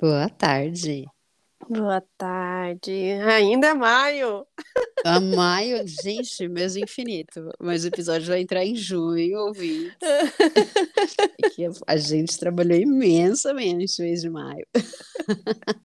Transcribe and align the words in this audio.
Boa 0.00 0.30
tarde. 0.30 1.06
Boa 1.68 2.02
tarde. 2.16 2.90
Ainda 3.22 3.66
é 3.66 3.74
maio. 3.74 4.46
A 5.04 5.20
maio, 5.20 5.86
gente, 5.86 6.48
mês 6.48 6.74
infinito. 6.74 7.50
Mas 7.60 7.84
o 7.84 7.88
episódio 7.88 8.28
vai 8.28 8.40
entrar 8.40 8.64
em 8.64 8.74
junho, 8.74 9.38
ouvi. 9.38 9.92
que 11.54 11.66
a 11.86 11.96
gente 11.98 12.38
trabalhou 12.38 12.78
imensamente 12.78 14.00
no 14.00 14.06
mês 14.06 14.22
de 14.22 14.30
maio. 14.30 14.66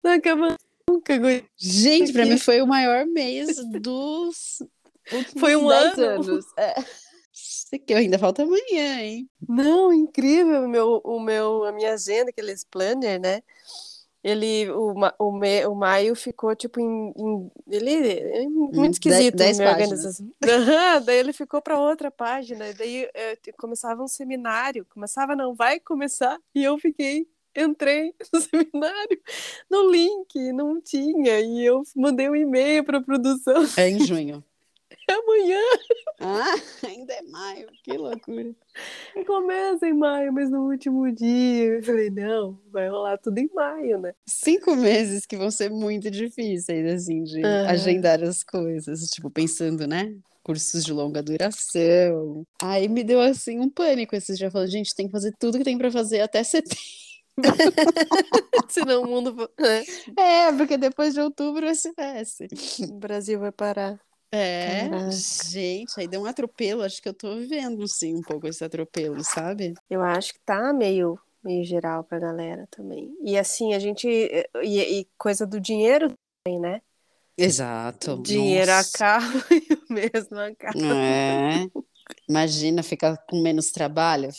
Não 0.04 0.12
acaba 0.12 0.58
nunca. 0.88 1.14
Gente, 1.58 2.14
para 2.14 2.28
mim 2.28 2.38
foi 2.38 2.62
o 2.62 2.68
maior 2.68 3.08
mês 3.08 3.58
dos 3.82 4.60
foi 5.40 5.56
um 5.56 5.70
ano. 5.70 6.02
anos. 6.04 6.46
É. 6.56 6.76
Aqui 7.74 7.94
ainda 7.96 8.20
falta 8.20 8.44
amanhã, 8.44 9.00
hein? 9.00 9.28
Não, 9.50 9.92
incrível. 9.92 10.66
O 10.66 10.68
meu, 10.68 11.02
o 11.04 11.20
meu, 11.20 11.64
a 11.64 11.72
minha 11.72 11.94
agenda, 11.94 12.30
aqueles 12.30 12.64
planner, 12.64 13.20
né? 13.20 13.42
Ele 14.24 14.70
o, 14.72 14.94
o, 15.20 15.32
me, 15.32 15.66
o 15.66 15.76
maio 15.76 16.16
ficou 16.16 16.56
tipo 16.56 16.80
em, 16.80 17.14
em 17.18 17.52
ele 17.68 17.92
é 17.92 18.48
muito 18.48 18.94
esquisito 18.94 19.36
dez, 19.36 19.58
dez 19.58 19.72
organização. 19.72 20.32
Daí 21.06 21.18
ele 21.18 21.34
ficou 21.34 21.62
para 21.62 21.80
outra 21.80 22.10
página 22.10 22.74
daí 22.74 23.10
é, 23.14 23.38
começava 23.58 24.02
um 24.02 24.08
seminário 24.08 24.86
começava 24.90 25.36
não 25.36 25.54
vai 25.54 25.80
começar 25.80 26.40
e 26.56 26.64
eu 26.64 26.78
fiquei 26.78 27.28
entrei 27.56 28.14
no 28.32 28.40
seminário 28.40 29.22
no 29.70 29.92
link 29.92 30.54
não 30.54 30.82
tinha 30.82 31.40
e 31.42 31.66
eu 31.66 31.84
mandei 31.96 32.30
um 32.30 32.36
e-mail 32.36 32.84
para 32.84 33.02
produção. 33.02 33.66
É 33.78 33.90
em 33.90 34.00
junho 34.00 34.44
amanhã. 35.14 35.62
Ah, 36.20 36.56
ainda 36.88 37.14
é 37.14 37.22
maio, 37.24 37.68
que 37.84 37.98
loucura. 37.98 38.52
Começa 39.26 39.88
em 39.88 39.94
maio, 39.94 40.34
mas 40.34 40.50
no 40.50 40.70
último 40.70 41.12
dia. 41.12 41.66
Eu 41.66 41.84
falei, 41.84 42.10
não, 42.10 42.60
vai 42.72 42.90
rolar 42.90 43.18
tudo 43.18 43.38
em 43.38 43.50
maio, 43.54 44.00
né? 44.00 44.14
Cinco 44.26 44.76
meses 44.76 45.26
que 45.26 45.38
vão 45.38 45.52
ser 45.52 45.70
muito 45.70 46.10
difíceis, 46.10 46.86
assim, 46.94 47.24
de 47.24 47.44
agendar 47.68 48.22
as 48.24 48.44
coisas. 48.44 49.10
Tipo, 49.10 49.30
pensando, 49.30 49.88
né? 49.88 50.16
Cursos 50.44 50.84
de 50.84 50.92
longa 50.92 51.24
duração. 51.24 52.46
Aí 52.62 52.88
me 52.90 53.04
deu, 53.04 53.22
assim, 53.22 53.60
um 53.60 53.70
pânico 53.70 54.16
esses 54.16 54.38
dias. 54.38 54.52
Falando, 54.52 54.70
gente, 54.70 54.96
tem 54.96 55.06
que 55.08 55.12
fazer 55.12 55.34
tudo 55.40 55.58
que 55.58 55.64
tem 55.64 55.78
para 55.78 55.92
fazer 55.92 56.22
até 56.22 56.44
setembro. 56.44 56.78
Senão 58.70 59.04
o 59.04 59.08
mundo. 59.08 59.50
É. 60.18 60.48
é, 60.48 60.54
porque 60.54 60.78
depois 60.78 61.14
de 61.14 61.22
outubro 61.22 61.66
é 61.66 61.74
semestre. 61.74 62.48
O 62.90 63.00
Brasil 63.00 63.40
vai 63.40 63.52
parar. 63.52 64.00
É, 64.36 64.90
Caraca. 64.90 65.12
gente, 65.12 65.94
aí 66.00 66.08
deu 66.08 66.22
um 66.22 66.26
atropelo. 66.26 66.82
Acho 66.82 67.00
que 67.00 67.08
eu 67.08 67.14
tô 67.14 67.36
vivendo, 67.36 67.88
sim, 67.88 68.16
um 68.16 68.22
pouco 68.22 68.48
esse 68.48 68.64
atropelo, 68.64 69.24
sabe? 69.24 69.76
Eu 69.88 70.02
acho 70.02 70.34
que 70.34 70.40
tá 70.40 70.74
meio, 70.74 71.20
meio 71.44 71.64
geral 71.64 72.04
pra 72.04 72.18
galera 72.18 72.68
também. 72.72 73.16
E 73.22 73.38
assim, 73.38 73.76
a 73.76 73.80
gente. 73.80 74.08
E, 74.08 75.02
e 75.02 75.08
coisa 75.20 75.46
do 75.46 75.60
dinheiro 75.60 76.12
também, 76.44 76.60
né? 76.60 76.82
Exato. 77.38 78.24
Dinheiro 78.24 78.72
Nossa. 78.72 78.90
acaba 78.96 79.28
e 79.54 79.74
o 79.74 79.94
mesmo 79.94 80.40
acaba. 80.40 80.80
É. 80.80 81.68
Imagina 82.28 82.82
ficar 82.82 83.16
com 83.30 83.40
menos 83.40 83.70
trabalho 83.70 84.30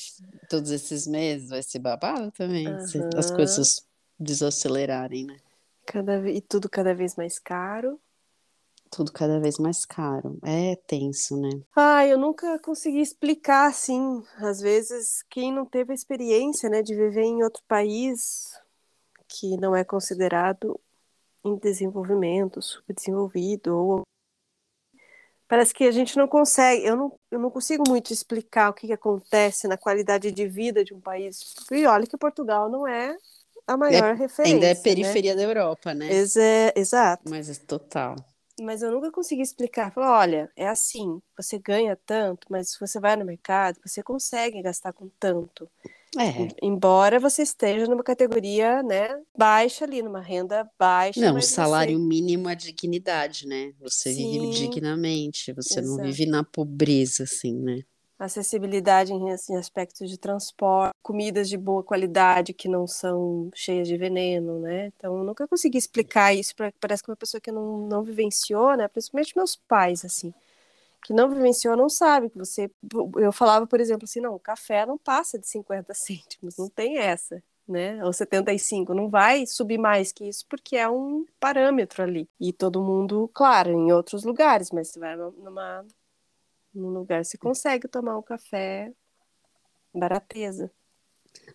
todos 0.51 0.73
esses 0.73 1.07
meses, 1.07 1.51
vai 1.51 1.63
ser 1.63 1.79
babado 1.79 2.33
também. 2.33 2.67
Uhum. 2.67 2.87
Se 2.87 3.01
as 3.17 3.31
coisas 3.31 3.87
desacelerarem, 4.19 5.25
né? 5.25 5.37
Cada, 5.87 6.29
e 6.29 6.41
tudo 6.41 6.69
cada 6.69 6.93
vez 6.93 7.15
mais 7.15 7.39
caro 7.39 8.01
tudo 8.95 9.13
cada 9.13 9.41
vez 9.41 9.59
mais 9.59 9.85
caro. 9.85 10.39
É 10.45 10.77
tenso, 10.87 11.37
né? 11.37 11.51
Ah, 11.75 12.07
eu 12.07 12.17
nunca 12.17 12.59
consegui 12.61 13.01
explicar 13.01 13.69
assim. 13.69 14.23
Às 14.39 14.61
vezes, 14.61 15.25
quem 15.29 15.53
não 15.53 15.67
teve 15.67 15.93
a 15.93 15.95
experiência, 15.95 16.71
né, 16.71 16.81
de 16.81 16.95
viver 16.95 17.25
em 17.25 17.43
outro 17.43 17.63
país 17.67 18.57
que 19.27 19.57
não 19.57 19.75
é 19.75 19.83
considerado 19.83 20.79
em 21.45 21.57
desenvolvimento, 21.57 22.63
subdesenvolvido 22.63 23.77
ou 23.77 24.03
parece 25.49 25.75
que 25.75 25.85
a 25.85 25.91
gente 25.91 26.17
não 26.17 26.29
consegue, 26.29 26.87
eu 26.87 26.97
não, 26.97 27.13
eu 27.31 27.39
não 27.39 27.51
consigo 27.51 27.83
muito 27.87 28.13
explicar 28.13 28.71
o 28.71 28.73
que, 28.73 28.87
que 28.87 28.93
acontece 28.93 29.67
na 29.67 29.77
qualidade 29.77 30.31
de 30.31 30.47
vida 30.47 30.85
de 30.85 30.95
um 30.95 31.01
país. 31.01 31.55
E 31.71 31.85
olha 31.85 32.07
que 32.07 32.17
Portugal 32.17 32.71
não 32.71 32.87
é 32.87 33.17
a 33.67 33.77
maior 33.77 34.11
é, 34.11 34.15
referência. 34.15 34.55
Ainda 34.55 34.67
é 34.67 34.75
periferia 34.75 35.35
né? 35.35 35.43
da 35.43 35.49
Europa, 35.49 35.93
né? 35.93 36.13
Ex 36.13 36.37
é, 36.37 36.73
exato. 36.77 37.25
Mas 37.29 37.51
é 37.51 37.55
total 37.55 38.17
mas 38.61 38.83
eu 38.83 38.91
nunca 38.91 39.11
consegui 39.11 39.43
explicar. 39.43 39.93
Falar, 39.93 40.19
olha, 40.21 40.51
é 40.57 40.69
assim, 40.69 41.21
você 41.37 41.59
ganha 41.59 41.99
tanto, 42.07 42.47
mas 42.51 42.71
se 42.71 42.81
você 42.81 43.01
vai 43.01 43.17
no 43.17 43.25
mercado, 43.25 43.79
você 43.85 44.03
consegue 44.03 44.63
gastar 44.63 44.93
com 44.93 45.09
tanto. 45.19 45.69
É. 46.17 46.49
Embora 46.63 47.19
você 47.19 47.43
esteja 47.43 47.87
numa 47.87 48.05
categoria, 48.05 48.83
né, 48.83 49.09
baixa 49.37 49.85
ali, 49.85 50.01
numa 50.01 50.21
renda 50.21 50.69
baixa. 50.79 51.21
Não, 51.21 51.37
o 51.37 51.43
salário 51.43 51.99
você... 51.99 52.05
mínimo 52.07 52.49
é 52.49 52.55
dignidade, 52.55 53.49
né? 53.49 53.73
Você 53.81 54.13
Sim, 54.13 54.31
vive 54.31 54.51
dignamente, 54.51 55.53
você 55.53 55.81
exato. 55.81 55.97
não 55.97 56.05
vive 56.05 56.27
na 56.27 56.45
pobreza, 56.45 57.25
assim, 57.25 57.55
né? 57.55 57.81
Acessibilidade 58.19 59.13
em, 59.13 59.29
em, 59.29 59.57
aspectos 59.57 60.09
de 60.09 60.19
transporte, 60.19 60.95
comidas 61.03 61.49
de 61.49 61.57
boa 61.57 61.83
qualidade 61.83 62.53
que 62.53 62.69
não 62.69 62.87
são 62.87 63.51
cheias 63.55 63.89
de 63.89 63.97
veneno, 63.97 64.61
né? 64.61 64.93
Então, 64.97 65.19
eu 65.19 65.25
nunca 65.25 65.49
consegui 65.49 65.79
explicar 65.79 66.33
isso 66.33 66.55
para 66.55 66.73
parece 66.81 67.03
que 67.03 67.11
uma 67.11 67.17
pessoa 67.17 67.41
que 67.41 67.51
não, 67.51 67.79
não 67.89 68.03
vivenciou, 68.03 68.77
né? 68.77 68.89
Principalmente 68.89 69.37
meus 69.37 69.57
pais, 69.57 70.05
assim, 70.05 70.33
que 71.05 71.13
não 71.13 71.29
vivenciou 71.29 71.77
não 71.77 71.89
sabe 71.89 72.31
que 72.31 72.39
você. 72.39 72.71
Eu 73.17 73.33
falava, 73.33 73.67
por 73.67 73.81
exemplo, 73.81 74.05
assim, 74.05 74.21
não, 74.21 74.35
o 74.35 74.41
café 74.41 74.87
não 74.87 74.99
passa 74.99 75.39
de 75.39 75.49
50 75.49 75.93
cêntimos, 75.95 76.57
não 76.57 76.69
tem 76.69 76.99
essa. 76.99 77.43
Né, 77.67 78.05
ou 78.05 78.13
75, 78.13 78.93
não 78.93 79.09
vai 79.09 79.47
subir 79.47 79.79
mais 79.79 80.13
que 80.13 80.29
isso 80.29 80.45
porque 80.51 80.77
é 80.77 80.87
um 80.87 81.25
parâmetro 81.41 82.03
ali. 82.03 82.29
E 82.39 82.53
todo 82.53 82.83
mundo, 82.83 83.31
claro, 83.33 83.71
em 83.71 83.91
outros 83.91 84.23
lugares, 84.23 84.71
mas 84.71 84.89
você 84.89 85.01
vai 85.01 85.17
numa 85.17 85.83
num 86.75 86.91
lugar 86.91 87.25
você 87.25 87.39
consegue 87.39 87.89
tomar 87.89 88.19
um 88.19 88.23
café 88.23 88.93
barateza. 89.95 90.71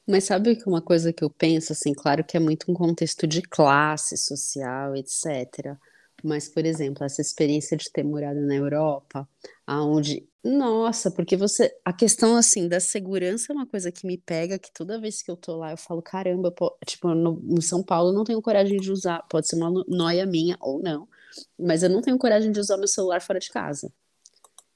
Mas 0.08 0.26
sabe 0.26 0.56
que 0.56 0.68
uma 0.68 0.82
coisa 0.82 1.14
que 1.14 1.24
eu 1.24 1.30
penso, 1.30 1.72
assim, 1.74 1.94
claro 1.94 2.24
que 2.24 2.36
é 2.36 2.40
muito 2.40 2.70
um 2.70 2.74
contexto 2.74 3.26
de 3.28 3.42
classe 3.42 4.18
social, 4.18 4.96
etc. 4.96 5.78
Mas, 6.24 6.50
por 6.50 6.66
exemplo, 6.66 7.04
essa 7.06 7.22
experiência 7.22 7.78
de 7.78 7.90
ter 7.92 8.04
morado 8.04 8.42
na 8.42 8.56
Europa, 8.56 9.28
aonde 9.66 10.28
nossa, 10.44 11.12
porque 11.12 11.36
você 11.36 11.70
a 11.84 11.92
questão 11.92 12.38
assim 12.38 12.68
da 12.68 12.80
segurança 12.80 13.52
é 13.52 13.56
uma 13.56 13.68
coisa 13.68 13.92
que 13.92 14.08
me 14.08 14.18
pega, 14.18 14.58
que 14.58 14.72
toda 14.74 15.00
vez 15.00 15.22
que 15.22 15.30
eu 15.30 15.36
tô 15.36 15.58
lá 15.58 15.72
eu 15.72 15.78
falo, 15.78 16.02
caramba, 16.02 16.50
pô, 16.50 16.78
tipo, 16.86 17.10
no, 17.14 17.42
em 17.58 17.62
São 17.62 17.84
Paulo 17.84 18.10
eu 18.12 18.14
não 18.14 18.24
tenho 18.24 18.42
coragem 18.42 18.80
de 18.80 18.90
usar, 18.90 19.22
pode 19.30 19.48
ser 19.50 19.58
uma 19.58 19.84
noia 19.88 20.26
minha 20.26 20.56
ou 20.62 20.82
não, 20.82 21.08
mas 21.58 21.84
eu 21.84 21.90
não 21.90 22.02
tenho 22.02 22.18
coragem 22.18 22.52
de 22.54 22.60
usar 22.60 22.78
meu 22.78 22.88
celular 22.88 23.22
fora 23.22 23.40
de 23.40 23.50
casa. 23.50 23.92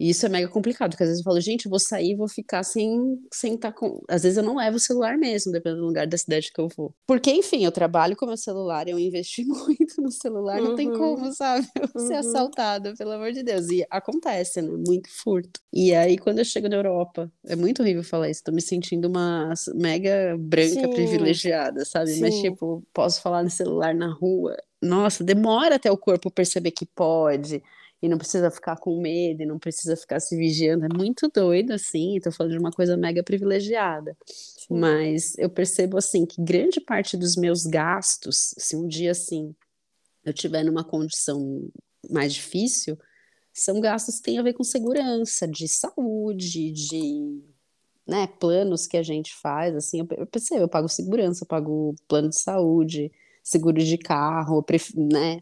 E 0.03 0.09
isso 0.09 0.25
é 0.25 0.29
mega 0.29 0.50
complicado, 0.50 0.89
porque 0.89 1.03
às 1.03 1.07
vezes 1.07 1.21
eu 1.21 1.23
falo, 1.23 1.39
gente, 1.39 1.65
eu 1.65 1.69
vou 1.69 1.79
sair 1.79 2.11
e 2.11 2.15
vou 2.15 2.27
ficar 2.27 2.61
sem 2.63 3.17
sem 3.33 3.53
estar 3.53 3.71
tá 3.71 3.77
com. 3.77 4.01
Às 4.09 4.23
vezes 4.23 4.38
eu 4.38 4.44
não 4.44 4.57
levo 4.57 4.75
o 4.75 4.79
celular 4.79 5.17
mesmo, 5.17 5.50
dependendo 5.53 5.79
do 5.79 5.88
lugar 5.88 6.05
da 6.05 6.17
cidade 6.17 6.51
que 6.51 6.59
eu 6.59 6.67
vou. 6.75 6.94
Porque, 7.07 7.31
enfim, 7.31 7.63
eu 7.63 7.71
trabalho 7.71 8.13
com 8.13 8.25
meu 8.25 8.35
celular, 8.35 8.85
eu 8.89 9.00
investi 9.00 9.45
muito 9.47 10.01
no 10.01 10.11
celular, 10.11 10.59
uhum. 10.59 10.71
não 10.71 10.75
tem 10.75 10.89
uhum. 10.89 10.97
como, 10.97 11.31
sabe? 11.31 11.65
Eu 11.79 11.88
uhum. 11.95 12.05
ser 12.05 12.15
assaltada, 12.15 12.94
pelo 12.97 13.11
amor 13.11 13.31
de 13.31 13.44
Deus. 13.44 13.69
E 13.69 13.85
acontece, 13.89 14.61
né? 14.61 14.67
Muito 14.85 15.07
furto. 15.09 15.61
E 15.71 15.95
aí, 15.95 16.17
quando 16.17 16.39
eu 16.39 16.45
chego 16.45 16.67
na 16.67 16.75
Europa, 16.75 17.31
é 17.45 17.55
muito 17.55 17.81
horrível 17.81 18.03
falar 18.03 18.29
isso, 18.29 18.44
tô 18.44 18.51
me 18.51 18.61
sentindo 18.61 19.07
uma 19.07 19.53
mega 19.73 20.35
branca 20.38 20.81
Sim. 20.81 20.89
privilegiada, 20.89 21.85
sabe? 21.85 22.09
Sim. 22.09 22.19
Mas, 22.19 22.35
tipo, 22.41 22.83
posso 22.94 23.21
falar 23.21 23.41
no 23.41 23.50
celular 23.50 23.95
na 23.95 24.11
rua. 24.11 24.57
Nossa, 24.81 25.23
demora 25.23 25.75
até 25.75 25.89
o 25.89 25.97
corpo 25.97 26.29
perceber 26.29 26.71
que 26.71 26.85
pode 26.85 27.63
e 28.03 28.09
não 28.09 28.17
precisa 28.17 28.51
ficar 28.51 28.75
com 28.75 29.00
medo, 29.00 29.44
e 29.44 29.45
não 29.45 29.57
precisa 29.57 29.95
ficar 29.95 30.19
se 30.19 30.35
vigiando. 30.35 30.83
É 30.83 30.89
muito 30.94 31.29
doido, 31.33 31.71
assim. 31.71 32.17
Estou 32.17 32.33
falando 32.33 32.51
de 32.51 32.59
uma 32.59 32.69
coisa 32.69 32.97
mega 32.97 33.23
privilegiada. 33.23 34.17
Sim. 34.25 34.77
Mas 34.77 35.38
eu 35.38 35.50
percebo, 35.50 35.97
assim, 35.97 36.25
que 36.25 36.41
grande 36.41 36.81
parte 36.81 37.15
dos 37.15 37.38
meus 37.38 37.63
gastos, 37.63 38.53
se 38.57 38.75
um 38.75 38.85
dia, 38.85 39.11
assim, 39.11 39.55
eu 40.25 40.33
tiver 40.33 40.65
numa 40.65 40.83
condição 40.83 41.65
mais 42.11 42.33
difícil, 42.33 43.00
são 43.53 43.79
gastos 43.79 44.17
que 44.17 44.23
têm 44.23 44.38
a 44.38 44.44
ver 44.44 44.51
com 44.51 44.65
segurança, 44.65 45.47
de 45.47 45.65
saúde, 45.69 46.73
de 46.73 47.41
né, 48.05 48.27
planos 48.27 48.85
que 48.85 48.97
a 48.97 49.03
gente 49.03 49.33
faz, 49.33 49.73
assim, 49.77 50.01
eu, 50.01 50.07
eu 50.17 50.27
percebo, 50.27 50.63
eu 50.63 50.67
pago 50.67 50.89
segurança, 50.89 51.45
eu 51.45 51.47
pago 51.47 51.95
plano 52.05 52.27
de 52.27 52.38
saúde, 52.38 53.09
seguro 53.41 53.81
de 53.81 53.97
carro, 53.97 54.61
né, 54.94 55.41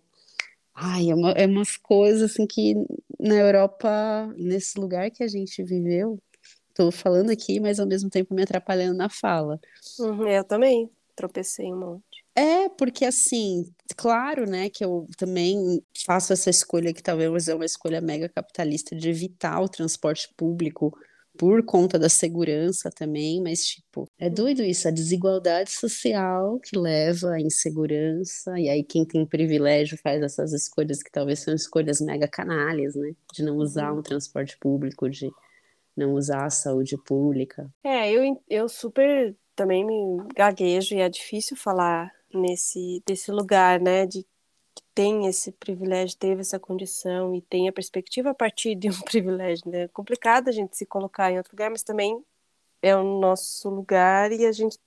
Ai, 0.84 1.12
é, 1.12 1.16
uma, 1.16 1.32
é 1.34 1.46
umas 1.46 1.78
coisas 1.78 2.32
assim 2.32 2.48
que 2.48 2.74
na 3.20 3.36
Europa, 3.36 4.34
nesse 4.36 4.80
lugar 4.80 5.12
que 5.12 5.24
a 5.24 5.28
gente 5.28 5.62
viveu, 5.62 6.18
tô 6.74 6.92
falando 6.92 7.30
aqui, 7.30 7.60
mas 7.60 7.80
ao 7.80 7.86
mesmo 7.86 8.10
tempo 8.10 8.34
me 8.34 8.42
atrapalhando 8.42 8.98
na 8.98 9.08
fala. 9.08 9.60
Uhum, 10.00 10.28
eu 10.28 10.44
também 10.44 10.90
tropecei 11.16 11.72
um 11.72 11.80
monte. 11.80 12.26
É, 12.36 12.68
porque 12.70 13.06
assim, 13.06 13.72
claro, 13.96 14.50
né, 14.50 14.72
que 14.72 14.84
eu 14.84 15.06
também 15.18 15.84
faço 16.04 16.34
essa 16.34 16.50
escolha 16.50 16.92
que 16.92 17.04
talvez 17.04 17.48
é 17.48 17.54
uma 17.54 17.66
escolha 17.66 18.02
mega 18.02 18.28
capitalista 18.28 18.96
de 18.96 19.08
evitar 19.08 19.62
o 19.62 19.70
transporte 19.70 20.34
público 20.36 20.98
por 21.42 21.66
conta 21.66 21.98
da 21.98 22.08
segurança 22.08 22.92
também, 22.92 23.42
mas 23.42 23.66
tipo, 23.66 24.08
é 24.20 24.30
doido 24.30 24.62
isso, 24.62 24.88
a 24.88 24.92
desigualdade 24.92 25.72
social 25.72 26.60
que 26.60 26.78
leva 26.78 27.32
à 27.32 27.42
insegurança, 27.42 28.60
e 28.60 28.70
aí 28.70 28.84
quem 28.84 29.04
tem 29.04 29.26
privilégio 29.26 29.98
faz 29.98 30.22
essas 30.22 30.54
escolhas 30.54 31.02
que 31.02 31.12
talvez 31.12 31.40
são 31.40 31.56
escolhas 31.56 32.00
mega 32.00 32.28
canalhas, 32.28 32.94
né? 32.94 33.14
De 33.34 33.42
não 33.42 33.58
usar 33.58 33.92
uhum. 33.92 33.98
um 33.98 34.02
transporte 34.04 34.56
público, 34.60 35.10
de 35.10 35.32
não 35.98 36.14
usar 36.14 36.46
a 36.46 36.52
saúde 36.52 36.96
pública. 36.96 37.68
É, 37.84 38.12
eu, 38.12 38.40
eu 38.48 38.70
super 38.70 39.36
também 39.56 39.84
me 39.84 40.24
gaguejo 40.36 40.94
e 40.94 41.00
é 41.00 41.10
difícil 41.10 41.58
falar 41.58 42.12
nesse 42.32 43.02
desse 43.04 43.32
lugar, 43.32 43.82
né, 43.82 44.06
de 44.06 44.24
tem 44.94 45.28
esse 45.28 45.52
privilégio, 45.52 46.18
teve 46.18 46.42
essa 46.42 46.60
condição 46.60 47.36
e 47.36 47.42
tem 47.42 47.68
a 47.68 47.74
perspectiva 47.74 48.32
a 48.32 48.34
partir 48.34 48.76
de 48.76 48.90
um 48.90 49.02
privilégio, 49.04 49.70
né? 49.70 49.84
É 49.84 49.88
complicado 49.88 50.50
a 50.50 50.52
gente 50.52 50.78
se 50.78 50.86
colocar 50.86 51.32
em 51.32 51.38
outro 51.38 51.54
lugar, 51.54 51.70
mas 51.70 51.84
também 51.84 52.24
é 52.82 52.96
o 52.96 53.20
nosso 53.20 53.70
lugar 53.70 54.32
e 54.32 54.46
a 54.46 54.52
gente 54.52 54.78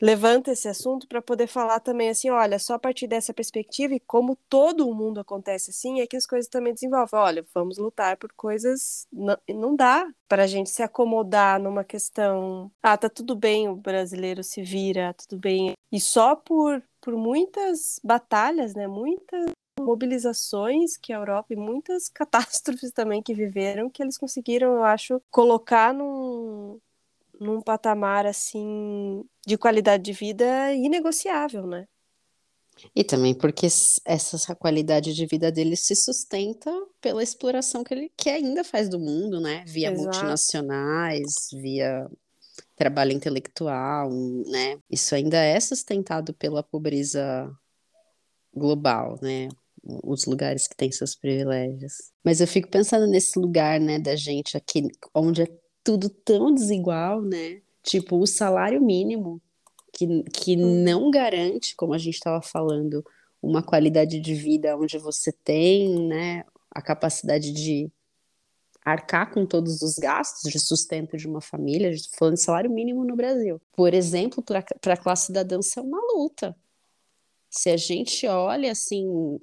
levanta 0.00 0.52
esse 0.52 0.68
assunto 0.68 1.06
para 1.06 1.20
poder 1.22 1.46
falar 1.46 1.80
também 1.80 2.08
assim, 2.10 2.30
olha, 2.30 2.58
só 2.58 2.74
a 2.74 2.78
partir 2.78 3.06
dessa 3.06 3.34
perspectiva 3.34 3.94
e 3.94 4.00
como 4.00 4.36
todo 4.48 4.88
o 4.88 4.94
mundo 4.94 5.20
acontece 5.20 5.70
assim, 5.70 6.00
é 6.00 6.06
que 6.06 6.16
as 6.16 6.26
coisas 6.26 6.48
também 6.48 6.72
desenvolvem. 6.74 7.20
Olha, 7.20 7.46
vamos 7.54 7.78
lutar 7.78 8.16
por 8.16 8.32
coisas, 8.32 9.06
não, 9.12 9.36
não 9.48 9.76
dá 9.76 10.08
para 10.28 10.44
a 10.44 10.46
gente 10.46 10.70
se 10.70 10.82
acomodar 10.82 11.60
numa 11.60 11.84
questão, 11.84 12.70
ah, 12.82 12.96
tá 12.96 13.08
tudo 13.08 13.34
bem, 13.36 13.68
o 13.68 13.76
brasileiro 13.76 14.42
se 14.42 14.62
vira, 14.62 15.14
tudo 15.14 15.38
bem. 15.38 15.74
E 15.92 16.00
só 16.00 16.36
por 16.36 16.82
por 17.00 17.16
muitas 17.16 17.98
batalhas, 18.04 18.74
né, 18.74 18.86
muitas 18.86 19.50
mobilizações 19.80 20.96
que 20.96 21.12
a 21.12 21.16
Europa 21.16 21.52
e 21.54 21.56
muitas 21.56 22.08
catástrofes 22.10 22.92
também 22.92 23.22
que 23.22 23.34
viveram, 23.34 23.90
que 23.90 24.02
eles 24.02 24.18
conseguiram, 24.18 24.74
eu 24.74 24.84
acho, 24.84 25.20
colocar 25.30 25.94
num, 25.94 26.78
num 27.40 27.60
patamar 27.62 28.26
assim 28.26 29.24
de 29.46 29.56
qualidade 29.56 30.02
de 30.02 30.12
vida 30.12 30.72
inegociável, 30.74 31.66
né? 31.66 31.88
E 32.94 33.02
também 33.02 33.34
porque 33.34 33.66
essa 33.66 34.54
qualidade 34.54 35.14
de 35.14 35.26
vida 35.26 35.50
dele 35.50 35.76
se 35.76 35.94
sustenta 35.94 36.70
pela 37.00 37.22
exploração 37.22 37.82
que 37.82 37.92
ele 37.92 38.12
que 38.16 38.30
ainda 38.30 38.62
faz 38.62 38.88
do 38.88 38.98
mundo, 38.98 39.40
né? 39.40 39.64
Via 39.66 39.90
Exato. 39.90 40.02
multinacionais, 40.02 41.32
via 41.52 42.08
trabalho 42.76 43.12
intelectual, 43.12 44.10
né? 44.46 44.78
Isso 44.90 45.14
ainda 45.14 45.38
é 45.38 45.58
sustentado 45.60 46.32
pela 46.34 46.62
pobreza 46.62 47.50
global, 48.54 49.18
né? 49.20 49.48
Os 49.82 50.26
lugares 50.26 50.66
que 50.66 50.76
têm 50.76 50.90
seus 50.90 51.14
privilégios. 51.14 51.92
Mas 52.24 52.40
eu 52.40 52.46
fico 52.46 52.68
pensando 52.68 53.06
nesse 53.06 53.38
lugar, 53.38 53.80
né, 53.80 53.98
da 53.98 54.14
gente 54.14 54.56
aqui, 54.56 54.88
onde 55.14 55.42
é 55.42 55.46
tudo 55.82 56.08
tão 56.08 56.52
desigual, 56.54 57.22
né? 57.22 57.60
Tipo, 57.82 58.18
o 58.18 58.26
salário 58.26 58.80
mínimo, 58.80 59.40
que, 59.92 60.22
que 60.24 60.56
hum. 60.56 60.82
não 60.84 61.10
garante, 61.10 61.74
como 61.74 61.94
a 61.94 61.98
gente 61.98 62.14
estava 62.14 62.42
falando, 62.42 63.04
uma 63.42 63.62
qualidade 63.62 64.20
de 64.20 64.34
vida 64.34 64.76
onde 64.76 64.98
você 64.98 65.32
tem, 65.32 66.06
né, 66.06 66.44
a 66.70 66.82
capacidade 66.82 67.52
de 67.52 67.90
arcar 68.84 69.32
com 69.32 69.46
todos 69.46 69.82
os 69.82 69.96
gastos 69.96 70.50
de 70.50 70.58
sustento 70.58 71.16
de 71.16 71.26
uma 71.26 71.40
família, 71.40 71.92
falando 72.18 72.34
de 72.34 72.42
salário 72.42 72.70
mínimo 72.70 73.04
no 73.04 73.16
Brasil. 73.16 73.60
Por 73.72 73.94
exemplo, 73.94 74.42
para 74.42 74.94
a 74.94 74.96
classe 74.96 75.32
da 75.32 75.42
dança 75.42 75.80
é 75.80 75.82
uma 75.82 76.00
luta. 76.14 76.56
Se 77.48 77.70
a 77.70 77.76
gente 77.76 78.26
olha 78.26 78.70
assim 78.72 79.38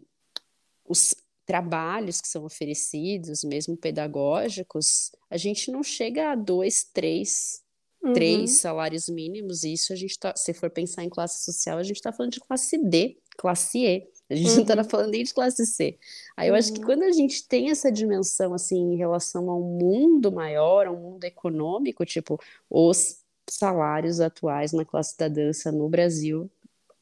os 0.86 1.14
trabalhos 1.48 2.20
que 2.20 2.28
são 2.28 2.44
oferecidos, 2.44 3.44
mesmo 3.46 3.78
pedagógicos, 3.78 5.14
a 5.30 5.38
gente 5.38 5.72
não 5.72 5.82
chega 5.82 6.34
a 6.34 6.36
dois, 6.36 6.84
três, 6.84 7.64
uhum. 8.04 8.12
três 8.12 8.60
salários 8.60 9.08
mínimos. 9.08 9.64
E 9.64 9.72
isso 9.72 9.94
a 9.94 9.96
gente 9.96 10.20
tá, 10.20 10.36
se 10.36 10.54
for 10.54 10.70
pensar 10.70 11.06
em 11.06 11.10
classe 11.10 11.46
social, 11.46 11.78
a 11.78 11.84
gente 11.84 11.96
está 11.96 12.12
falando 12.12 12.34
de 12.34 12.42
classe 12.42 12.78
D, 12.78 13.18
classe 13.38 13.80
E. 13.80 14.08
A 14.30 14.36
gente 14.36 14.50
uhum. 14.50 14.58
não 14.58 14.66
tá 14.66 14.84
falando 14.84 15.12
nem 15.12 15.24
de 15.24 15.34
classe 15.34 15.66
C. 15.66 15.98
Aí 16.36 16.50
eu 16.50 16.54
uhum. 16.54 16.60
acho 16.60 16.74
que 16.74 16.80
uhum. 16.82 16.86
quando 16.86 17.04
a 17.04 17.12
gente 17.14 17.48
tem 17.48 17.72
essa 17.72 17.90
dimensão, 17.90 18.54
assim, 18.54 18.94
em 18.94 18.98
relação 18.98 19.50
ao 19.50 19.62
mundo 19.62 20.30
maior, 20.30 20.86
ao 20.86 20.98
mundo 20.98 21.24
econômico, 21.24 22.06
tipo, 22.06 22.38
os 22.70 23.22
salários 23.50 24.20
atuais 24.20 24.74
na 24.74 24.84
classe 24.84 25.18
da 25.18 25.30
dança 25.30 25.72
no 25.72 25.88
Brasil 25.88 26.52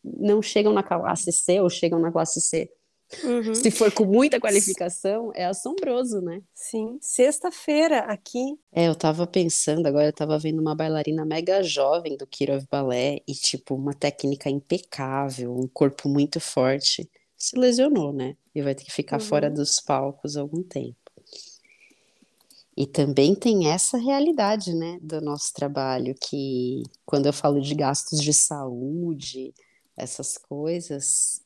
não 0.03 0.39
chegam 0.39 0.71
na 0.71 0.83
classe 0.83 1.31
C 1.31 1.59
ou 1.59 1.67
chegam 1.67 1.97
na 1.97 2.11
classe 2.11 2.39
C. 2.39 2.71
Uhum. 3.23 3.53
Se 3.53 3.69
for 3.69 3.91
com 3.91 4.05
muita 4.05 4.39
qualificação, 4.39 5.31
é 5.35 5.45
assombroso, 5.45 6.21
né? 6.21 6.41
Sim. 6.53 6.97
Sexta-feira 6.99 7.99
aqui. 7.99 8.57
É, 8.71 8.87
eu 8.87 8.95
tava 8.95 9.27
pensando, 9.27 9.85
agora 9.85 10.07
eu 10.07 10.13
tava 10.13 10.37
vendo 10.39 10.59
uma 10.59 10.75
bailarina 10.75 11.23
mega 11.23 11.61
jovem 11.61 12.17
do 12.17 12.25
Kirov 12.25 12.65
Ballet 12.69 13.23
e, 13.27 13.33
tipo, 13.33 13.75
uma 13.75 13.93
técnica 13.93 14.49
impecável, 14.49 15.55
um 15.55 15.67
corpo 15.67 16.09
muito 16.09 16.39
forte. 16.39 17.09
Se 17.37 17.57
lesionou, 17.57 18.11
né? 18.11 18.35
E 18.53 18.61
vai 18.61 18.73
ter 18.73 18.83
que 18.83 18.91
ficar 18.91 19.19
uhum. 19.19 19.27
fora 19.27 19.49
dos 19.49 19.79
palcos 19.79 20.35
algum 20.35 20.63
tempo. 20.63 20.95
E 22.77 22.85
também 22.85 23.33
tem 23.33 23.69
essa 23.69 23.97
realidade, 23.97 24.73
né, 24.73 24.99
do 25.01 25.21
nosso 25.21 25.53
trabalho, 25.53 26.13
que 26.19 26.83
quando 27.05 27.25
eu 27.25 27.31
falo 27.31 27.61
de 27.61 27.73
gastos 27.73 28.19
de 28.19 28.33
saúde, 28.33 29.53
essas 29.95 30.37
coisas, 30.37 31.41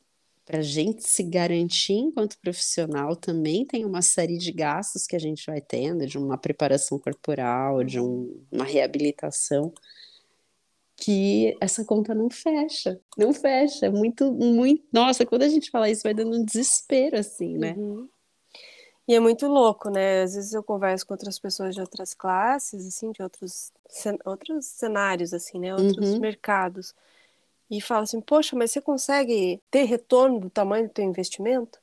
para 0.50 0.58
a 0.58 0.64
gente 0.64 1.08
se 1.08 1.22
garantir 1.22 1.94
enquanto 1.94 2.40
profissional, 2.40 3.16
também 3.16 3.64
tem 3.64 3.86
uma 3.86 4.02
série 4.02 4.36
de 4.36 4.52
gastos 4.52 5.06
que 5.06 5.16
a 5.16 5.20
gente 5.20 5.46
vai 5.46 5.62
tendo, 5.62 6.08
de 6.08 6.18
uma 6.18 6.40
preparação 6.40 6.98
corporal, 6.98 7.84
de 7.84 8.00
um, 8.00 8.36
uma 8.52 8.64
reabilitação, 8.64 9.72
que 10.96 11.56
essa 11.62 11.86
conta 11.86 12.16
não 12.16 12.32
fecha, 12.32 13.00
não 13.16 13.32
fecha, 13.32 13.86
é 13.86 13.90
muito, 13.92 14.32
muito, 14.32 14.84
nossa, 14.92 15.24
quando 15.24 15.44
a 15.44 15.48
gente 15.48 15.70
fala 15.70 15.88
isso 15.88 16.02
vai 16.02 16.16
dando 16.16 16.36
um 16.36 16.44
desespero, 16.44 17.20
assim, 17.20 17.56
né? 17.56 17.76
Uhum. 17.78 18.10
E 19.08 19.14
é 19.14 19.20
muito 19.20 19.46
louco, 19.46 19.92
né? 19.92 20.24
Às 20.24 20.34
vezes 20.34 20.54
eu 20.54 20.64
converso 20.64 21.06
com 21.06 21.14
outras 21.14 21.38
pessoas 21.38 21.76
de 21.76 21.82
outras 21.82 22.16
classes, 22.16 22.88
assim, 22.88 23.12
de 23.12 23.22
outros, 23.22 23.72
outros 24.26 24.66
cenários, 24.66 25.32
assim, 25.32 25.60
né? 25.60 25.76
Outros 25.76 26.10
uhum. 26.10 26.20
mercados 26.20 26.96
e 27.70 27.80
fala 27.80 28.04
assim: 28.04 28.22
Poxa, 28.22 28.56
mas 28.56 28.72
você 28.72 28.82
consegue 28.82 29.62
ter 29.70 29.84
retorno 29.84 30.40
do 30.40 30.50
tamanho 30.50 30.88
do 30.88 30.94
teu 30.94 31.06
investimento? 31.06 31.80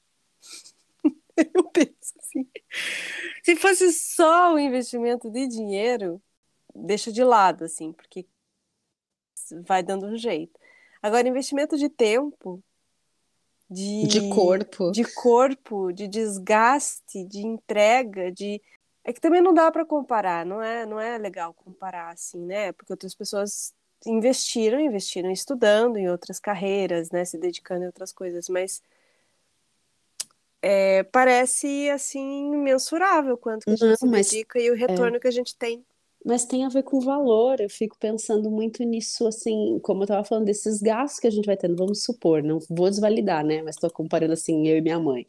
Eu 1.55 1.65
penso 1.65 2.15
assim. 2.19 2.49
Se 3.43 3.57
fosse 3.57 3.93
só 3.93 4.55
o 4.55 4.59
investimento 4.59 5.31
de 5.31 5.47
dinheiro, 5.47 6.21
deixa 6.75 7.13
de 7.13 7.23
lado, 7.23 7.65
assim, 7.65 7.93
porque 7.93 8.27
vai 9.67 9.83
dando 9.83 10.07
um 10.07 10.17
jeito. 10.17 10.59
Agora, 11.01 11.29
investimento 11.29 11.77
de 11.77 11.89
tempo, 11.89 12.63
de, 13.71 14.07
de 14.07 14.29
corpo, 14.31 14.91
de 14.91 15.05
corpo, 15.15 15.93
de 15.93 16.09
desgaste, 16.09 17.25
de 17.25 17.47
entrega, 17.47 18.33
de 18.33 18.61
é 19.05 19.13
que 19.13 19.21
também 19.21 19.41
não 19.41 19.55
dá 19.55 19.71
para 19.71 19.85
comparar, 19.85 20.45
não 20.45 20.61
é, 20.61 20.85
não 20.85 20.99
é 20.99 21.17
legal 21.17 21.55
comparar 21.55 22.13
assim, 22.13 22.45
né? 22.45 22.73
Porque 22.73 22.93
outras 22.93 23.15
pessoas 23.15 23.73
investiram, 24.07 24.81
investiram 24.81 25.31
estudando 25.31 25.97
em 25.97 26.09
outras 26.09 26.39
carreiras, 26.39 27.11
né, 27.11 27.25
se 27.25 27.39
dedicando 27.39 27.85
em 27.85 27.87
outras 27.87 28.13
coisas, 28.13 28.49
mas 28.49 28.83
é, 30.63 31.03
parece 31.05 31.89
assim 31.91 32.57
mensurável 32.57 33.37
quanto 33.37 33.65
que 33.65 33.71
a 33.71 33.77
gente 33.77 33.89
não, 33.89 33.97
se 33.97 34.09
dedica 34.09 34.59
e 34.59 34.71
o 34.71 34.75
retorno 34.75 35.17
é. 35.17 35.21
que 35.21 35.29
a 35.29 35.33
gente 35.33 35.57
tem. 35.57 35.85
Mas 36.25 36.45
tem 36.45 36.65
a 36.65 36.69
ver 36.69 36.83
com 36.83 36.99
valor. 36.99 37.61
Eu 37.61 37.71
fico 37.71 37.97
pensando 38.01 38.51
muito 38.51 38.83
nisso, 38.83 39.29
assim, 39.29 39.79
como 39.81 40.01
eu 40.01 40.05
estava 40.05 40.25
falando 40.25 40.47
desses 40.47 40.81
gastos 40.81 41.21
que 41.21 41.29
a 41.29 41.31
gente 41.31 41.47
vai 41.47 41.57
tendo. 41.57 41.77
Vamos 41.77 42.03
supor, 42.03 42.43
não 42.43 42.59
vou 42.69 42.91
desvalidar, 42.91 43.45
né? 43.45 43.63
Mas 43.63 43.77
estou 43.77 43.89
comparando 43.91 44.33
assim 44.33 44.67
eu 44.67 44.77
e 44.77 44.81
minha 44.81 44.99
mãe. 44.99 45.25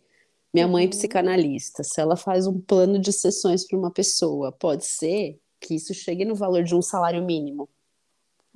Minha 0.52 0.68
mãe 0.68 0.86
é 0.86 0.88
uhum. 0.88 0.90
psicanalista. 0.90 1.84
Se 1.84 2.02
ela 2.02 2.16
faz 2.16 2.48
um 2.48 2.60
plano 2.60 2.98
de 2.98 3.14
sessões 3.14 3.64
para 3.68 3.78
uma 3.78 3.92
pessoa, 3.92 4.52
pode 4.52 4.86
ser 4.86 5.40
que 5.60 5.76
isso 5.76 5.94
chegue 5.94 6.26
no 6.26 6.34
valor 6.34 6.64
de 6.64 6.74
um 6.74 6.82
salário 6.82 7.24
mínimo. 7.24 7.70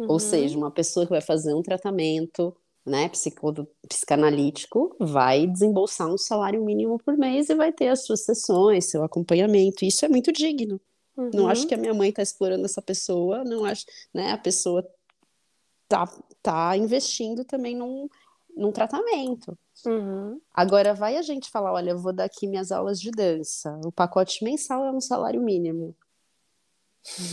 Uhum. 0.01 0.07
Ou 0.09 0.19
seja, 0.19 0.57
uma 0.57 0.71
pessoa 0.71 1.05
que 1.05 1.11
vai 1.11 1.21
fazer 1.21 1.53
um 1.53 1.61
tratamento 1.61 2.55
né, 2.85 3.07
psico, 3.09 3.67
psicanalítico 3.87 4.95
vai 4.99 5.45
desembolsar 5.45 6.07
um 6.07 6.17
salário 6.17 6.63
mínimo 6.63 6.97
por 6.97 7.15
mês 7.15 7.49
e 7.49 7.55
vai 7.55 7.71
ter 7.71 7.89
as 7.89 8.03
suas 8.03 8.21
sessões, 8.25 8.89
seu 8.89 9.03
acompanhamento. 9.03 9.85
Isso 9.85 10.03
é 10.03 10.09
muito 10.09 10.31
digno. 10.31 10.81
Uhum. 11.15 11.29
Não 11.33 11.47
acho 11.47 11.67
que 11.67 11.75
a 11.75 11.77
minha 11.77 11.93
mãe 11.93 12.09
está 12.09 12.23
explorando 12.23 12.65
essa 12.65 12.81
pessoa, 12.81 13.43
não 13.43 13.65
acho, 13.65 13.85
né, 14.13 14.31
a 14.31 14.37
pessoa 14.37 14.87
tá, 15.87 16.11
tá 16.41 16.75
investindo 16.75 17.43
também 17.45 17.75
num, 17.75 18.09
num 18.55 18.71
tratamento. 18.71 19.55
Uhum. 19.85 20.39
Agora 20.53 20.93
vai 20.93 21.17
a 21.17 21.21
gente 21.21 21.51
falar, 21.51 21.73
olha, 21.73 21.91
eu 21.91 21.99
vou 21.99 22.13
dar 22.13 22.23
aqui 22.23 22.47
minhas 22.47 22.71
aulas 22.71 22.99
de 22.99 23.11
dança, 23.11 23.79
o 23.85 23.91
pacote 23.91 24.43
mensal 24.43 24.85
é 24.85 24.91
um 24.91 25.01
salário 25.01 25.41
mínimo. 25.41 25.95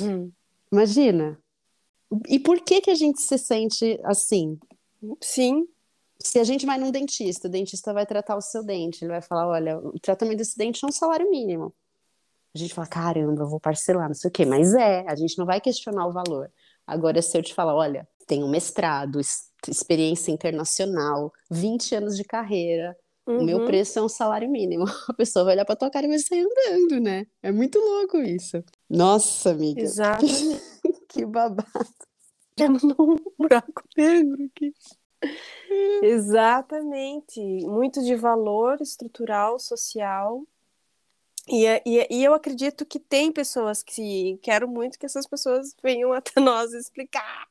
Uhum. 0.00 0.30
Imagina. 0.70 1.38
E 2.28 2.38
por 2.38 2.60
que 2.60 2.80
que 2.80 2.90
a 2.90 2.94
gente 2.94 3.20
se 3.20 3.36
sente 3.38 4.00
assim? 4.04 4.58
Sim. 5.20 5.66
Se 6.20 6.38
a 6.38 6.44
gente 6.44 6.66
vai 6.66 6.78
num 6.78 6.90
dentista, 6.90 7.46
o 7.46 7.50
dentista 7.50 7.92
vai 7.92 8.04
tratar 8.04 8.36
o 8.36 8.40
seu 8.40 8.64
dente, 8.64 9.04
ele 9.04 9.12
vai 9.12 9.22
falar, 9.22 9.46
olha, 9.46 9.78
o 9.78 9.98
tratamento 10.00 10.38
desse 10.38 10.56
dente 10.56 10.84
é 10.84 10.88
um 10.88 10.92
salário 10.92 11.30
mínimo. 11.30 11.72
A 12.54 12.58
gente 12.58 12.74
fala, 12.74 12.88
caramba, 12.88 13.42
eu 13.42 13.48
vou 13.48 13.60
parcelar, 13.60 14.08
não 14.08 14.14
sei 14.14 14.28
o 14.28 14.32
quê, 14.32 14.44
mas 14.44 14.74
é, 14.74 15.04
a 15.06 15.14
gente 15.14 15.38
não 15.38 15.46
vai 15.46 15.60
questionar 15.60 16.06
o 16.06 16.12
valor. 16.12 16.50
Agora, 16.86 17.22
se 17.22 17.36
eu 17.36 17.42
te 17.42 17.54
falar, 17.54 17.74
olha, 17.74 18.08
tem 18.26 18.42
um 18.42 18.48
mestrado, 18.48 19.20
experiência 19.68 20.32
internacional, 20.32 21.32
20 21.50 21.94
anos 21.94 22.16
de 22.16 22.24
carreira, 22.24 22.96
uhum. 23.26 23.38
o 23.38 23.44
meu 23.44 23.58
uhum. 23.58 23.66
preço 23.66 23.98
é 23.98 24.02
um 24.02 24.08
salário 24.08 24.50
mínimo. 24.50 24.84
A 25.08 25.14
pessoa 25.14 25.44
vai 25.44 25.54
olhar 25.54 25.64
pra 25.64 25.76
tua 25.76 25.90
cara 25.90 26.06
e 26.06 26.08
vai 26.08 26.18
sair 26.18 26.44
andando, 26.44 27.00
né? 27.00 27.26
É 27.42 27.52
muito 27.52 27.78
louco 27.78 28.18
isso. 28.18 28.62
Nossa, 28.88 29.50
amiga. 29.50 29.80
Exatamente. 29.80 30.60
Que 31.08 31.24
babado. 31.24 31.66
Temos 32.54 32.84
um 32.84 33.16
buraco 33.38 33.82
negro 33.96 34.44
aqui. 34.44 34.74
Exatamente. 36.02 37.40
Muito 37.66 38.02
de 38.02 38.14
valor 38.14 38.80
estrutural, 38.80 39.58
social. 39.58 40.44
E, 41.46 41.64
e, 41.86 42.06
e, 42.10 42.24
eu 42.24 42.34
acredito 42.34 42.84
que 42.84 43.00
tem 43.00 43.32
pessoas 43.32 43.82
que 43.82 44.38
quero 44.42 44.68
muito 44.68 44.98
que 44.98 45.06
essas 45.06 45.26
pessoas 45.26 45.74
venham 45.82 46.12
até 46.12 46.32
nós 46.40 46.72
explicar 46.74 47.46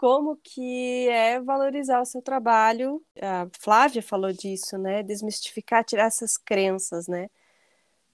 como 0.00 0.36
que 0.42 1.08
é 1.08 1.40
valorizar 1.40 2.00
o 2.00 2.06
seu 2.06 2.22
trabalho. 2.22 3.04
A 3.20 3.48
Flávia 3.58 4.02
falou 4.02 4.32
disso, 4.32 4.78
né? 4.78 5.02
Desmistificar, 5.02 5.84
tirar 5.84 6.06
essas 6.06 6.36
crenças, 6.38 7.08
né? 7.08 7.28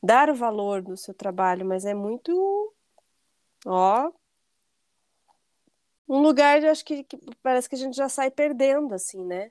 Dar 0.02 0.30
o 0.30 0.34
valor 0.34 0.82
do 0.82 0.96
seu 0.96 1.14
trabalho, 1.14 1.66
mas 1.66 1.84
é 1.84 1.94
muito, 1.94 2.74
ó, 3.66 4.10
um 6.08 6.20
lugar, 6.20 6.62
eu 6.62 6.70
acho 6.70 6.84
que, 6.84 7.04
que, 7.04 7.18
parece 7.42 7.68
que 7.68 7.74
a 7.74 7.78
gente 7.78 7.96
já 7.96 8.08
sai 8.08 8.30
perdendo, 8.30 8.94
assim, 8.94 9.24
né? 9.24 9.50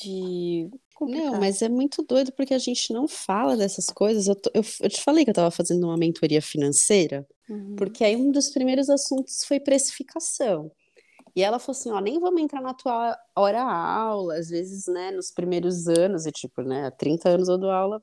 De. 0.00 0.70
Complicado. 0.94 1.32
Não, 1.32 1.38
mas 1.38 1.62
é 1.62 1.68
muito 1.68 2.02
doido 2.02 2.32
porque 2.32 2.52
a 2.52 2.58
gente 2.58 2.92
não 2.92 3.06
fala 3.06 3.56
dessas 3.56 3.86
coisas. 3.86 4.26
Eu, 4.26 4.34
tô, 4.34 4.50
eu, 4.52 4.62
eu 4.80 4.88
te 4.88 5.00
falei 5.00 5.24
que 5.24 5.30
eu 5.30 5.32
estava 5.32 5.50
fazendo 5.50 5.84
uma 5.84 5.96
mentoria 5.96 6.42
financeira, 6.42 7.26
uhum. 7.48 7.76
porque 7.76 8.02
aí 8.02 8.16
um 8.16 8.32
dos 8.32 8.50
primeiros 8.50 8.90
assuntos 8.90 9.44
foi 9.44 9.60
precificação. 9.60 10.72
E 11.38 11.42
ela 11.42 11.60
falou 11.60 11.78
assim, 11.78 11.90
ó, 11.92 12.00
nem 12.00 12.18
vamos 12.18 12.42
entrar 12.42 12.60
na 12.60 12.74
tua 12.74 13.16
hora 13.36 13.62
aula, 13.62 14.34
às 14.34 14.48
vezes, 14.48 14.88
né, 14.88 15.12
nos 15.12 15.30
primeiros 15.30 15.86
anos, 15.86 16.26
e 16.26 16.32
tipo, 16.32 16.62
né, 16.62 16.90
30 16.90 17.28
anos 17.28 17.48
eu 17.48 17.56
dou 17.56 17.70
aula, 17.70 18.00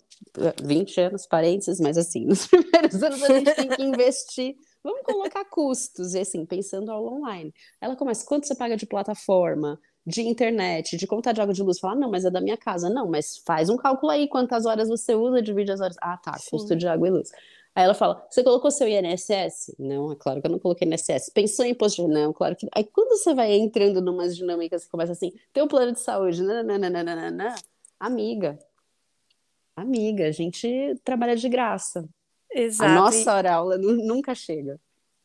20 0.64 1.02
anos, 1.02 1.28
parênteses, 1.28 1.82
mas 1.82 1.98
assim, 1.98 2.24
nos 2.26 2.48
primeiros 2.48 3.04
anos 3.04 3.22
a 3.22 3.28
gente 3.28 3.54
tem 3.54 3.68
que 3.68 3.84
investir, 3.84 4.56
vamos 4.86 5.02
colocar 5.02 5.44
custos, 5.46 6.14
e 6.14 6.20
assim, 6.20 6.46
pensando 6.46 6.92
aula 6.92 7.12
online. 7.12 7.54
Ela 7.82 7.96
começa, 7.96 8.26
quanto 8.26 8.48
você 8.48 8.56
paga 8.56 8.78
de 8.78 8.86
plataforma, 8.86 9.80
de 10.06 10.22
internet, 10.22 10.96
de 10.96 11.08
conta 11.08 11.34
de 11.34 11.42
água 11.42 11.54
de 11.54 11.64
luz? 11.64 11.80
Fala, 11.80 11.96
não, 11.96 12.12
mas 12.12 12.24
é 12.24 12.30
da 12.30 12.40
minha 12.40 12.56
casa. 12.56 12.88
Não, 12.90 13.10
mas 13.10 13.38
faz 13.46 13.70
um 13.70 13.78
cálculo 13.78 14.12
aí, 14.12 14.28
quantas 14.28 14.66
horas 14.68 14.88
você 14.88 15.16
usa, 15.16 15.42
divide 15.42 15.72
as 15.72 15.82
horas. 15.82 15.96
Ah, 16.00 16.18
tá, 16.18 16.38
Sim. 16.38 16.52
custo 16.52 16.76
de 16.76 16.88
água 16.88 17.08
e 17.08 17.12
luz. 17.12 17.32
Aí 17.74 17.84
ela 17.84 17.96
fala: 17.96 18.26
Você 18.30 18.44
colocou 18.44 18.70
seu 18.70 18.88
INSS? 18.88 19.76
Não, 19.80 20.12
é 20.12 20.16
claro 20.16 20.40
que 20.40 20.48
eu 20.48 20.52
não 20.52 20.60
coloquei 20.60 20.88
INSS. 20.88 21.32
Pensou 21.34 21.66
em 21.66 21.72
imposto 21.72 22.06
de 22.06 22.08
Não, 22.08 22.32
claro 22.32 22.56
que. 22.56 22.68
Aí 22.74 22.84
quando 22.86 23.18
você 23.18 23.34
vai 23.34 23.54
entrando 23.54 24.02
numas 24.02 24.36
dinâmicas 24.36 24.86
que 24.86 24.92
começa 24.92 25.12
assim: 25.14 25.34
Tem 25.52 25.64
um 25.64 25.68
plano 25.68 25.92
de 25.92 26.00
saúde, 26.00 26.44
nananana, 26.44 27.56
amiga. 28.00 28.58
Amiga, 29.76 30.28
a 30.28 30.32
gente 30.32 30.96
trabalha 31.04 31.36
de 31.36 31.50
graça. 31.50 32.08
Exato. 32.56 32.90
A 32.90 32.96
nossa 32.96 33.34
hora 33.36 33.54
aula 33.54 33.78
nunca 33.78 34.34
chega. 34.34 34.80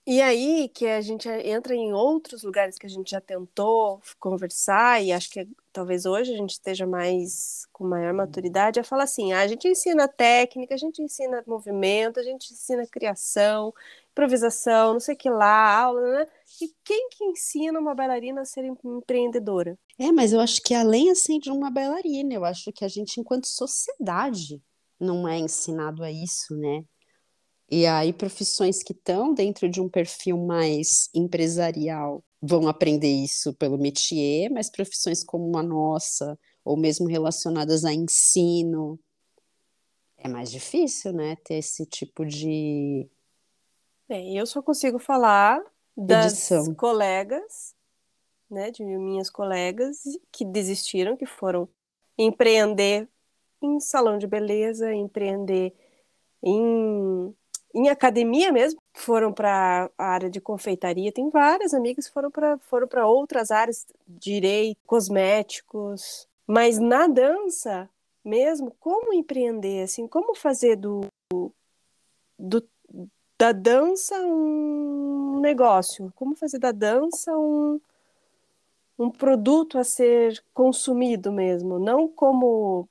E 0.06 0.20
aí 0.20 0.68
que 0.68 0.87
a 0.87 1.00
gente 1.00 1.28
entra 1.28 1.75
em 1.75 1.92
outros 1.92 2.42
lugares 2.42 2.76
que 2.76 2.87
a 2.87 2.88
gente 2.88 3.12
já 3.12 3.20
tentou 3.20 4.00
conversar, 4.18 5.00
e 5.00 5.12
acho 5.12 5.30
que 5.30 5.46
talvez 5.72 6.04
hoje 6.04 6.32
a 6.32 6.37
gente 6.37 6.50
esteja 6.50 6.84
mais 6.87 7.64
com 7.72 7.84
maior 7.87 8.12
maturidade, 8.12 8.80
é 8.80 8.82
falar 8.82 9.04
assim: 9.04 9.32
ah, 9.32 9.42
a 9.42 9.46
gente 9.46 9.68
ensina 9.68 10.08
técnica, 10.08 10.75
a 10.75 10.78
gente 10.78 11.00
ensina 11.00 11.44
movimento, 11.46 12.18
a 12.18 12.25
gente 12.25 12.52
ensina 12.52 12.84
criação, 12.87 13.72
improvisação, 14.10 14.94
não 14.94 15.00
sei 15.00 15.14
o 15.14 15.18
que 15.18 15.30
lá, 15.30 15.76
aula, 15.76 16.00
né? 16.00 16.26
E 16.60 16.75
quem 16.82 17.08
que 17.10 17.25
ensina 17.25 17.78
uma 17.78 17.94
bailarina 17.94 18.40
a 18.40 18.44
ser 18.44 18.64
empreendedora? 18.64 19.78
É, 19.96 20.10
mas 20.10 20.32
eu 20.32 20.40
acho 20.40 20.60
que 20.62 20.75
além 20.75 21.10
assim 21.10 21.38
de 21.38 21.50
uma 21.50 21.70
bailarina, 21.70 22.34
eu 22.34 22.44
acho 22.44 22.72
que 22.72 22.84
a 22.84 22.88
gente, 22.88 23.20
enquanto 23.20 23.46
sociedade, 23.46 24.60
não 24.99 25.28
é 25.28 25.38
ensinado 25.38 26.02
a 26.02 26.10
isso, 26.10 26.56
né? 26.56 26.84
E 27.70 27.86
aí, 27.86 28.12
profissões 28.12 28.82
que 28.82 28.92
estão 28.92 29.32
dentro 29.32 29.68
de 29.68 29.80
um 29.80 29.88
perfil 29.88 30.36
mais 30.36 31.08
empresarial 31.14 32.24
vão 32.42 32.66
aprender 32.66 33.12
isso 33.12 33.54
pelo 33.54 33.78
métier, 33.78 34.50
mas 34.50 34.68
profissões 34.70 35.22
como 35.22 35.56
a 35.56 35.62
nossa, 35.62 36.38
ou 36.64 36.76
mesmo 36.76 37.06
relacionadas 37.06 37.84
a 37.84 37.92
ensino, 37.92 38.98
é 40.22 40.28
mais 40.28 40.50
difícil, 40.50 41.12
né? 41.12 41.36
Ter 41.36 41.54
esse 41.54 41.86
tipo 41.86 42.26
de. 42.26 43.08
Bem, 44.08 44.36
eu 44.36 44.46
só 44.46 44.60
consigo 44.60 44.98
falar 44.98 45.62
das 45.96 46.32
Edição. 46.32 46.74
colegas, 46.74 47.74
né? 48.50 48.70
De 48.70 48.84
minhas 48.84 49.30
colegas 49.30 50.02
que 50.30 50.44
desistiram, 50.44 51.16
que 51.16 51.26
foram 51.26 51.68
empreender 52.18 53.08
em 53.62 53.80
salão 53.80 54.18
de 54.18 54.26
beleza, 54.26 54.92
empreender 54.92 55.74
em 56.42 57.34
em 57.74 57.88
academia 57.88 58.52
mesmo, 58.52 58.80
foram 58.92 59.32
para 59.32 59.90
a 59.96 60.04
área 60.04 60.30
de 60.30 60.40
confeitaria. 60.40 61.12
Tem 61.12 61.30
várias 61.30 61.72
amigas 61.72 62.06
que 62.06 62.12
foram 62.12 62.30
para 62.30 62.58
foram 62.58 62.88
outras 63.06 63.50
áreas, 63.50 63.86
direito, 64.06 64.78
cosméticos. 64.86 66.26
Mas 66.46 66.78
na 66.78 67.06
dança 67.06 67.88
mesmo, 68.24 68.72
como 68.80 69.14
empreender, 69.14 69.82
assim, 69.84 70.06
como 70.06 70.34
fazer 70.34 70.76
do, 70.76 71.06
do 72.38 72.62
da 73.38 73.52
dança 73.52 74.14
um 74.20 75.40
negócio, 75.40 76.12
como 76.14 76.36
fazer 76.36 76.58
da 76.58 76.72
dança 76.72 77.32
um, 77.38 77.80
um 78.98 79.10
produto 79.10 79.78
a 79.78 79.84
ser 79.84 80.44
consumido 80.52 81.32
mesmo, 81.32 81.78
não 81.78 82.06
como 82.06 82.86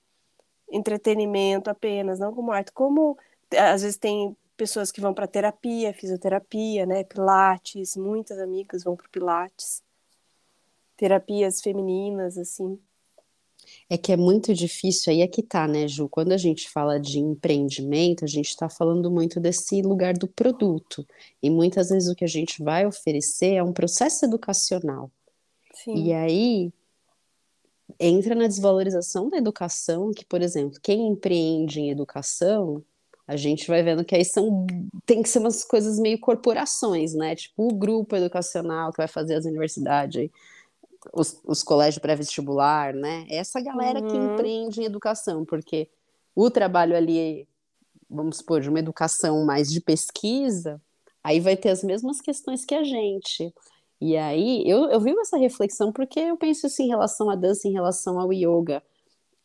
entretenimento 0.72 1.70
apenas, 1.70 2.18
não 2.18 2.34
como 2.34 2.52
arte, 2.52 2.72
como 2.72 3.16
às 3.56 3.84
vezes 3.84 3.98
tem 3.98 4.36
pessoas 4.60 4.92
que 4.92 5.00
vão 5.00 5.14
para 5.14 5.26
terapia, 5.26 5.94
fisioterapia, 5.94 6.86
né, 6.86 7.06
pilates, 7.06 7.96
muitas 7.96 8.38
amigas 8.38 8.84
vão 8.84 8.94
para 8.94 9.08
pilates. 9.08 9.82
Terapias 10.98 11.62
femininas 11.62 12.38
assim. 12.38 12.78
É 13.90 13.98
que 13.98 14.12
é 14.12 14.18
muito 14.18 14.54
difícil, 14.54 15.14
aí 15.14 15.22
é 15.22 15.28
que 15.28 15.42
tá, 15.42 15.66
né, 15.66 15.88
Ju? 15.88 16.10
Quando 16.10 16.34
a 16.34 16.38
gente 16.38 16.70
fala 16.70 17.00
de 17.00 17.20
empreendimento, 17.20 18.26
a 18.26 18.28
gente 18.28 18.50
está 18.50 18.68
falando 18.68 19.10
muito 19.10 19.40
desse 19.40 19.82
lugar 19.82 20.14
do 20.14 20.28
produto. 20.28 21.08
E 21.42 21.50
muitas 21.50 21.88
vezes 21.88 22.10
o 22.10 22.16
que 22.16 22.26
a 22.26 22.28
gente 22.28 22.62
vai 22.62 22.86
oferecer 22.86 23.54
é 23.54 23.64
um 23.64 23.72
processo 23.72 24.26
educacional. 24.26 25.10
Sim. 25.74 25.94
E 25.96 26.14
aí 26.14 26.74
entra 27.98 28.36
na 28.36 28.48
desvalorização 28.48 29.30
da 29.30 29.38
educação, 29.38 30.12
que, 30.12 30.26
por 30.26 30.42
exemplo, 30.42 30.80
quem 30.82 31.08
empreende 31.08 31.80
em 31.80 31.92
educação, 31.92 32.84
a 33.30 33.36
gente 33.36 33.68
vai 33.68 33.84
vendo 33.84 34.04
que 34.04 34.16
aí 34.16 34.26
são 34.26 34.66
tem 35.06 35.22
que 35.22 35.30
ser 35.30 35.38
umas 35.38 35.64
coisas 35.64 36.00
meio 36.00 36.20
corporações, 36.20 37.14
né? 37.14 37.36
Tipo 37.36 37.68
o 37.68 37.76
grupo 37.76 38.16
educacional 38.16 38.92
que 38.92 38.98
vai 38.98 39.08
fazer 39.08 39.36
as 39.36 39.46
universidades 39.46 40.32
os, 41.14 41.40
os 41.46 41.62
colégios 41.62 42.02
pré-vestibular, 42.02 42.92
né? 42.92 43.28
Essa 43.30 43.62
galera 43.62 44.02
uhum. 44.02 44.08
que 44.08 44.18
empreende 44.18 44.82
em 44.82 44.86
educação, 44.86 45.46
porque 45.46 45.88
o 46.36 46.50
trabalho 46.50 46.96
ali, 46.96 47.48
vamos 48.10 48.38
supor, 48.38 48.62
de 48.62 48.70
uma 48.70 48.80
educação 48.80 49.46
mais 49.46 49.70
de 49.72 49.80
pesquisa, 49.80 50.82
aí 51.24 51.40
vai 51.40 51.56
ter 51.56 51.70
as 51.70 51.84
mesmas 51.84 52.20
questões 52.20 52.66
que 52.66 52.74
a 52.74 52.84
gente. 52.84 53.54
E 54.02 54.18
aí, 54.18 54.64
eu, 54.66 54.90
eu 54.90 55.00
vivo 55.00 55.20
essa 55.22 55.38
reflexão 55.38 55.92
porque 55.92 56.20
eu 56.20 56.36
penso 56.36 56.66
assim 56.66 56.86
em 56.86 56.90
relação 56.90 57.30
à 57.30 57.36
dança, 57.36 57.68
em 57.68 57.74
relação 57.74 58.20
ao 58.20 58.34
yoga, 58.34 58.82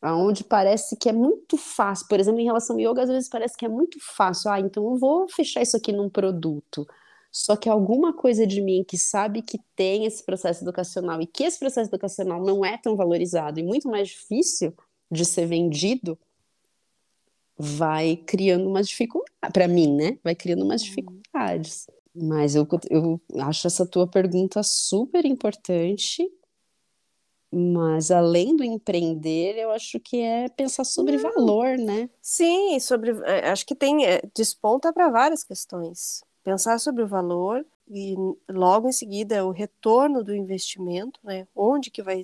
aonde 0.04 0.44
parece 0.44 0.96
que 0.96 1.08
é 1.08 1.12
muito 1.12 1.56
fácil, 1.56 2.06
por 2.08 2.20
exemplo, 2.20 2.38
em 2.38 2.44
relação 2.44 2.76
ao 2.76 2.80
yoga, 2.80 3.02
às 3.02 3.08
vezes 3.08 3.28
parece 3.28 3.56
que 3.56 3.64
é 3.64 3.68
muito 3.68 3.98
fácil, 4.00 4.50
ah, 4.50 4.60
então 4.60 4.84
eu 4.84 4.98
vou 4.98 5.26
fechar 5.28 5.62
isso 5.62 5.76
aqui 5.76 5.92
num 5.92 6.10
produto. 6.10 6.86
Só 7.32 7.56
que 7.56 7.68
alguma 7.68 8.12
coisa 8.12 8.46
de 8.46 8.60
mim 8.60 8.84
que 8.86 8.98
sabe 8.98 9.42
que 9.42 9.58
tem 9.74 10.04
esse 10.04 10.22
processo 10.22 10.62
educacional 10.62 11.20
e 11.20 11.26
que 11.26 11.42
esse 11.42 11.58
processo 11.58 11.88
educacional 11.88 12.44
não 12.44 12.64
é 12.64 12.76
tão 12.76 12.94
valorizado 12.96 13.58
e 13.58 13.62
muito 13.62 13.88
mais 13.88 14.08
difícil 14.08 14.74
de 15.10 15.24
ser 15.24 15.46
vendido, 15.46 16.18
vai 17.56 18.16
criando 18.16 18.68
umas 18.68 18.86
dificuldades, 18.86 19.52
para 19.52 19.66
mim, 19.66 19.96
né? 19.96 20.18
Vai 20.22 20.34
criando 20.34 20.64
umas 20.64 20.82
uhum. 20.82 20.88
dificuldades. 20.88 21.86
Mas 22.14 22.54
eu, 22.54 22.68
eu 22.90 23.20
acho 23.40 23.66
essa 23.66 23.86
tua 23.86 24.06
pergunta 24.06 24.62
super 24.62 25.24
importante. 25.24 26.30
Mas 27.54 28.10
além 28.10 28.56
do 28.56 28.64
empreender, 28.64 29.56
eu 29.56 29.70
acho 29.70 30.00
que 30.00 30.20
é 30.20 30.48
pensar 30.48 30.84
sobre 30.84 31.16
Não. 31.16 31.22
valor, 31.22 31.78
né? 31.78 32.10
Sim, 32.20 32.78
sobre. 32.80 33.12
É, 33.24 33.50
acho 33.50 33.64
que 33.66 33.74
tem. 33.74 34.04
É, 34.06 34.22
desponta 34.34 34.92
para 34.92 35.08
várias 35.10 35.44
questões 35.44 36.24
pensar 36.42 36.78
sobre 36.78 37.02
o 37.02 37.06
valor 37.06 37.64
e 37.88 38.14
logo 38.48 38.88
em 38.88 38.92
seguida 38.92 39.44
o 39.46 39.50
retorno 39.50 40.22
do 40.22 40.34
investimento, 40.34 41.20
né? 41.22 41.46
Onde 41.54 41.90
que 41.90 42.02
vai 42.02 42.22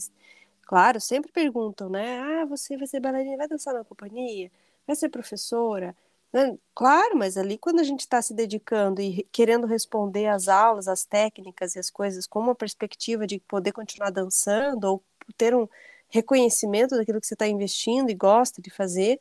Claro, 0.63 1.01
sempre 1.01 1.33
perguntam, 1.33 1.89
né? 1.91 2.21
Ah, 2.21 2.45
você 2.45 2.77
vai 2.77 2.87
ser 2.87 3.01
bailarina, 3.01 3.37
vai 3.37 3.49
dançar 3.49 3.75
na 3.75 3.85
companhia, 3.85 4.53
vai 4.87 4.95
ser 4.95 5.09
professora. 5.09 5.97
Né? 6.33 6.57
Claro, 6.75 7.17
mas 7.19 7.37
ali 7.37 7.59
quando 7.59 7.81
a 7.81 7.83
gente 7.83 8.01
está 8.01 8.23
se 8.23 8.33
dedicando 8.33 9.01
e 9.03 9.25
querendo 9.33 9.67
responder 9.67 10.29
às 10.29 10.47
aulas, 10.47 10.87
às 10.87 11.05
técnicas 11.05 11.75
e 11.75 11.81
as 11.81 11.91
coisas 11.91 12.25
com 12.27 12.39
uma 12.39 12.55
perspectiva 12.55 13.27
de 13.27 13.41
poder 13.41 13.73
continuar 13.73 14.11
dançando 14.11 14.85
ou 14.85 15.05
ter 15.33 15.55
um 15.55 15.69
reconhecimento 16.09 16.97
daquilo 16.97 17.21
que 17.21 17.27
você 17.27 17.35
está 17.35 17.47
investindo 17.47 18.11
e 18.11 18.15
gosta 18.15 18.61
de 18.61 18.71
fazer, 18.71 19.21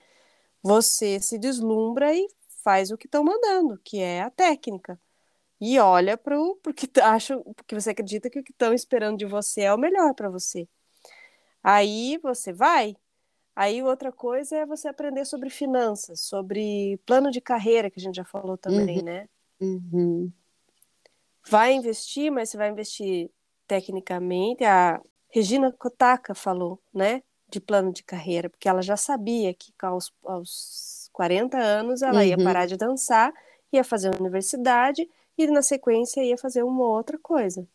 você 0.62 1.20
se 1.20 1.38
deslumbra 1.38 2.14
e 2.14 2.28
faz 2.64 2.92
o 2.92 2.98
que 2.98 3.08
estão 3.08 3.24
mandando, 3.24 3.80
que 3.84 4.00
é 4.00 4.22
a 4.22 4.30
técnica. 4.30 5.00
E 5.62 5.78
olha 5.78 6.18
para 6.18 6.40
o 6.40 6.56
porque 6.58 6.88
acha, 7.02 7.38
porque 7.56 7.76
você 7.76 7.92
acredita 7.92 8.30
que 8.30 8.40
o 8.40 8.44
que 8.44 8.52
estão 8.52 8.74
esperando 8.74 9.18
de 9.18 9.26
você 9.26 9.62
é 9.62 9.74
o 9.74 9.78
melhor 9.78 10.14
para 10.14 10.30
você. 10.30 10.68
Aí 11.64 12.18
você 12.24 12.54
vai. 12.54 12.96
Aí 13.56 13.84
outra 13.84 14.12
coisa 14.12 14.56
é 14.56 14.66
você 14.66 14.88
aprender 14.88 15.26
sobre 15.26 15.50
finanças, 15.50 16.22
sobre 16.22 16.98
plano 17.06 17.30
de 17.30 17.42
carreira, 17.42 17.90
que 17.90 18.00
a 18.00 18.02
gente 18.02 18.16
já 18.16 18.24
falou 18.24 18.58
também, 18.58 19.00
uhum. 19.00 19.04
né? 19.04 19.30
Uhum. 19.60 20.32
Vai 21.50 21.74
investir, 21.74 22.32
mas 22.32 22.50
você 22.50 22.58
vai 22.58 22.70
investir 22.70 23.30
tecnicamente. 23.68 24.64
A 24.64 25.02
Regina 25.30 25.72
Kotaka 25.72 26.34
falou, 26.34 26.80
né? 26.94 27.24
De 27.48 27.60
plano 27.60 27.92
de 27.92 28.04
carreira, 28.04 28.50
porque 28.50 28.70
ela 28.70 28.82
já 28.82 28.98
sabia 28.98 29.54
que 29.54 29.74
aos, 29.82 30.14
aos 30.24 31.10
40 31.14 31.58
anos, 31.58 32.02
ela 32.02 32.20
uhum. 32.20 32.24
ia 32.24 32.38
parar 32.38 32.66
de 32.66 32.78
dançar, 32.78 33.34
ia 33.72 33.84
fazer 33.84 34.14
universidade 34.20 35.10
e 35.38 35.48
na 35.48 35.62
sequência 35.62 36.24
ia 36.24 36.38
fazer 36.38 36.64
uma 36.64 36.84
outra 36.84 37.18
coisa. 37.18 37.68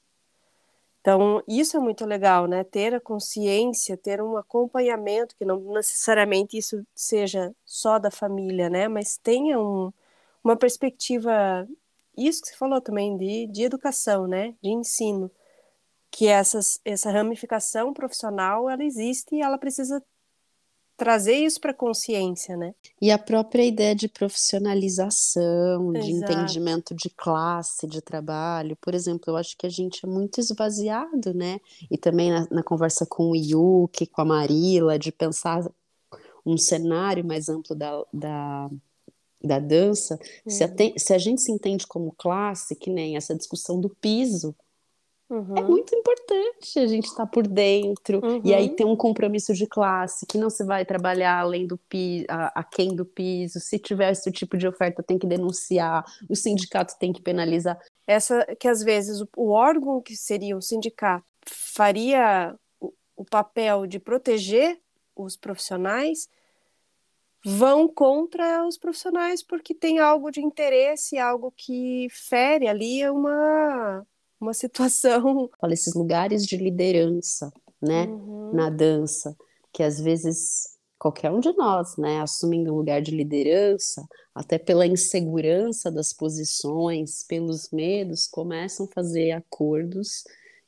Então, 1.00 1.42
isso 1.46 1.76
é 1.76 1.80
muito 1.80 2.06
legal, 2.06 2.46
né? 2.46 2.64
Ter 2.64 2.94
a 2.94 3.00
consciência, 3.00 3.94
ter 3.94 4.22
um 4.22 4.38
acompanhamento, 4.38 5.36
que 5.36 5.44
não 5.44 5.60
necessariamente 5.74 6.56
isso 6.56 6.82
seja 6.94 7.54
só 7.62 7.98
da 7.98 8.10
família, 8.10 8.70
né? 8.70 8.88
Mas 8.88 9.18
tenha 9.18 9.60
um, 9.60 9.92
uma 10.42 10.56
perspectiva, 10.56 11.68
isso 12.16 12.40
que 12.40 12.48
você 12.48 12.56
falou 12.56 12.80
também, 12.80 13.18
de, 13.18 13.46
de 13.48 13.64
educação, 13.64 14.26
né? 14.26 14.54
De 14.62 14.70
ensino. 14.70 15.30
Que 16.14 16.28
essas, 16.28 16.80
essa 16.84 17.10
ramificação 17.10 17.92
profissional, 17.92 18.70
ela 18.70 18.84
existe 18.84 19.34
e 19.34 19.40
ela 19.40 19.58
precisa 19.58 20.00
trazer 20.96 21.34
isso 21.34 21.60
para 21.60 21.72
a 21.72 21.74
consciência, 21.74 22.56
né? 22.56 22.72
E 23.02 23.10
a 23.10 23.18
própria 23.18 23.64
ideia 23.64 23.96
de 23.96 24.06
profissionalização, 24.06 25.90
Exato. 25.90 26.06
de 26.06 26.12
entendimento 26.12 26.94
de 26.94 27.10
classe, 27.10 27.88
de 27.88 28.00
trabalho. 28.00 28.76
Por 28.80 28.94
exemplo, 28.94 29.24
eu 29.32 29.36
acho 29.36 29.56
que 29.56 29.66
a 29.66 29.68
gente 29.68 30.06
é 30.06 30.08
muito 30.08 30.38
esvaziado, 30.38 31.34
né? 31.34 31.58
E 31.90 31.98
também 31.98 32.30
na, 32.30 32.46
na 32.48 32.62
conversa 32.62 33.04
com 33.04 33.30
o 33.30 33.34
Yuki, 33.34 34.06
com 34.06 34.22
a 34.22 34.24
Marila, 34.24 34.96
de 34.96 35.10
pensar 35.10 35.68
um 36.46 36.56
cenário 36.56 37.24
mais 37.24 37.48
amplo 37.48 37.74
da, 37.74 38.04
da, 38.12 38.70
da 39.42 39.58
dança. 39.58 40.14
Uhum. 40.14 40.50
Se, 40.52 40.62
a, 40.62 40.70
se 40.96 41.12
a 41.12 41.18
gente 41.18 41.42
se 41.42 41.50
entende 41.50 41.88
como 41.88 42.14
classe, 42.16 42.76
que 42.76 42.88
nem 42.88 43.16
essa 43.16 43.34
discussão 43.34 43.80
do 43.80 43.88
piso, 43.88 44.54
uhum. 45.34 45.56
É 45.56 45.62
muito 45.62 45.94
importante 45.94 46.78
a 46.78 46.86
gente 46.86 47.06
estar 47.06 47.24
tá 47.24 47.26
por 47.26 47.46
dentro. 47.46 48.24
Uhum. 48.24 48.40
E 48.44 48.54
aí 48.54 48.68
uhum. 48.68 48.76
tem 48.76 48.86
um 48.86 48.96
compromisso 48.96 49.52
de 49.54 49.66
classe, 49.66 50.26
que 50.26 50.38
não 50.38 50.50
se 50.50 50.64
vai 50.64 50.84
trabalhar 50.84 51.38
além 51.38 51.66
do 51.66 51.76
piso, 51.76 52.26
a, 52.28 52.60
a 52.60 52.64
quem 52.64 52.94
do 52.94 53.04
piso. 53.04 53.60
Se 53.60 53.78
tiver 53.78 54.12
esse 54.12 54.30
tipo 54.30 54.56
de 54.56 54.66
oferta, 54.66 55.02
tem 55.02 55.18
que 55.18 55.26
denunciar, 55.26 56.04
o 56.28 56.36
sindicato 56.36 56.98
tem 56.98 57.12
que 57.12 57.22
penalizar. 57.22 57.78
Essa 58.06 58.44
que 58.58 58.68
às 58.68 58.82
vezes 58.82 59.20
o, 59.20 59.28
o 59.36 59.50
órgão 59.50 60.00
que 60.00 60.16
seria 60.16 60.56
o 60.56 60.62
sindicato 60.62 61.24
faria 61.46 62.54
o, 62.80 62.92
o 63.16 63.24
papel 63.24 63.86
de 63.86 63.98
proteger 63.98 64.78
os 65.16 65.36
profissionais 65.36 66.28
vão 67.44 67.86
contra 67.86 68.66
os 68.66 68.78
profissionais 68.78 69.42
porque 69.42 69.74
tem 69.74 69.98
algo 69.98 70.30
de 70.30 70.40
interesse, 70.40 71.18
algo 71.18 71.52
que 71.54 72.08
fere 72.10 72.66
ali 72.66 73.08
uma 73.08 74.06
uma 74.40 74.54
situação. 74.54 75.48
Fala 75.60 75.72
esses 75.72 75.94
lugares 75.94 76.46
de 76.46 76.56
liderança, 76.56 77.52
né, 77.80 78.04
uhum. 78.04 78.52
na 78.52 78.70
dança, 78.70 79.36
que 79.72 79.82
às 79.82 80.00
vezes 80.00 80.74
qualquer 80.98 81.30
um 81.30 81.40
de 81.40 81.52
nós, 81.52 81.96
né, 81.96 82.20
assumindo 82.20 82.72
um 82.72 82.76
lugar 82.76 83.02
de 83.02 83.10
liderança, 83.10 84.06
até 84.34 84.58
pela 84.58 84.86
insegurança 84.86 85.90
das 85.90 86.12
posições, 86.12 87.24
pelos 87.24 87.70
medos, 87.70 88.26
começam 88.26 88.86
a 88.86 88.94
fazer 88.94 89.32
acordos 89.32 90.24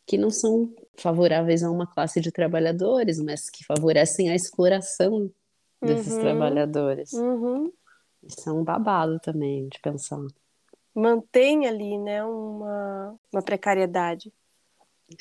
que 0.06 0.16
não 0.16 0.30
são 0.30 0.72
favoráveis 0.96 1.62
a 1.62 1.70
uma 1.70 1.86
classe 1.86 2.20
de 2.20 2.30
trabalhadores, 2.30 3.18
mas 3.18 3.50
que 3.50 3.64
favorecem 3.64 4.30
a 4.30 4.36
exploração 4.36 5.30
desses 5.82 6.12
uhum. 6.12 6.20
trabalhadores. 6.20 7.12
Uhum. 7.12 7.72
Isso 8.22 8.48
é 8.48 8.52
um 8.52 8.62
babado 8.62 9.18
também 9.20 9.68
de 9.68 9.80
pensar 9.80 10.18
mantém 10.96 11.66
ali 11.66 11.98
né, 11.98 12.24
uma, 12.24 13.14
uma 13.30 13.42
precariedade. 13.42 14.32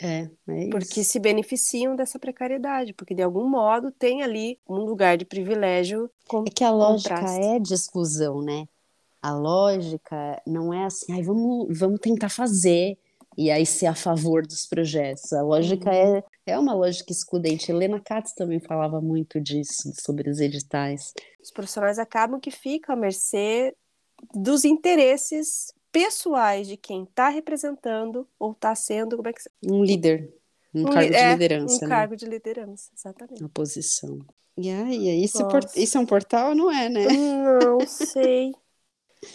É, 0.02 0.30
é 0.48 0.60
isso. 0.62 0.70
Porque 0.70 1.04
se 1.04 1.20
beneficiam 1.20 1.96
dessa 1.96 2.18
precariedade, 2.18 2.94
porque 2.94 3.14
de 3.14 3.22
algum 3.22 3.48
modo 3.48 3.92
tem 3.92 4.24
ali 4.24 4.58
um 4.68 4.78
lugar 4.78 5.18
de 5.18 5.26
privilégio. 5.26 6.10
Com, 6.28 6.44
é 6.48 6.50
que 6.50 6.64
a 6.64 6.72
lógica 6.72 7.16
contraste. 7.16 7.46
é 7.46 7.60
de 7.60 7.74
exclusão, 7.74 8.42
né? 8.42 8.66
A 9.22 9.34
lógica 9.34 10.42
não 10.48 10.74
é 10.74 10.86
assim, 10.86 11.12
ai, 11.12 11.22
vamos, 11.22 11.78
vamos 11.78 12.00
tentar 12.00 12.30
fazer 12.30 12.98
e 13.38 13.52
aí 13.52 13.66
ser 13.66 13.88
a 13.88 13.96
favor 13.96 14.48
dos 14.48 14.66
projetos. 14.66 15.34
A 15.34 15.42
lógica 15.42 15.90
uhum. 15.90 16.18
é, 16.18 16.24
é 16.48 16.58
uma 16.58 16.74
lógica 16.74 17.12
excludente. 17.12 17.70
Helena 17.70 18.00
Katz 18.00 18.34
também 18.34 18.60
falava 18.60 19.02
muito 19.02 19.42
disso, 19.42 19.92
sobre 20.00 20.30
os 20.30 20.40
editais. 20.40 21.14
Os 21.44 21.52
profissionais 21.52 22.00
acabam 22.00 22.40
que 22.40 22.50
ficam 22.50 22.96
à 22.96 22.98
mercê 22.98 23.76
dos 24.34 24.66
interesses 24.66 25.74
pessoais 25.92 26.68
de 26.68 26.76
quem 26.76 27.04
está 27.04 27.30
representando 27.30 28.28
ou 28.38 28.52
está 28.52 28.76
sendo 28.76 29.16
como 29.16 29.30
é 29.30 29.34
que 29.34 29.42
um 29.64 29.84
líder 29.84 30.34
um, 30.74 30.82
um 30.82 30.86
cargo 30.86 31.10
de 31.10 31.16
é, 31.16 31.32
liderança 31.32 31.76
um 31.76 31.88
né? 31.88 31.96
cargo 31.96 32.16
de 32.16 32.26
liderança 32.26 32.92
exatamente. 32.94 33.42
Uma 33.42 33.50
posição. 33.50 34.20
E 34.58 34.70
aí 34.70 35.24
isso, 35.24 35.38
isso 35.76 35.98
é 35.98 36.02
um 36.02 36.06
portal 36.06 36.54
não 36.54 36.72
é 36.72 36.90
né? 36.90 37.08
Não 37.08 37.80
sei. 37.88 38.52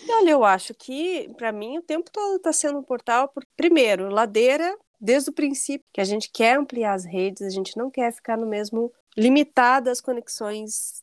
Olha 0.09 0.31
eu 0.31 0.45
acho 0.45 0.75
que 0.75 1.31
para 1.37 1.51
mim 1.51 1.79
o 1.79 1.83
tempo 1.83 2.11
todo 2.11 2.37
está 2.37 2.53
sendo 2.53 2.79
um 2.79 2.83
portal 2.83 3.29
por 3.29 3.45
primeiro 3.57 4.11
ladeira 4.11 4.77
desde 5.01 5.31
o 5.31 5.33
princípio 5.33 5.87
que 5.93 6.01
a 6.01 6.05
gente 6.05 6.31
quer 6.31 6.59
ampliar 6.59 6.93
as 6.93 7.07
redes 7.07 7.43
a 7.43 7.51
gente 7.51 7.75
não 7.77 7.91
quer 7.91 8.13
ficar 8.13 8.37
no 8.37 8.47
mesmo 8.47 8.93
limitada 9.17 9.91
às 9.91 10.01
conexões 10.01 11.03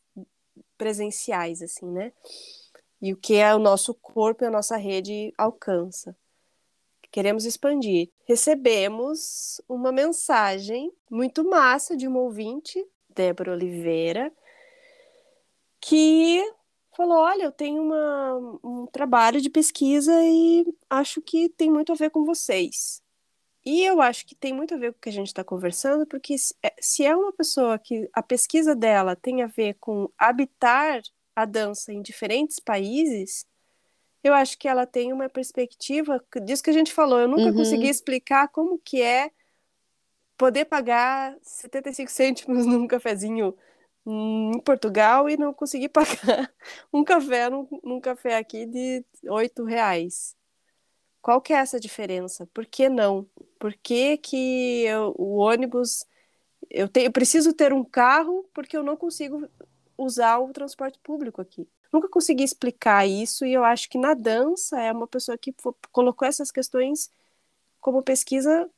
presenciais, 0.78 1.60
assim, 1.60 1.86
né? 1.86 2.12
E 3.00 3.12
o 3.12 3.16
que 3.16 3.34
é 3.34 3.54
o 3.54 3.58
nosso 3.58 3.94
corpo 3.94 4.44
e 4.44 4.46
a 4.46 4.50
nossa 4.50 4.76
rede 4.76 5.32
alcança. 5.38 6.16
Queremos 7.10 7.44
expandir. 7.44 8.10
Recebemos 8.24 9.60
uma 9.68 9.90
mensagem 9.90 10.92
muito 11.10 11.48
massa 11.48 11.96
de 11.96 12.06
uma 12.06 12.20
ouvinte, 12.20 12.84
Débora 13.08 13.52
Oliveira, 13.52 14.32
que 15.80 16.42
falou: 16.96 17.18
Olha, 17.18 17.44
eu 17.44 17.52
tenho 17.52 17.82
uma, 17.82 18.58
um 18.62 18.86
trabalho 18.86 19.40
de 19.40 19.48
pesquisa 19.48 20.12
e 20.22 20.66
acho 20.90 21.22
que 21.22 21.48
tem 21.48 21.70
muito 21.70 21.92
a 21.92 21.94
ver 21.94 22.10
com 22.10 22.24
vocês. 22.24 23.02
E 23.64 23.84
eu 23.84 24.00
acho 24.00 24.26
que 24.26 24.34
tem 24.34 24.52
muito 24.52 24.74
a 24.74 24.78
ver 24.78 24.92
com 24.92 24.98
o 24.98 25.00
que 25.00 25.08
a 25.08 25.12
gente 25.12 25.26
está 25.28 25.44
conversando, 25.44 26.06
porque 26.06 26.36
se 26.38 27.04
é, 27.04 27.08
é 27.08 27.16
uma 27.16 27.32
pessoa 27.32 27.78
que 27.78 28.08
a 28.12 28.22
pesquisa 28.22 28.74
dela 28.74 29.16
tem 29.16 29.42
a 29.42 29.46
ver 29.46 29.74
com 29.80 30.10
habitar 30.16 31.02
a 31.42 31.44
dança 31.44 31.92
em 31.92 32.02
diferentes 32.02 32.58
países, 32.58 33.46
eu 34.22 34.34
acho 34.34 34.58
que 34.58 34.66
ela 34.66 34.86
tem 34.86 35.12
uma 35.12 35.28
perspectiva 35.28 36.22
disso 36.44 36.62
que 36.62 36.70
a 36.70 36.72
gente 36.72 36.92
falou. 36.92 37.20
Eu 37.20 37.28
nunca 37.28 37.44
uhum. 37.44 37.54
consegui 37.54 37.88
explicar 37.88 38.48
como 38.48 38.78
que 38.78 39.00
é 39.00 39.30
poder 40.36 40.64
pagar 40.64 41.36
75 41.42 42.10
cêntimos 42.10 42.66
num 42.66 42.86
cafezinho 42.86 43.56
em 44.06 44.60
Portugal 44.60 45.28
e 45.28 45.36
não 45.36 45.52
conseguir 45.52 45.88
pagar 45.90 46.52
um 46.92 47.04
café 47.04 47.48
num, 47.48 47.68
num 47.84 48.00
café 48.00 48.36
aqui 48.36 48.66
de 48.66 49.04
8 49.24 49.64
reais. 49.64 50.36
Qual 51.20 51.40
que 51.40 51.52
é 51.52 51.56
essa 51.56 51.78
diferença? 51.78 52.46
Por 52.52 52.66
que 52.66 52.88
não? 52.88 53.26
Por 53.58 53.74
que, 53.74 54.16
que 54.16 54.84
eu, 54.84 55.14
o 55.16 55.36
ônibus. 55.36 56.04
Eu, 56.70 56.88
te, 56.88 57.02
eu 57.02 57.12
preciso 57.12 57.52
ter 57.52 57.72
um 57.72 57.84
carro 57.84 58.48
porque 58.52 58.76
eu 58.76 58.82
não 58.82 58.96
consigo 58.96 59.48
usar 59.98 60.38
o 60.38 60.52
transporte 60.52 60.98
público 61.02 61.40
aqui. 61.40 61.68
Nunca 61.92 62.08
consegui 62.08 62.44
explicar 62.44 63.06
isso 63.06 63.44
e 63.44 63.52
eu 63.52 63.64
acho 63.64 63.88
que 63.90 63.98
na 63.98 64.14
dança 64.14 64.80
é 64.80 64.92
uma 64.92 65.06
pessoa 65.06 65.36
que 65.36 65.54
colocou 65.90 66.26
essas 66.26 66.50
questões 66.50 67.10
como 67.80 68.02
pesquisa 68.02 68.70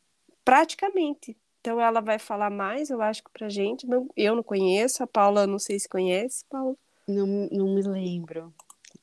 praticamente. 0.45 1.37
Então 1.61 1.81
ela 1.81 2.01
vai 2.01 2.19
falar 2.19 2.51
mais, 2.51 2.89
eu 2.89 3.03
acho 3.03 3.23
que 3.23 3.31
pra 3.31 3.49
gente. 3.49 3.87
Não, 3.87 4.09
eu 4.17 4.35
não 4.35 4.43
conheço, 4.43 5.03
a 5.03 5.07
Paula 5.07 5.47
não 5.47 5.59
sei 5.59 5.79
se 5.79 5.89
conhece, 5.89 6.45
Paula. 6.49 6.75
Não, 7.07 7.27
não 7.27 7.75
me 7.75 7.83
lembro. 7.83 8.55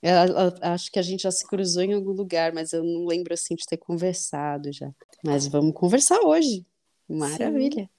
Eu, 0.02 0.14
eu, 0.14 0.54
acho 0.62 0.92
que 0.92 1.00
a 1.00 1.02
gente 1.02 1.24
já 1.24 1.32
se 1.32 1.46
cruzou 1.46 1.84
em 1.84 1.94
algum 1.94 2.12
lugar, 2.12 2.54
mas 2.54 2.74
eu 2.74 2.84
não 2.84 3.06
lembro 3.06 3.34
assim 3.34 3.56
de 3.56 3.66
ter 3.66 3.78
conversado 3.78 4.72
já. 4.72 4.92
Mas 5.24 5.48
vamos 5.48 5.74
conversar 5.74 6.20
hoje. 6.22 6.66
Maravilha. 7.08 7.84
Sim. 7.84 7.90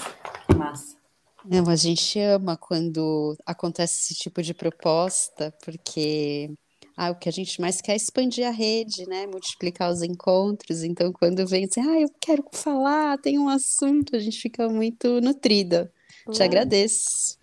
massa. 0.57 0.97
Não, 1.45 1.69
a 1.69 1.75
gente 1.75 2.19
ama 2.19 2.57
quando 2.57 3.37
acontece 3.45 4.01
esse 4.01 4.15
tipo 4.15 4.41
de 4.41 4.51
proposta, 4.51 5.53
porque 5.63 6.55
ah, 6.97 7.11
o 7.11 7.15
que 7.19 7.29
a 7.29 7.31
gente 7.31 7.61
mais 7.61 7.81
quer 7.81 7.91
é 7.91 7.97
expandir 7.97 8.47
a 8.47 8.49
rede, 8.49 9.07
né? 9.07 9.27
Multiplicar 9.27 9.91
os 9.91 10.01
encontros. 10.01 10.81
Então, 10.81 11.13
quando 11.13 11.45
vem 11.45 11.65
assim, 11.65 11.81
ah, 11.81 12.01
eu 12.01 12.09
quero 12.19 12.43
falar, 12.51 13.19
tem 13.19 13.37
um 13.37 13.47
assunto, 13.47 14.15
a 14.15 14.19
gente 14.19 14.41
fica 14.41 14.67
muito 14.67 15.21
nutrida. 15.21 15.93
Te 16.31 16.41
agradeço. 16.41 17.37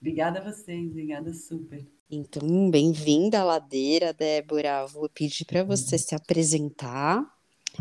Obrigada 0.00 0.38
a 0.38 0.50
vocês, 0.50 0.90
obrigada 0.90 1.34
super. 1.34 1.86
Então, 2.14 2.70
bem-vinda 2.70 3.40
à 3.40 3.44
ladeira, 3.44 4.12
Débora. 4.12 4.84
Vou 4.84 5.08
pedir 5.08 5.46
para 5.46 5.64
você 5.64 5.96
se 5.96 6.14
apresentar 6.14 7.24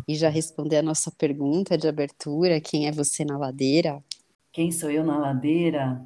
e 0.07 0.15
já 0.15 0.29
responder 0.29 0.77
a 0.77 0.81
nossa 0.81 1.11
pergunta 1.11 1.77
de 1.77 1.85
abertura: 1.85 2.61
quem 2.61 2.87
é 2.87 2.93
você 2.93 3.25
na 3.25 3.37
ladeira? 3.37 4.01
Quem 4.53 4.71
sou 4.71 4.89
eu 4.89 5.03
na 5.03 5.17
ladeira? 5.17 6.01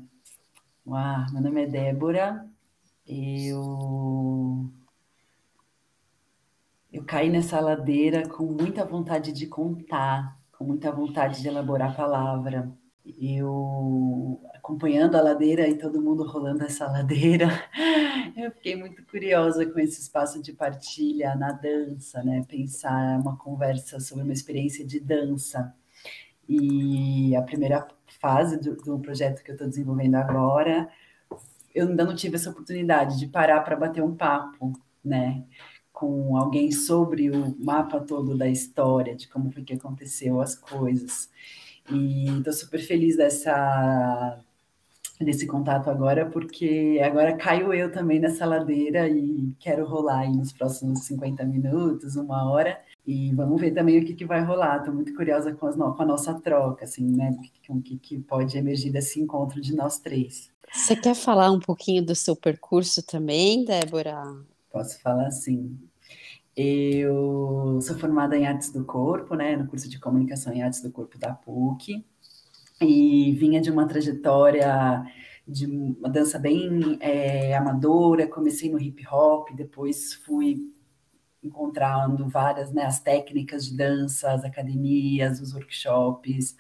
Uau, 0.88 1.34
meu 1.34 1.42
nome 1.44 1.66
é 1.66 1.68
Débora. 1.68 2.50
Eu 3.08 4.72
eu 6.92 7.04
caí 7.04 7.30
nessa 7.30 7.60
ladeira 7.60 8.28
com 8.28 8.46
muita 8.46 8.84
vontade 8.84 9.32
de 9.32 9.46
contar, 9.46 10.36
com 10.52 10.64
muita 10.64 10.92
vontade 10.92 11.44
de 11.44 11.48
elaborar 11.48 11.92
a 11.92 11.96
palavra. 11.96 12.76
Eu 13.06 14.42
acompanhando 14.66 15.16
a 15.16 15.22
ladeira 15.22 15.68
e 15.68 15.78
todo 15.78 16.02
mundo 16.02 16.24
rolando 16.24 16.64
essa 16.64 16.88
ladeira, 16.88 17.48
eu 18.36 18.50
fiquei 18.50 18.76
muito 18.76 19.06
curiosa 19.06 19.64
com 19.64 19.80
esse 19.80 20.02
espaço 20.02 20.42
de 20.42 20.52
partilha 20.54 21.36
na 21.36 21.52
dança, 21.52 22.24
né? 22.24 22.44
Pensar 22.48 23.20
uma 23.20 23.38
conversa 23.38 24.00
sobre 24.00 24.24
uma 24.24 24.34
experiência 24.34 24.84
de 24.84 25.00
dança. 25.00 25.72
E 26.50 27.36
a 27.36 27.44
primeira 27.44 27.88
fase 28.20 28.60
do, 28.60 28.76
do 28.76 29.00
projeto 29.00 29.44
que 29.44 29.52
eu 29.52 29.56
estou 29.56 29.70
desenvolvendo 29.70 30.16
agora, 30.16 30.90
eu 31.74 31.88
ainda 31.88 32.04
não 32.04 32.16
tive 32.16 32.36
essa 32.36 32.50
oportunidade 32.50 33.20
de 33.20 33.28
parar 33.28 33.62
para 33.62 33.76
bater 33.76 34.04
um 34.04 34.16
papo, 34.16 34.74
né? 35.04 35.44
com 35.94 36.36
alguém 36.36 36.72
sobre 36.74 37.30
o 37.30 37.56
mapa 37.64 38.02
todo 38.02 38.38
da 38.38 38.50
história, 38.50 39.16
de 39.16 39.30
como 39.30 39.50
foi 39.52 39.64
que 39.64 39.74
aconteceu 39.74 40.42
as 40.42 40.54
coisas. 40.56 41.30
E 41.90 42.28
estou 42.40 42.52
super 42.52 42.80
feliz 42.80 43.16
dessa 43.16 44.44
desse 45.24 45.48
contato 45.48 45.90
agora, 45.90 46.26
porque 46.26 47.00
agora 47.04 47.38
caio 47.38 47.74
eu 47.74 47.92
também 47.92 48.20
nessa 48.20 48.46
ladeira 48.46 49.08
e 49.08 49.54
quero 49.60 49.86
rolar 49.86 50.20
aí 50.20 50.36
nos 50.36 50.52
próximos 50.52 51.06
50 51.06 51.46
minutos, 51.46 52.16
uma 52.16 52.50
hora, 52.50 52.78
e 53.08 53.34
vamos 53.34 53.62
ver 53.62 53.72
também 53.72 54.00
o 54.00 54.06
que, 54.06 54.14
que 54.14 54.26
vai 54.26 54.44
rolar. 54.44 54.80
Estou 54.80 54.94
muito 54.94 55.14
curiosa 55.16 55.54
com, 55.54 55.68
as, 55.68 55.76
com, 55.76 56.02
a 56.02 56.06
nossa 56.06 56.34
troca, 56.34 56.84
assim, 56.84 57.06
né? 57.06 57.38
Com 57.68 57.76
o 57.76 57.82
que, 57.82 57.98
que 57.98 58.20
pode 58.20 58.58
emergir 58.58 58.92
desse 58.92 59.22
encontro 59.22 59.62
de 59.62 59.76
nós 59.76 60.00
três. 60.00 60.50
Você 60.74 60.96
quer 60.96 61.16
falar 61.16 61.52
um 61.52 61.60
pouquinho 61.60 62.04
do 62.04 62.16
seu 62.16 62.36
percurso 62.36 63.06
também, 63.06 63.64
Débora? 63.64 64.22
Posso 64.72 65.00
falar 65.00 65.32
sim. 65.32 65.78
Eu 66.56 67.80
sou 67.82 67.98
formada 67.98 68.38
em 68.38 68.48
Artes 68.48 68.72
do 68.72 68.84
Corpo, 68.86 69.36
né, 69.36 69.58
no 69.58 69.68
curso 69.68 69.90
de 69.90 70.00
Comunicação 70.00 70.54
em 70.54 70.64
Artes 70.64 70.82
do 70.82 70.90
Corpo 70.90 71.18
da 71.18 71.34
PUC, 71.34 72.06
e 72.82 73.34
vinha 73.34 73.62
de 73.62 73.72
uma 73.72 73.88
trajetória 73.88 75.04
de 75.48 75.66
uma 75.66 76.10
dança 76.10 76.40
bem 76.40 76.98
é, 77.00 77.56
amadora, 77.56 78.28
comecei 78.28 78.72
no 78.72 78.80
hip 78.80 79.06
hop, 79.08 79.50
depois 79.56 80.14
fui 80.14 80.74
encontrando 81.44 82.28
várias, 82.28 82.72
né, 82.72 82.84
as 82.86 83.00
técnicas 83.00 83.66
de 83.66 83.78
dança, 83.78 84.32
as 84.32 84.44
academias, 84.44 85.40
os 85.40 85.54
workshops, 85.54 86.56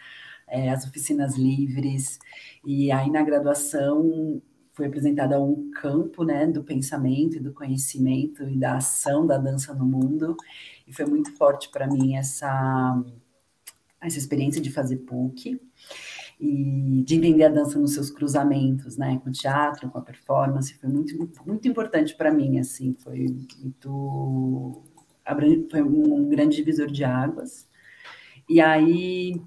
é, 0.47 0.69
as 0.69 0.85
oficinas 0.87 1.35
livres, 1.35 2.19
e 2.63 2.91
aí 2.91 3.09
na 3.09 3.23
graduação 3.23 4.41
foi 4.73 4.87
apresentada 4.87 5.41
um 5.41 5.71
campo 5.71 6.23
né, 6.23 6.45
do 6.45 6.63
pensamento 6.63 7.37
e 7.37 7.39
do 7.39 7.53
conhecimento 7.53 8.43
e 8.43 8.57
da 8.57 8.75
ação 8.75 9.25
da 9.25 9.37
dança 9.37 9.73
no 9.73 9.85
mundo, 9.85 10.37
e 10.87 10.93
foi 10.93 11.05
muito 11.05 11.35
forte 11.35 11.69
para 11.69 11.87
mim 11.87 12.15
essa, 12.15 13.01
essa 14.01 14.17
experiência 14.17 14.61
de 14.61 14.71
fazer 14.71 14.97
PUC 14.97 15.59
e 16.39 17.03
de 17.05 17.15
entender 17.15 17.45
a 17.45 17.49
dança 17.49 17.79
nos 17.79 17.93
seus 17.93 18.09
cruzamentos, 18.09 18.97
né, 18.97 19.19
com 19.23 19.29
o 19.29 19.33
teatro, 19.33 19.89
com 19.89 19.97
a 19.97 20.01
performance, 20.01 20.73
foi 20.75 20.89
muito, 20.89 21.29
muito 21.45 21.67
importante 21.67 22.15
para 22.15 22.31
mim, 22.31 22.59
assim, 22.59 22.93
foi 22.93 23.27
muito, 23.59 24.83
foi 25.71 25.81
um 25.81 26.27
grande 26.27 26.57
divisor 26.57 26.87
de 26.87 27.03
águas, 27.03 27.67
e 28.47 28.61
aí, 28.61 29.41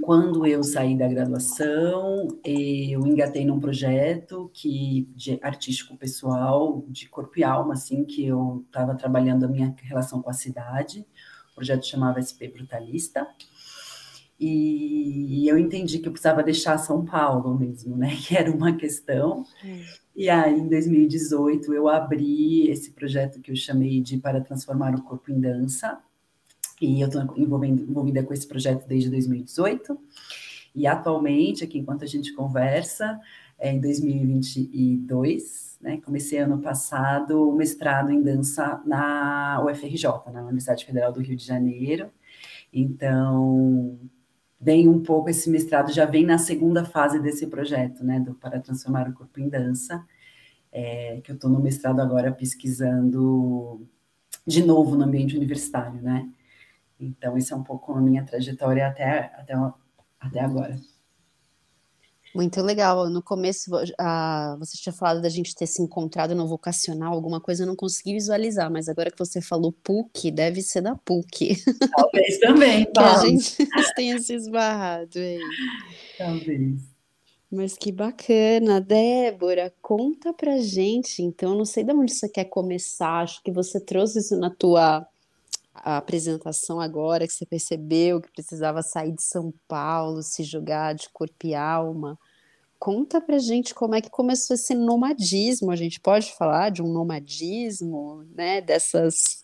quando 0.00 0.46
eu 0.46 0.62
saí 0.62 0.96
da 0.96 1.06
graduação, 1.06 2.26
eu 2.42 3.06
engatei 3.06 3.44
num 3.44 3.60
projeto 3.60 4.50
que 4.54 5.06
de 5.14 5.38
artístico 5.42 5.94
pessoal, 5.94 6.82
de 6.88 7.06
corpo 7.06 7.38
e 7.38 7.44
alma, 7.44 7.74
assim, 7.74 8.02
que 8.02 8.24
eu 8.24 8.64
estava 8.66 8.94
trabalhando 8.94 9.44
a 9.44 9.48
minha 9.48 9.74
relação 9.82 10.22
com 10.22 10.30
a 10.30 10.32
cidade. 10.32 11.06
O 11.52 11.56
projeto 11.56 11.86
chamava 11.86 12.18
SP 12.18 12.48
Brutalista. 12.48 13.28
E 14.38 15.46
eu 15.48 15.56
entendi 15.56 15.98
que 15.98 16.08
eu 16.08 16.12
precisava 16.12 16.42
deixar 16.42 16.76
São 16.78 17.04
Paulo 17.04 17.58
mesmo, 17.58 17.96
né? 17.96 18.16
Que 18.26 18.36
era 18.36 18.50
uma 18.50 18.76
questão. 18.76 19.44
E 20.14 20.28
aí, 20.28 20.58
em 20.58 20.68
2018, 20.68 21.72
eu 21.72 21.88
abri 21.88 22.68
esse 22.70 22.90
projeto 22.90 23.40
que 23.40 23.50
eu 23.50 23.56
chamei 23.56 24.00
de 24.00 24.18
Para 24.18 24.40
Transformar 24.40 24.94
o 24.94 25.02
Corpo 25.02 25.30
em 25.30 25.40
Dança, 25.40 25.98
e 26.80 27.00
eu 27.00 27.08
estou 27.08 27.22
envolvida 27.36 28.22
com 28.22 28.34
esse 28.34 28.46
projeto 28.46 28.86
desde 28.86 29.08
2018. 29.10 29.98
E 30.74 30.86
atualmente, 30.86 31.64
aqui 31.64 31.78
enquanto 31.78 32.04
a 32.04 32.06
gente 32.06 32.32
conversa, 32.32 33.20
é 33.58 33.72
em 33.72 33.80
2022, 33.80 35.78
né, 35.80 36.00
comecei 36.04 36.38
ano 36.38 36.58
passado 36.60 37.48
o 37.48 37.54
mestrado 37.54 38.10
em 38.10 38.20
dança 38.20 38.82
na 38.84 39.62
UFRJ, 39.64 40.04
na 40.32 40.42
Universidade 40.42 40.84
Federal 40.84 41.12
do 41.12 41.20
Rio 41.20 41.36
de 41.36 41.44
Janeiro. 41.44 42.10
Então, 42.72 43.98
vem 44.60 44.88
um 44.88 45.02
pouco 45.02 45.28
esse 45.30 45.50
mestrado, 45.50 45.92
já 45.92 46.04
vem 46.06 46.24
na 46.24 46.38
segunda 46.38 46.84
fase 46.84 47.20
desse 47.20 47.46
projeto, 47.46 48.04
né, 48.04 48.20
do 48.20 48.34
Para 48.34 48.60
Transformar 48.60 49.08
o 49.08 49.12
Corpo 49.12 49.40
em 49.40 49.48
Dança, 49.48 50.04
é, 50.72 51.20
que 51.22 51.30
eu 51.30 51.34
estou 51.34 51.50
no 51.50 51.60
mestrado 51.60 52.00
agora 52.00 52.32
pesquisando 52.32 53.86
de 54.46 54.64
novo 54.64 54.96
no 54.96 55.04
ambiente 55.04 55.36
universitário, 55.36 56.00
né, 56.00 56.28
então, 56.98 57.36
isso 57.36 57.52
é 57.52 57.56
um 57.56 57.62
pouco 57.62 57.92
a 57.92 58.00
minha 58.00 58.24
trajetória 58.24 58.86
até, 58.86 59.32
até, 59.36 59.54
até 60.20 60.40
agora. 60.40 60.78
Muito 62.34 62.60
legal. 62.60 63.08
No 63.08 63.22
começo, 63.22 63.70
a, 63.96 64.56
você 64.58 64.76
tinha 64.76 64.92
falado 64.92 65.22
da 65.22 65.28
gente 65.28 65.54
ter 65.54 65.66
se 65.66 65.80
encontrado 65.80 66.34
no 66.34 66.48
vocacional, 66.48 67.12
alguma 67.12 67.40
coisa 67.40 67.62
eu 67.62 67.66
não 67.66 67.76
consegui 67.76 68.14
visualizar, 68.14 68.70
mas 68.70 68.88
agora 68.88 69.10
que 69.10 69.18
você 69.18 69.40
falou 69.40 69.72
PUC, 69.72 70.32
deve 70.32 70.60
ser 70.60 70.80
da 70.80 70.96
PUC. 70.96 71.56
Talvez 71.94 72.38
também, 72.40 72.84
que 72.90 72.98
a 72.98 73.18
gente 73.24 73.56
tenha 73.94 74.18
se 74.18 74.34
esbarrado 74.34 75.16
aí. 75.18 75.38
Talvez. 76.18 76.82
Mas 77.48 77.78
que 77.78 77.92
bacana, 77.92 78.80
Débora, 78.80 79.72
conta 79.80 80.32
pra 80.32 80.58
gente, 80.58 81.22
então, 81.22 81.54
não 81.54 81.64
sei 81.64 81.84
de 81.84 81.92
onde 81.92 82.12
você 82.12 82.28
quer 82.28 82.46
começar, 82.46 83.22
acho 83.22 83.40
que 83.44 83.52
você 83.52 83.78
trouxe 83.78 84.18
isso 84.18 84.36
na 84.36 84.50
tua 84.50 85.06
a 85.74 85.96
apresentação 85.96 86.80
agora, 86.80 87.26
que 87.26 87.32
você 87.32 87.44
percebeu 87.44 88.20
que 88.20 88.30
precisava 88.30 88.82
sair 88.82 89.12
de 89.12 89.22
São 89.22 89.52
Paulo, 89.66 90.22
se 90.22 90.44
jogar 90.44 90.94
de 90.94 91.08
corpo 91.10 91.46
e 91.46 91.54
alma. 91.54 92.18
Conta 92.78 93.20
pra 93.20 93.38
gente 93.38 93.74
como 93.74 93.94
é 93.94 94.00
que 94.00 94.10
começou 94.10 94.54
esse 94.54 94.74
nomadismo. 94.74 95.70
A 95.70 95.76
gente 95.76 96.00
pode 96.00 96.32
falar 96.34 96.70
de 96.70 96.82
um 96.82 96.92
nomadismo, 96.92 98.24
né? 98.34 98.60
Dessas 98.60 99.42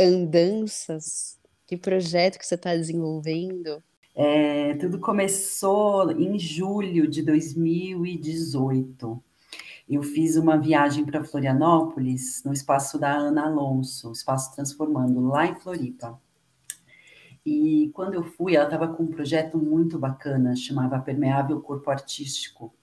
andanças. 0.00 1.38
Que 1.66 1.76
projeto 1.76 2.38
que 2.38 2.46
você 2.46 2.54
está 2.54 2.74
desenvolvendo? 2.74 3.82
É, 4.14 4.74
tudo 4.74 4.98
começou 4.98 6.10
em 6.12 6.38
julho 6.38 7.08
de 7.08 7.22
2018 7.22 9.22
eu 9.88 10.02
fiz 10.02 10.36
uma 10.36 10.58
viagem 10.58 11.04
para 11.04 11.24
Florianópolis, 11.24 12.42
no 12.44 12.52
espaço 12.52 12.98
da 12.98 13.10
Ana 13.10 13.46
Alonso, 13.46 14.12
Espaço 14.12 14.54
Transformando, 14.54 15.26
lá 15.26 15.46
em 15.46 15.54
Floripa. 15.54 16.20
E 17.44 17.90
quando 17.94 18.12
eu 18.14 18.22
fui, 18.22 18.54
ela 18.54 18.66
estava 18.66 18.88
com 18.88 19.04
um 19.04 19.08
projeto 19.08 19.56
muito 19.56 19.98
bacana, 19.98 20.54
chamava 20.54 20.98
Permeável 20.98 21.58
Corpo 21.60 21.90
Artístico, 21.90 22.74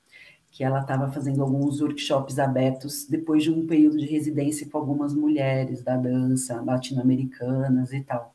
que 0.49 0.63
ela 0.63 0.79
estava 0.79 1.11
fazendo 1.11 1.43
alguns 1.43 1.79
workshops 1.79 2.39
abertos 2.39 3.05
depois 3.07 3.43
de 3.43 3.51
um 3.51 3.67
período 3.67 3.97
de 3.97 4.05
residência 4.07 4.67
com 4.67 4.77
algumas 4.79 5.13
mulheres 5.13 5.83
da 5.83 5.95
dança 5.97 6.59
latino-americanas 6.61 7.93
e 7.93 8.01
tal. 8.01 8.33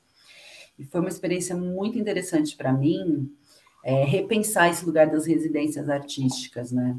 E 0.79 0.85
foi 0.85 1.01
uma 1.01 1.09
experiência 1.09 1.57
muito 1.57 1.99
interessante 1.99 2.57
para 2.57 2.73
mim 2.73 3.29
é, 3.83 4.05
repensar 4.05 4.71
esse 4.71 4.85
lugar 4.85 5.11
das 5.11 5.27
residências 5.27 5.89
artísticas, 5.89 6.71
né? 6.71 6.97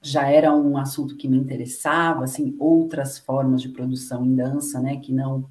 Já 0.00 0.28
era 0.30 0.54
um 0.54 0.76
assunto 0.76 1.16
que 1.16 1.28
me 1.28 1.36
interessava, 1.36 2.24
assim, 2.24 2.54
outras 2.58 3.18
formas 3.18 3.60
de 3.60 3.68
produção 3.68 4.24
em 4.24 4.34
dança, 4.34 4.80
né, 4.80 4.96
que 4.96 5.12
não 5.12 5.48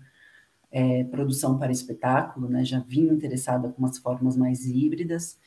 é, 0.72 1.04
produção 1.06 1.58
para 1.58 1.72
espetáculo, 1.72 2.48
né, 2.48 2.64
já 2.64 2.80
vinha 2.80 3.12
interessada 3.12 3.70
com 3.70 3.80
umas 3.80 3.98
formas 3.98 4.38
mais 4.38 4.66
híbridas, 4.66 5.38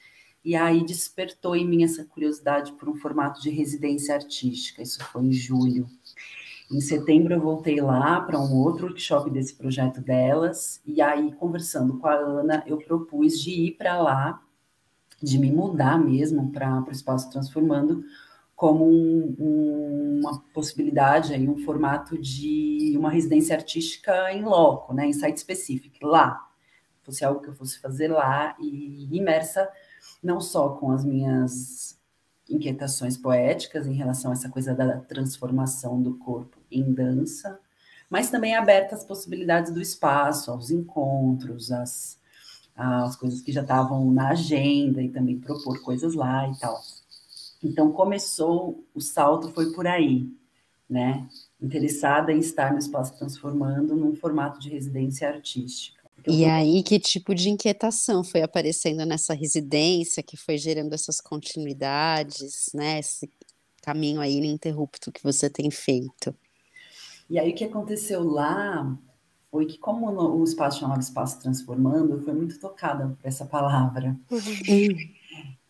e 0.44 0.56
aí 0.56 0.84
despertou 0.84 1.54
em 1.54 1.68
mim 1.68 1.84
essa 1.84 2.04
curiosidade 2.04 2.72
por 2.72 2.88
um 2.88 2.96
formato 2.96 3.40
de 3.42 3.50
residência 3.50 4.14
artística, 4.14 4.82
isso 4.82 5.02
foi 5.04 5.24
em 5.24 5.32
julho. 5.32 5.86
Em 6.70 6.80
setembro 6.80 7.34
eu 7.34 7.40
voltei 7.40 7.80
lá 7.80 8.20
para 8.20 8.38
um 8.38 8.54
outro 8.54 8.86
workshop 8.86 9.28
desse 9.30 9.54
projeto 9.54 10.00
delas, 10.00 10.80
e 10.86 11.02
aí 11.02 11.32
conversando 11.32 11.98
com 11.98 12.06
a 12.06 12.14
Ana, 12.14 12.62
eu 12.66 12.78
propus 12.78 13.40
de 13.40 13.50
ir 13.50 13.72
para 13.72 14.00
lá, 14.00 14.42
de 15.22 15.38
me 15.38 15.50
mudar 15.50 15.98
mesmo 15.98 16.50
para 16.50 16.82
o 16.82 16.90
Espaço 16.90 17.30
Transformando, 17.30 18.04
como 18.60 18.84
um, 18.86 19.34
um, 19.38 20.20
uma 20.20 20.38
possibilidade, 20.52 21.32
aí, 21.32 21.48
um 21.48 21.56
formato 21.64 22.18
de 22.18 22.94
uma 22.94 23.10
residência 23.10 23.56
artística 23.56 24.30
em 24.34 24.44
loco, 24.44 24.92
né, 24.92 25.06
em 25.06 25.14
site 25.14 25.38
específico, 25.38 26.06
lá. 26.06 26.46
Fosse 27.02 27.24
algo 27.24 27.40
que 27.40 27.48
eu 27.48 27.54
fosse 27.54 27.80
fazer 27.80 28.08
lá 28.08 28.54
e 28.60 29.08
imersa 29.16 29.66
não 30.22 30.42
só 30.42 30.74
com 30.74 30.90
as 30.90 31.06
minhas 31.06 31.98
inquietações 32.50 33.16
poéticas 33.16 33.86
em 33.86 33.94
relação 33.94 34.30
a 34.30 34.34
essa 34.34 34.50
coisa 34.50 34.74
da 34.74 34.98
transformação 34.98 36.02
do 36.02 36.18
corpo 36.18 36.58
em 36.70 36.92
dança, 36.92 37.58
mas 38.10 38.28
também 38.28 38.54
aberta 38.54 38.94
às 38.94 39.04
possibilidades 39.04 39.72
do 39.72 39.80
espaço, 39.80 40.50
aos 40.50 40.70
encontros, 40.70 41.72
às, 41.72 42.18
às 42.76 43.16
coisas 43.16 43.40
que 43.40 43.52
já 43.52 43.62
estavam 43.62 44.10
na 44.12 44.28
agenda 44.28 45.00
e 45.00 45.08
também 45.08 45.40
propor 45.40 45.80
coisas 45.80 46.12
lá 46.12 46.46
e 46.46 46.58
tal. 46.58 46.78
Então 47.62 47.92
começou, 47.92 48.84
o 48.94 49.00
salto 49.00 49.50
foi 49.50 49.72
por 49.72 49.86
aí, 49.86 50.26
né? 50.88 51.28
Interessada 51.60 52.32
em 52.32 52.38
estar 52.38 52.72
no 52.72 52.78
espaço 52.78 53.16
transformando 53.18 53.94
num 53.94 54.14
formato 54.14 54.58
de 54.58 54.70
residência 54.70 55.28
artística. 55.28 56.00
E 56.26 56.44
aí, 56.44 56.82
que 56.82 56.98
tipo 56.98 57.34
de 57.34 57.48
inquietação 57.48 58.22
foi 58.22 58.42
aparecendo 58.42 59.04
nessa 59.06 59.32
residência 59.32 60.22
que 60.22 60.36
foi 60.36 60.58
gerando 60.58 60.92
essas 60.94 61.20
continuidades, 61.20 62.70
né? 62.74 62.98
Esse 62.98 63.30
caminho 63.82 64.20
aí 64.20 64.36
ininterrupto 64.36 65.10
que 65.10 65.22
você 65.22 65.48
tem 65.48 65.70
feito. 65.70 66.34
E 67.28 67.38
aí, 67.38 67.50
o 67.50 67.54
que 67.54 67.64
aconteceu 67.64 68.22
lá 68.22 68.98
foi 69.50 69.66
que, 69.66 69.78
como 69.78 70.10
o 70.10 70.44
espaço 70.44 70.80
chamava 70.80 71.00
Espaço 71.00 71.40
Transformando, 71.40 72.14
eu 72.14 72.22
fui 72.22 72.34
muito 72.34 72.58
tocada 72.60 73.08
por 73.08 73.26
essa 73.26 73.46
palavra. 73.46 74.16
Uhum. 74.30 74.94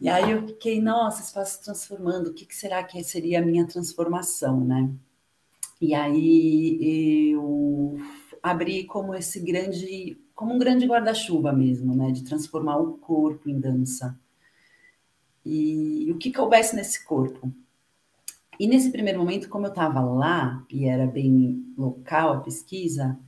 E 0.01 0.09
aí 0.09 0.31
eu 0.31 0.47
fiquei, 0.47 0.81
nossa, 0.81 1.23
espaço 1.23 1.63
transformando, 1.63 2.29
o 2.29 2.35
que, 2.35 2.47
que 2.47 2.57
será 2.57 2.83
que 2.83 3.03
seria 3.05 3.41
a 3.41 3.45
minha 3.45 3.67
transformação, 3.67 4.65
né? 4.65 4.91
E 5.81 5.95
aí 5.95 7.33
eu 7.33 7.99
abri 8.43 8.85
como 8.85 9.15
esse 9.15 9.41
grande, 9.41 10.19
como 10.35 10.55
um 10.55 10.59
grande 10.59 10.87
guarda-chuva 10.87 11.53
mesmo, 11.53 11.95
né? 11.95 12.11
De 12.13 12.25
transformar 12.25 12.79
o 12.79 12.95
corpo 12.99 13.51
em 13.51 13.61
dança. 13.61 14.19
E 15.45 16.11
o 16.11 16.17
que 16.17 16.33
coubesse 16.33 16.75
nesse 16.75 17.05
corpo. 17.05 17.53
E 18.59 18.67
nesse 18.67 18.91
primeiro 18.91 19.19
momento, 19.19 19.49
como 19.49 19.67
eu 19.67 19.71
estava 19.71 20.01
lá, 20.01 20.65
e 20.71 20.87
era 20.87 21.07
bem 21.07 21.65
local 21.77 22.35
a 22.35 22.41
pesquisa, 22.41 23.19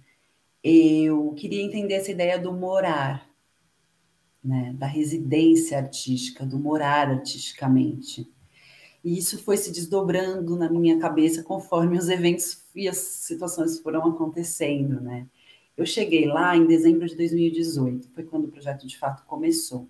eu 0.62 1.34
queria 1.36 1.62
entender 1.62 1.94
essa 1.94 2.10
ideia 2.10 2.38
do 2.38 2.52
morar, 2.52 3.26
né, 4.42 4.72
da 4.74 4.86
residência 4.86 5.78
artística, 5.78 6.44
do 6.44 6.58
morar 6.58 7.08
artisticamente. 7.08 8.30
E 9.04 9.18
isso 9.18 9.42
foi 9.42 9.56
se 9.56 9.72
desdobrando 9.72 10.56
na 10.56 10.70
minha 10.70 10.98
cabeça 10.98 11.42
conforme 11.42 11.98
os 11.98 12.08
eventos 12.08 12.64
e 12.74 12.88
as 12.88 12.96
situações 12.96 13.80
foram 13.80 14.06
acontecendo, 14.06 15.00
né? 15.00 15.26
Eu 15.76 15.86
cheguei 15.86 16.26
lá 16.26 16.56
em 16.56 16.66
dezembro 16.66 17.06
de 17.06 17.16
2018, 17.16 18.10
foi 18.10 18.24
quando 18.24 18.44
o 18.44 18.50
projeto 18.50 18.86
de 18.86 18.98
fato 18.98 19.24
começou. 19.24 19.88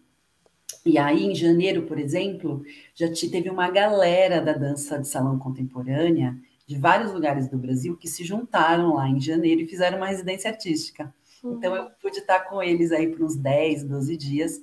E 0.87 0.97
aí, 0.97 1.25
em 1.25 1.35
janeiro, 1.35 1.83
por 1.83 1.99
exemplo, 1.99 2.62
já 2.95 3.09
teve 3.09 3.51
uma 3.51 3.71
galera 3.71 4.41
da 4.41 4.53
dança 4.53 4.99
de 4.99 5.09
salão 5.09 5.38
contemporânea 5.38 6.37
de 6.67 6.79
vários 6.79 7.12
lugares 7.12 7.49
do 7.49 7.59
Brasil 7.59 7.97
que 7.97 8.09
se 8.09 8.25
juntaram 8.25 8.95
lá 8.95 9.09
em 9.09 9.21
janeiro 9.21 9.61
e 9.61 9.67
fizeram 9.67 9.99
uma 9.99 10.07
residência 10.07 10.51
artística. 10.51 11.12
Uhum. 11.42 11.57
Então, 11.57 11.74
eu 11.74 11.90
pude 12.00 12.18
estar 12.18 12.40
com 12.40 12.62
eles 12.62 12.92
aí 12.92 13.09
por 13.09 13.22
uns 13.22 13.37
10, 13.37 13.85
12 13.85 14.16
dias, 14.16 14.61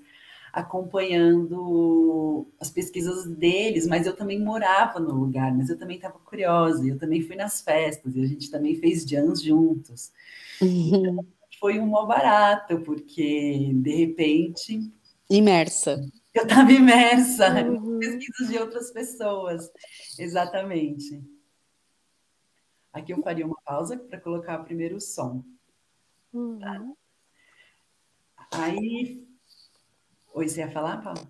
acompanhando 0.53 2.47
as 2.59 2.71
pesquisas 2.71 3.25
deles, 3.25 3.85
mas 3.85 4.07
eu 4.07 4.15
também 4.15 4.39
morava 4.39 4.99
no 4.99 5.13
lugar, 5.13 5.55
mas 5.55 5.69
eu 5.69 5.77
também 5.77 5.97
estava 5.97 6.17
curiosa, 6.19 6.87
eu 6.87 6.97
também 6.97 7.21
fui 7.21 7.35
nas 7.35 7.61
festas, 7.61 8.15
e 8.15 8.21
a 8.21 8.25
gente 8.25 8.49
também 8.49 8.75
fez 8.75 9.03
jams 9.03 9.41
juntos. 9.41 10.11
Uhum. 10.61 11.25
Foi 11.59 11.79
um 11.79 11.87
mó 11.87 12.05
barato, 12.05 12.79
porque, 12.81 13.71
de 13.73 13.95
repente, 13.95 14.91
Imersa. 15.29 16.01
Eu 16.33 16.43
estava 16.43 16.71
imersa 16.71 17.49
uhum. 17.63 17.97
em 17.97 17.99
pesquisas 17.99 18.49
de 18.49 18.57
outras 18.57 18.91
pessoas. 18.91 19.69
Exatamente. 20.17 21.21
Aqui 22.91 23.13
eu 23.13 23.21
faria 23.21 23.45
uma 23.45 23.61
pausa 23.63 23.95
para 23.97 24.19
colocar 24.19 24.57
primeiro 24.59 24.95
o 24.95 25.01
som. 25.01 25.43
Uhum. 26.33 26.59
Tá? 26.59 26.81
Aí. 28.51 29.27
Oi, 30.33 30.47
você 30.47 30.61
ia 30.61 30.71
falar, 30.71 31.01
Paula? 31.01 31.21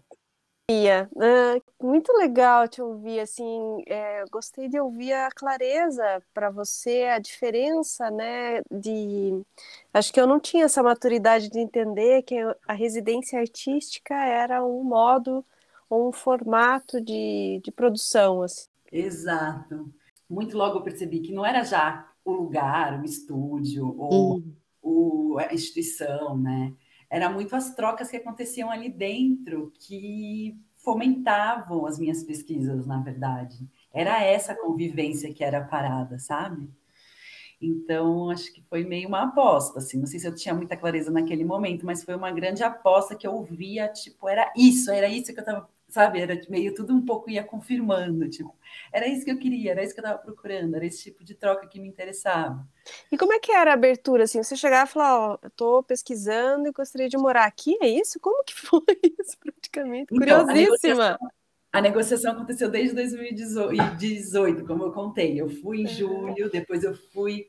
Ia. 0.70 1.10
Uh, 1.14 1.86
muito 1.86 2.14
legal 2.14 2.68
te 2.68 2.80
ouvir, 2.80 3.20
assim, 3.20 3.82
é, 3.88 4.24
gostei 4.32 4.70
de 4.70 4.80
ouvir 4.80 5.14
a 5.14 5.30
clareza 5.32 6.22
para 6.32 6.52
você, 6.52 7.06
a 7.06 7.18
diferença, 7.18 8.12
né, 8.12 8.62
de... 8.70 9.42
Acho 9.92 10.14
que 10.14 10.22
eu 10.22 10.28
não 10.28 10.40
tinha 10.40 10.66
essa 10.66 10.84
maturidade 10.84 11.50
de 11.50 11.60
entender 11.60 12.22
que 12.22 12.36
a 12.68 12.74
residência 12.74 13.40
artística 13.40 14.14
era 14.14 14.64
um 14.64 14.84
modo 14.84 15.44
ou 15.90 16.10
um 16.10 16.12
formato 16.12 17.02
de, 17.02 17.60
de 17.64 17.72
produção, 17.72 18.44
assim. 18.44 18.68
Exato. 18.92 19.92
Muito 20.30 20.56
logo 20.56 20.78
eu 20.78 20.84
percebi 20.84 21.20
que 21.20 21.34
não 21.34 21.44
era 21.44 21.64
já 21.64 22.08
o 22.24 22.32
lugar, 22.32 23.02
o 23.02 23.06
estúdio, 23.06 23.96
ou 23.98 24.36
hum. 24.36 24.54
O, 24.90 25.38
a 25.38 25.54
instituição, 25.54 26.38
né, 26.38 26.74
era 27.10 27.30
muito 27.30 27.56
as 27.56 27.74
trocas 27.76 28.10
que 28.10 28.18
aconteciam 28.18 28.70
ali 28.70 28.90
dentro 28.90 29.72
que 29.80 30.58
fomentavam 30.78 31.86
as 31.86 32.00
minhas 32.00 32.24
pesquisas, 32.24 32.86
na 32.86 33.02
verdade. 33.02 33.68
Era 33.94 34.24
essa 34.24 34.56
convivência 34.56 35.34
que 35.34 35.44
era 35.44 35.64
parada, 35.64 36.18
sabe? 36.20 36.70
Então, 37.62 38.30
acho 38.30 38.54
que 38.54 38.64
foi 38.70 38.86
meio 38.86 39.10
uma 39.10 39.24
aposta, 39.24 39.80
assim. 39.80 40.00
Não 40.00 40.06
sei 40.08 40.20
se 40.20 40.28
eu 40.28 40.34
tinha 40.34 40.56
muita 40.56 40.78
clareza 40.78 41.12
naquele 41.12 41.44
momento, 41.44 41.86
mas 41.86 42.04
foi 42.04 42.16
uma 42.16 42.32
grande 42.32 42.64
aposta 42.64 43.16
que 43.16 43.28
eu 43.28 43.44
via, 43.44 43.90
tipo, 43.90 44.30
era 44.30 44.52
isso, 44.56 44.90
era 44.92 45.10
isso 45.10 45.34
que 45.34 45.40
eu 45.40 45.44
estava 45.44 45.70
sabe? 45.90 46.20
Era 46.22 46.40
meio 46.50 46.74
tudo 46.74 46.94
um 46.94 47.04
pouco 47.04 47.30
ia 47.30 47.44
confirmando, 47.44 48.30
tipo, 48.30 48.56
era 48.94 49.08
isso 49.08 49.26
que 49.26 49.32
eu 49.32 49.38
queria, 49.38 49.72
era 49.72 49.84
isso 49.84 49.94
que 49.94 50.00
eu 50.00 50.06
estava 50.06 50.22
procurando, 50.22 50.76
era 50.76 50.86
esse 50.86 51.04
tipo 51.04 51.24
de 51.24 51.34
troca 51.36 51.68
que 51.68 51.80
me 51.80 51.88
interessava. 51.88 52.66
E 53.12 53.18
como 53.18 53.34
é 53.34 53.40
que 53.40 53.52
era 53.52 53.72
a 53.72 53.74
abertura, 53.74 54.24
assim? 54.24 54.42
Você 54.42 54.56
chegava 54.56 54.90
e 54.90 54.94
falar, 54.94 55.20
ó, 55.20 55.38
eu 55.42 55.48
estou 55.48 55.84
pesquisando 55.84 56.68
e 56.68 56.72
gostaria 56.72 57.10
de 57.10 57.18
morar 57.18 57.46
aqui, 57.46 57.78
é 57.82 57.88
isso? 57.88 58.20
Como 58.20 58.44
que 58.44 58.54
foi 58.56 58.82
isso, 59.20 59.38
praticamente? 59.40 60.14
Então, 60.14 60.46
Curiosíssima! 60.46 60.50
A 60.52 60.54
negociação, 60.54 61.30
a 61.72 61.82
negociação 61.82 62.32
aconteceu 62.34 62.70
desde 62.70 62.96
2018, 62.96 64.66
como 64.66 64.84
eu 64.84 64.92
contei. 64.92 65.40
Eu 65.40 65.50
fui 65.50 65.82
em 65.82 65.88
julho, 65.88 66.50
depois 66.50 66.84
eu 66.84 66.96
fui 66.96 67.48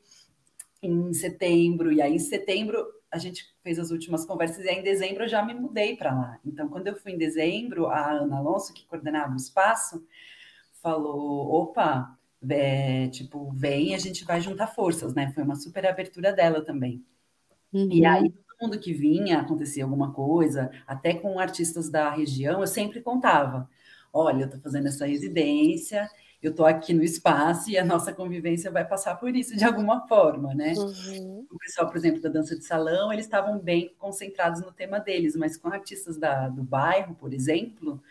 em 0.81 1.13
setembro, 1.13 1.91
e 1.91 2.01
aí 2.01 2.15
em 2.15 2.19
setembro 2.19 2.85
a 3.11 3.17
gente 3.17 3.45
fez 3.61 3.77
as 3.77 3.91
últimas 3.91 4.25
conversas 4.25 4.63
e 4.63 4.69
aí 4.69 4.79
em 4.79 4.83
dezembro 4.83 5.23
eu 5.23 5.27
já 5.27 5.43
me 5.43 5.53
mudei 5.53 5.97
para 5.97 6.15
lá. 6.15 6.39
Então, 6.45 6.69
quando 6.69 6.87
eu 6.87 6.95
fui 6.95 7.11
em 7.11 7.17
dezembro, 7.17 7.87
a 7.87 8.11
Ana 8.11 8.37
Alonso, 8.37 8.73
que 8.73 8.85
coordenava 8.85 9.33
o 9.33 9.37
espaço, 9.37 10.03
falou: 10.81 11.51
opa, 11.51 12.17
é, 12.49 13.07
tipo, 13.09 13.51
vem, 13.51 13.93
a 13.93 13.99
gente 13.99 14.23
vai 14.23 14.39
juntar 14.39 14.67
forças, 14.67 15.13
né? 15.13 15.31
Foi 15.33 15.43
uma 15.43 15.55
super 15.55 15.85
abertura 15.85 16.31
dela 16.31 16.63
também. 16.63 17.05
Uhum. 17.73 17.89
E 17.91 18.05
aí, 18.05 18.29
todo 18.29 18.69
mundo 18.69 18.79
que 18.79 18.93
vinha, 18.93 19.39
acontecia 19.39 19.83
alguma 19.83 20.13
coisa, 20.13 20.71
até 20.87 21.13
com 21.13 21.37
artistas 21.37 21.89
da 21.89 22.09
região, 22.09 22.61
eu 22.61 22.67
sempre 22.67 23.01
contava: 23.01 23.69
olha, 24.13 24.43
eu 24.43 24.45
estou 24.45 24.61
fazendo 24.61 24.87
essa 24.87 25.05
residência 25.05 26.09
eu 26.41 26.49
estou 26.51 26.65
aqui 26.65 26.93
no 26.93 27.03
espaço 27.03 27.69
e 27.69 27.77
a 27.77 27.85
nossa 27.85 28.11
convivência 28.11 28.71
vai 28.71 28.83
passar 28.83 29.15
por 29.15 29.35
isso 29.35 29.55
de 29.55 29.63
alguma 29.63 30.07
forma, 30.07 30.55
né? 30.55 30.73
Uhum. 30.75 31.45
O 31.51 31.57
pessoal, 31.59 31.87
por 31.87 31.97
exemplo, 31.97 32.19
da 32.19 32.29
dança 32.29 32.57
de 32.57 32.65
salão, 32.65 33.13
eles 33.13 33.25
estavam 33.25 33.59
bem 33.59 33.93
concentrados 33.99 34.61
no 34.61 34.71
tema 34.71 34.99
deles, 34.99 35.35
mas 35.35 35.55
com 35.55 35.67
artistas 35.67 36.17
da, 36.17 36.49
do 36.49 36.63
bairro, 36.63 37.13
por 37.13 37.31
exemplo, 37.31 38.01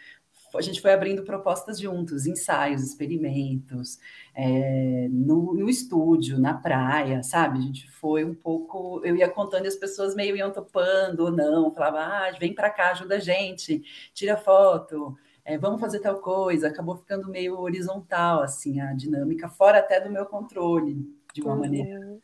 a 0.55 0.61
gente 0.61 0.81
foi 0.81 0.93
abrindo 0.93 1.25
propostas 1.25 1.81
juntos, 1.81 2.27
ensaios, 2.27 2.83
experimentos, 2.83 3.99
é, 4.35 5.09
no, 5.11 5.55
no, 5.55 5.69
estúdio, 5.69 6.39
na 6.39 6.55
praia, 6.55 7.23
sabe? 7.25 7.59
A 7.59 7.63
gente 7.63 7.91
foi 7.91 8.25
um 8.25 8.35
pouco. 8.35 9.01
Eu 9.05 9.17
ia 9.17 9.29
contando 9.29 9.65
e 9.65 9.69
as 9.69 9.77
pessoas 9.77 10.15
meio 10.15 10.37
iam 10.37 10.53
topando 10.53 11.21
ou 11.21 11.31
não, 11.33 11.73
falava, 11.73 12.01
ah, 12.01 12.37
vem 12.39 12.53
para 12.53 12.71
cá, 12.71 12.91
ajuda 12.91 13.17
a 13.17 13.21
gente, 13.21 13.83
tira 14.15 14.37
foto 14.37 15.17
é, 15.45 15.59
vamos 15.59 15.81
fazer 15.81 16.01
tal 16.01 16.21
coisa, 16.21 16.69
acabou 16.69 16.97
ficando 16.97 17.29
meio 17.29 17.59
horizontal, 17.59 18.43
assim, 18.43 18.81
a 18.81 18.93
dinâmica, 18.93 19.49
fora 19.49 19.79
até 19.79 20.01
do 20.01 20.11
meu 20.11 20.27
controle, 20.27 20.97
de 21.35 21.43
uma 21.43 21.55
uhum. 21.55 21.61
maneira 21.61 22.19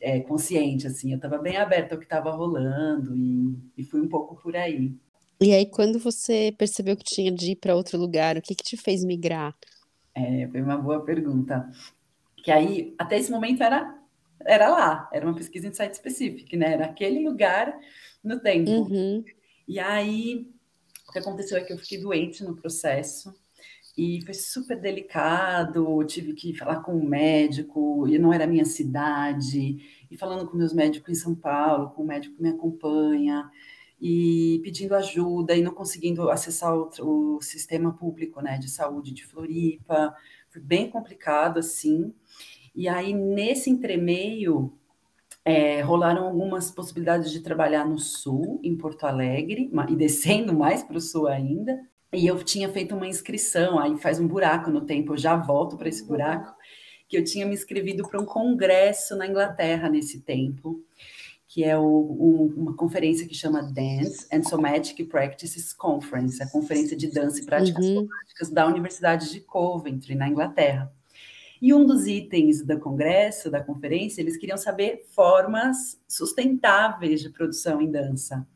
é, 0.00 0.20
consciente, 0.20 0.86
assim, 0.86 1.10
eu 1.10 1.16
estava 1.16 1.38
bem 1.38 1.56
aberta 1.56 1.94
ao 1.94 1.98
que 1.98 2.06
estava 2.06 2.30
rolando 2.30 3.14
e, 3.16 3.56
e 3.76 3.84
fui 3.84 4.00
um 4.00 4.08
pouco 4.08 4.36
por 4.36 4.56
aí. 4.56 4.94
E 5.40 5.52
aí, 5.52 5.66
quando 5.66 5.98
você 5.98 6.54
percebeu 6.56 6.96
que 6.96 7.04
tinha 7.04 7.30
de 7.30 7.52
ir 7.52 7.56
para 7.56 7.74
outro 7.74 7.98
lugar, 7.98 8.36
o 8.36 8.42
que, 8.42 8.54
que 8.54 8.64
te 8.64 8.76
fez 8.76 9.04
migrar? 9.04 9.54
É, 10.14 10.48
foi 10.48 10.62
uma 10.62 10.76
boa 10.76 11.04
pergunta. 11.04 11.68
Que 12.36 12.50
aí, 12.50 12.94
até 12.98 13.18
esse 13.18 13.30
momento, 13.30 13.62
era, 13.62 13.98
era 14.46 14.68
lá, 14.68 15.08
era 15.12 15.26
uma 15.26 15.34
pesquisa 15.34 15.66
em 15.66 15.72
site 15.72 15.94
específico, 15.94 16.56
né? 16.56 16.74
Era 16.74 16.86
aquele 16.86 17.28
lugar 17.28 17.76
no 18.22 18.38
tempo. 18.40 18.70
Uhum. 18.70 19.24
E 19.66 19.80
aí, 19.80 20.53
que 21.14 21.20
aconteceu 21.20 21.56
é 21.56 21.60
que 21.60 21.72
eu 21.72 21.78
fiquei 21.78 22.00
doente 22.00 22.42
no 22.42 22.56
processo 22.56 23.32
e 23.96 24.20
foi 24.24 24.34
super 24.34 24.80
delicado. 24.80 26.04
tive 26.04 26.34
que 26.34 26.56
falar 26.56 26.80
com 26.80 26.92
um 26.96 27.08
médico 27.08 28.08
e 28.08 28.18
não 28.18 28.32
era 28.32 28.48
minha 28.48 28.64
cidade, 28.64 29.76
e 30.10 30.16
falando 30.16 30.48
com 30.50 30.56
meus 30.56 30.72
médicos 30.72 31.10
em 31.10 31.14
São 31.14 31.34
Paulo, 31.34 31.90
com 31.90 32.02
o 32.02 32.06
médico 32.06 32.34
que 32.34 32.42
me 32.42 32.48
acompanha, 32.48 33.48
e 34.00 34.60
pedindo 34.64 34.94
ajuda 34.96 35.54
e 35.54 35.62
não 35.62 35.72
conseguindo 35.72 36.28
acessar 36.28 36.76
o, 36.76 36.90
o 37.36 37.40
sistema 37.40 37.92
público 37.92 38.40
né, 38.42 38.58
de 38.58 38.68
saúde 38.68 39.14
de 39.14 39.24
Floripa. 39.24 40.12
Foi 40.50 40.60
bem 40.60 40.90
complicado 40.90 41.58
assim. 41.58 42.12
E 42.74 42.88
aí, 42.88 43.14
nesse 43.14 43.70
entremeio, 43.70 44.76
é, 45.44 45.82
rolaram 45.82 46.24
algumas 46.24 46.70
possibilidades 46.70 47.30
de 47.30 47.40
trabalhar 47.40 47.86
no 47.86 47.98
sul, 47.98 48.60
em 48.62 48.74
Porto 48.76 49.04
Alegre, 49.04 49.70
e 49.88 49.96
descendo 49.96 50.54
mais 50.54 50.82
para 50.82 50.96
o 50.96 51.00
sul 51.00 51.28
ainda. 51.28 51.78
E 52.12 52.26
eu 52.26 52.42
tinha 52.42 52.68
feito 52.68 52.94
uma 52.94 53.06
inscrição, 53.06 53.78
aí 53.78 53.98
faz 53.98 54.18
um 54.18 54.26
buraco 54.26 54.70
no 54.70 54.80
tempo, 54.80 55.12
eu 55.12 55.18
já 55.18 55.36
volto 55.36 55.76
para 55.76 55.88
esse 55.88 56.04
buraco, 56.04 56.54
que 57.08 57.18
eu 57.18 57.24
tinha 57.24 57.44
me 57.44 57.54
inscrevido 57.54 58.08
para 58.08 58.20
um 58.20 58.24
congresso 58.24 59.16
na 59.16 59.26
Inglaterra 59.26 59.88
nesse 59.90 60.20
tempo, 60.20 60.82
que 61.46 61.62
é 61.62 61.76
o, 61.76 61.82
um, 61.84 62.54
uma 62.56 62.74
conferência 62.74 63.28
que 63.28 63.34
chama 63.34 63.62
Dance 63.62 64.26
and 64.32 64.44
Somatic 64.44 65.06
Practices 65.08 65.72
Conference, 65.72 66.42
a 66.42 66.50
conferência 66.50 66.96
de 66.96 67.08
dança 67.08 67.40
e 67.40 67.44
práticas 67.44 67.84
uhum. 67.84 67.94
somáticas 68.06 68.50
da 68.50 68.66
Universidade 68.66 69.30
de 69.30 69.40
Coventry, 69.40 70.14
na 70.14 70.28
Inglaterra. 70.28 70.90
E 71.60 71.72
um 71.72 71.84
dos 71.84 72.06
itens 72.06 72.64
do 72.64 72.78
congresso, 72.78 73.50
da 73.50 73.62
conferência, 73.62 74.20
eles 74.20 74.36
queriam 74.36 74.58
saber 74.58 75.06
formas 75.10 76.00
sustentáveis 76.08 77.20
de 77.20 77.30
produção 77.30 77.80
em 77.80 77.90
dança. 77.90 78.46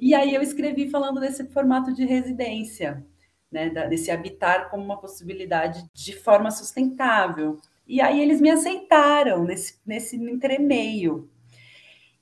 E 0.00 0.14
aí 0.14 0.34
eu 0.34 0.42
escrevi 0.42 0.88
falando 0.90 1.20
desse 1.20 1.44
formato 1.46 1.92
de 1.92 2.04
residência, 2.04 3.04
né, 3.50 3.70
desse 3.88 4.10
habitar 4.10 4.70
como 4.70 4.84
uma 4.84 5.00
possibilidade 5.00 5.84
de 5.92 6.12
forma 6.12 6.50
sustentável. 6.50 7.58
E 7.86 8.00
aí 8.00 8.20
eles 8.20 8.40
me 8.40 8.50
aceitaram 8.50 9.44
nesse, 9.44 9.78
nesse 9.86 10.16
entremeio. 10.16 11.30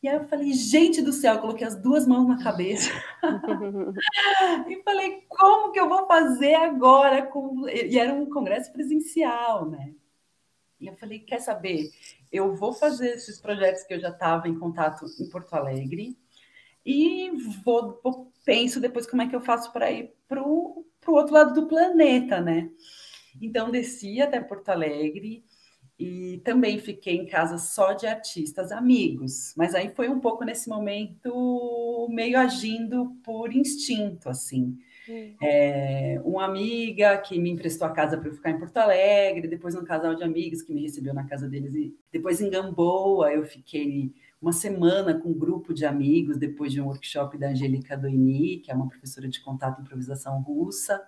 E 0.02 0.08
aí 0.08 0.16
eu 0.16 0.24
falei, 0.24 0.52
gente 0.52 1.00
do 1.00 1.12
céu, 1.12 1.34
eu 1.34 1.40
coloquei 1.40 1.64
as 1.64 1.76
duas 1.76 2.08
mãos 2.08 2.26
na 2.26 2.42
cabeça. 2.42 2.90
e 4.68 4.82
falei, 4.82 5.22
como 5.28 5.70
que 5.70 5.78
eu 5.78 5.88
vou 5.88 6.06
fazer 6.08 6.54
agora? 6.54 7.22
Com... 7.22 7.68
E 7.68 7.96
era 7.96 8.12
um 8.12 8.28
congresso 8.28 8.72
presencial, 8.72 9.70
né? 9.70 9.94
E 10.82 10.88
eu 10.88 10.96
falei, 10.96 11.20
quer 11.20 11.40
saber? 11.40 11.92
Eu 12.30 12.56
vou 12.56 12.72
fazer 12.72 13.10
esses 13.10 13.40
projetos 13.40 13.84
que 13.84 13.94
eu 13.94 14.00
já 14.00 14.08
estava 14.08 14.48
em 14.48 14.58
contato 14.58 15.06
em 15.20 15.30
Porto 15.30 15.54
Alegre 15.54 16.18
e 16.84 17.30
vou, 17.64 18.00
vou, 18.02 18.32
penso 18.44 18.80
depois 18.80 19.06
como 19.06 19.22
é 19.22 19.28
que 19.28 19.36
eu 19.36 19.40
faço 19.40 19.72
para 19.72 19.92
ir 19.92 20.12
para 20.26 20.42
o 20.42 20.84
outro 21.06 21.34
lado 21.34 21.54
do 21.54 21.68
planeta, 21.68 22.40
né? 22.40 22.68
Então 23.40 23.70
desci 23.70 24.20
até 24.20 24.40
Porto 24.40 24.70
Alegre 24.70 25.44
e 25.96 26.42
também 26.44 26.80
fiquei 26.80 27.14
em 27.14 27.26
casa 27.26 27.58
só 27.58 27.92
de 27.92 28.08
artistas 28.08 28.72
amigos, 28.72 29.54
mas 29.56 29.76
aí 29.76 29.94
foi 29.94 30.08
um 30.08 30.18
pouco 30.18 30.44
nesse 30.44 30.68
momento 30.68 32.08
meio 32.10 32.36
agindo 32.36 33.16
por 33.22 33.54
instinto, 33.54 34.28
assim. 34.28 34.76
É, 35.42 36.20
uma 36.24 36.44
amiga 36.44 37.16
que 37.18 37.38
me 37.38 37.50
emprestou 37.50 37.86
a 37.86 37.90
casa 37.90 38.16
para 38.16 38.28
eu 38.28 38.34
ficar 38.34 38.50
em 38.50 38.58
Porto 38.58 38.76
Alegre, 38.76 39.48
depois 39.48 39.74
um 39.74 39.84
casal 39.84 40.14
de 40.14 40.22
amigos 40.22 40.62
que 40.62 40.72
me 40.72 40.82
recebeu 40.82 41.12
na 41.12 41.24
casa 41.24 41.48
deles, 41.48 41.74
e 41.74 41.94
depois 42.12 42.40
em 42.40 42.50
Gamboa 42.50 43.32
eu 43.32 43.44
fiquei 43.44 44.12
uma 44.40 44.52
semana 44.52 45.14
com 45.14 45.30
um 45.30 45.38
grupo 45.38 45.72
de 45.72 45.84
amigos, 45.84 46.36
depois 46.36 46.72
de 46.72 46.80
um 46.80 46.86
workshop 46.86 47.38
da 47.38 47.50
Angélica 47.50 47.96
Doini, 47.96 48.58
que 48.58 48.72
é 48.72 48.74
uma 48.74 48.88
professora 48.88 49.28
de 49.28 49.40
contato 49.40 49.78
e 49.78 49.82
improvisação 49.82 50.40
russa. 50.42 51.00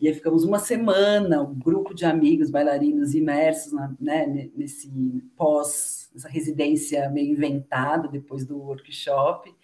E 0.00 0.08
aí 0.08 0.14
ficamos 0.14 0.44
uma 0.44 0.58
semana, 0.58 1.40
um 1.42 1.54
grupo 1.54 1.94
de 1.94 2.04
amigos 2.04 2.50
bailarinos 2.50 3.14
imersos 3.14 3.72
na, 3.72 3.94
né, 3.98 4.50
nesse 4.54 4.90
pós, 5.36 6.10
essa 6.14 6.28
residência 6.28 7.08
meio 7.08 7.32
inventada 7.32 8.08
depois 8.08 8.44
do 8.44 8.58
workshop. 8.58 9.54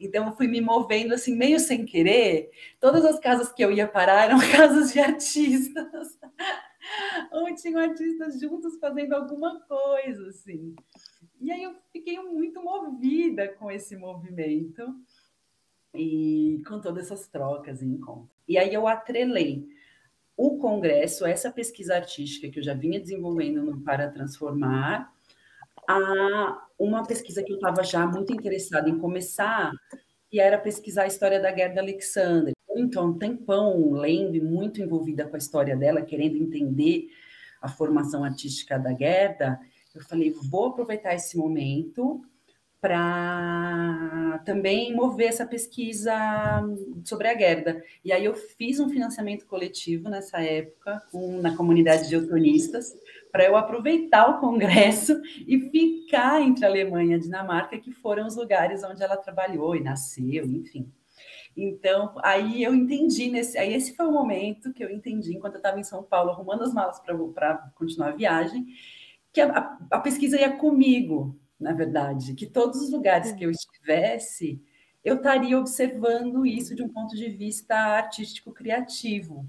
Então 0.00 0.26
eu 0.26 0.32
fui 0.32 0.46
me 0.46 0.60
movendo 0.60 1.14
assim, 1.14 1.34
meio 1.36 1.58
sem 1.58 1.84
querer. 1.84 2.50
Todas 2.80 3.04
as 3.04 3.18
casas 3.18 3.52
que 3.52 3.64
eu 3.64 3.70
ia 3.70 3.88
parar 3.88 4.24
eram 4.24 4.38
casas 4.50 4.92
de 4.92 5.00
artistas. 5.00 6.18
Ou 7.32 7.54
tinham 7.54 7.80
artistas 7.80 8.40
juntos 8.40 8.78
fazendo 8.78 9.14
alguma 9.14 9.60
coisa, 9.60 10.28
assim. 10.28 10.74
E 11.40 11.50
aí 11.50 11.62
eu 11.62 11.74
fiquei 11.92 12.18
muito 12.20 12.62
movida 12.62 13.48
com 13.48 13.70
esse 13.70 13.96
movimento 13.96 14.94
e 15.94 16.62
com 16.66 16.80
todas 16.80 17.06
essas 17.06 17.28
trocas 17.28 17.80
e 17.80 17.86
encontros. 17.86 18.30
E 18.48 18.58
aí 18.58 18.72
eu 18.74 18.86
atrelei 18.86 19.68
o 20.36 20.58
congresso, 20.58 21.24
essa 21.24 21.50
pesquisa 21.50 21.94
artística 21.94 22.50
que 22.50 22.58
eu 22.58 22.62
já 22.62 22.74
vinha 22.74 23.00
desenvolvendo 23.00 23.62
no 23.62 23.80
Para 23.80 24.10
Transformar, 24.10 25.13
a 25.88 26.66
uma 26.78 27.04
pesquisa 27.04 27.42
que 27.42 27.52
eu 27.52 27.56
estava 27.56 27.82
já 27.82 28.06
muito 28.06 28.32
interessada 28.32 28.88
em 28.88 28.98
começar, 28.98 29.72
que 30.30 30.40
era 30.40 30.58
pesquisar 30.58 31.04
a 31.04 31.06
história 31.06 31.40
da 31.40 31.54
Gerda 31.54 31.80
Alexander. 31.80 32.52
Então, 32.76 33.06
um 33.10 33.18
tempão 33.18 33.92
lendo 33.92 34.34
e 34.36 34.40
muito 34.40 34.82
envolvida 34.82 35.26
com 35.26 35.36
a 35.36 35.38
história 35.38 35.76
dela, 35.76 36.02
querendo 36.02 36.36
entender 36.36 37.08
a 37.62 37.68
formação 37.68 38.24
artística 38.24 38.78
da 38.78 38.92
Gerda, 38.92 39.58
eu 39.94 40.02
falei, 40.02 40.34
vou 40.50 40.66
aproveitar 40.66 41.14
esse 41.14 41.36
momento 41.36 42.20
para 42.80 44.42
também 44.44 44.94
mover 44.94 45.28
essa 45.28 45.46
pesquisa 45.46 46.12
sobre 47.04 47.28
a 47.28 47.38
Gerda. 47.38 47.82
E 48.04 48.12
aí 48.12 48.24
eu 48.26 48.34
fiz 48.34 48.78
um 48.78 48.90
financiamento 48.90 49.46
coletivo 49.46 50.10
nessa 50.10 50.42
época 50.42 51.02
com, 51.10 51.40
na 51.40 51.56
comunidade 51.56 52.08
de 52.08 52.16
outonistas 52.16 52.92
para 53.34 53.46
eu 53.46 53.56
aproveitar 53.56 54.30
o 54.30 54.38
congresso 54.38 55.20
e 55.44 55.58
ficar 55.68 56.40
entre 56.40 56.64
a 56.64 56.68
Alemanha 56.68 57.16
e 57.16 57.18
a 57.18 57.18
Dinamarca, 57.18 57.76
que 57.76 57.90
foram 57.90 58.28
os 58.28 58.36
lugares 58.36 58.84
onde 58.84 59.02
ela 59.02 59.16
trabalhou 59.16 59.74
e 59.74 59.82
nasceu, 59.82 60.44
enfim. 60.44 60.88
Então, 61.56 62.14
aí 62.22 62.62
eu 62.62 62.72
entendi, 62.72 63.28
nesse, 63.28 63.58
aí 63.58 63.74
esse 63.74 63.96
foi 63.96 64.06
o 64.06 64.12
momento 64.12 64.72
que 64.72 64.84
eu 64.84 64.88
entendi, 64.88 65.34
enquanto 65.34 65.54
eu 65.54 65.58
estava 65.58 65.80
em 65.80 65.82
São 65.82 66.04
Paulo, 66.04 66.30
arrumando 66.30 66.62
as 66.62 66.72
malas 66.72 67.00
para 67.00 67.56
continuar 67.74 68.10
a 68.10 68.16
viagem, 68.16 68.66
que 69.32 69.40
a, 69.40 69.78
a, 69.90 69.98
pesquisa 69.98 70.38
ia 70.38 70.56
comigo, 70.56 71.36
na 71.58 71.72
verdade, 71.72 72.34
que 72.34 72.46
todos 72.46 72.80
os 72.80 72.92
lugares 72.92 73.32
que 73.32 73.44
eu 73.44 73.50
estivesse, 73.50 74.62
eu 75.04 75.16
estaria 75.16 75.58
observando 75.58 76.46
isso 76.46 76.72
de 76.72 76.84
um 76.84 76.88
ponto 76.88 77.16
de 77.16 77.28
vista 77.30 77.74
artístico 77.74 78.52
criativo. 78.52 79.44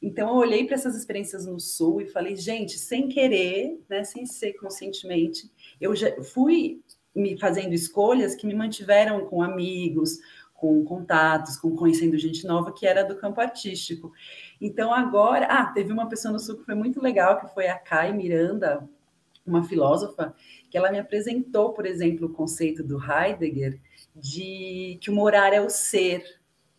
Então 0.00 0.28
eu 0.28 0.34
olhei 0.36 0.66
para 0.66 0.74
essas 0.74 0.96
experiências 0.96 1.46
no 1.46 1.58
sul 1.58 2.00
e 2.00 2.06
falei, 2.06 2.36
gente, 2.36 2.78
sem 2.78 3.08
querer, 3.08 3.80
né, 3.88 4.04
sem 4.04 4.26
ser 4.26 4.52
conscientemente, 4.54 5.50
eu 5.80 5.94
já 5.96 6.22
fui 6.22 6.82
me 7.14 7.38
fazendo 7.38 7.72
escolhas 7.72 8.34
que 8.34 8.46
me 8.46 8.54
mantiveram 8.54 9.24
com 9.26 9.42
amigos, 9.42 10.18
com 10.52 10.84
contatos, 10.84 11.56
com 11.56 11.74
conhecendo 11.74 12.18
gente 12.18 12.46
nova 12.46 12.72
que 12.72 12.86
era 12.86 13.02
do 13.02 13.16
campo 13.16 13.40
artístico. 13.40 14.12
Então 14.60 14.92
agora, 14.92 15.46
ah, 15.46 15.66
teve 15.66 15.92
uma 15.92 16.08
pessoa 16.08 16.32
no 16.32 16.38
sul 16.38 16.58
que 16.58 16.64
foi 16.64 16.74
muito 16.74 17.00
legal, 17.00 17.40
que 17.40 17.52
foi 17.54 17.68
a 17.68 17.78
Kai 17.78 18.12
Miranda, 18.12 18.88
uma 19.46 19.62
filósofa, 19.62 20.34
que 20.70 20.76
ela 20.76 20.90
me 20.90 20.98
apresentou, 20.98 21.72
por 21.72 21.86
exemplo, 21.86 22.26
o 22.26 22.32
conceito 22.32 22.82
do 22.82 22.98
Heidegger 23.00 23.80
de 24.14 24.98
que 25.00 25.10
o 25.10 25.14
morar 25.14 25.52
é 25.52 25.60
o 25.60 25.70
ser, 25.70 26.24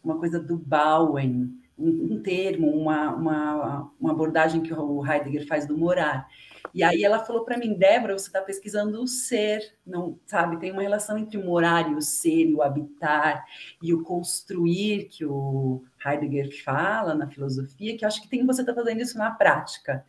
uma 0.04 0.20
coisa 0.20 0.40
do 0.40 0.56
um, 0.56 1.58
um 1.78 2.22
termo, 2.22 2.70
uma, 2.72 3.14
uma, 3.14 3.92
uma 4.00 4.12
abordagem 4.12 4.62
que 4.62 4.74
o 4.74 5.06
Heidegger 5.06 5.48
faz 5.48 5.68
do 5.68 5.78
morar. 5.78 6.28
E 6.74 6.84
aí 6.84 7.04
ela 7.04 7.20
falou 7.20 7.44
para 7.46 7.58
mim, 7.58 7.74
Débora, 7.74 8.18
você 8.18 8.28
está 8.28 8.42
pesquisando 8.42 9.02
o 9.02 9.08
ser, 9.08 9.62
não 9.86 10.20
sabe? 10.26 10.60
Tem 10.60 10.72
uma 10.72 10.82
relação 10.82 11.18
entre 11.18 11.38
o 11.38 11.46
morar 11.46 11.90
e 11.90 11.96
o 11.96 12.02
ser, 12.02 12.50
e 12.50 12.54
o 12.54 12.62
habitar 12.62 13.46
e 13.82 13.94
o 13.94 14.04
construir 14.04 15.06
que 15.06 15.26
o 15.26 15.84
Heidegger 16.06 16.64
fala 16.64 17.16
na 17.16 17.28
filosofia, 17.28 17.98
que 17.98 18.04
eu 18.04 18.08
acho 18.08 18.22
que 18.22 18.28
tem 18.28 18.46
você 18.46 18.62
está 18.62 18.74
fazendo 18.74 19.02
isso 19.02 19.18
na 19.18 19.32
prática. 19.32 20.06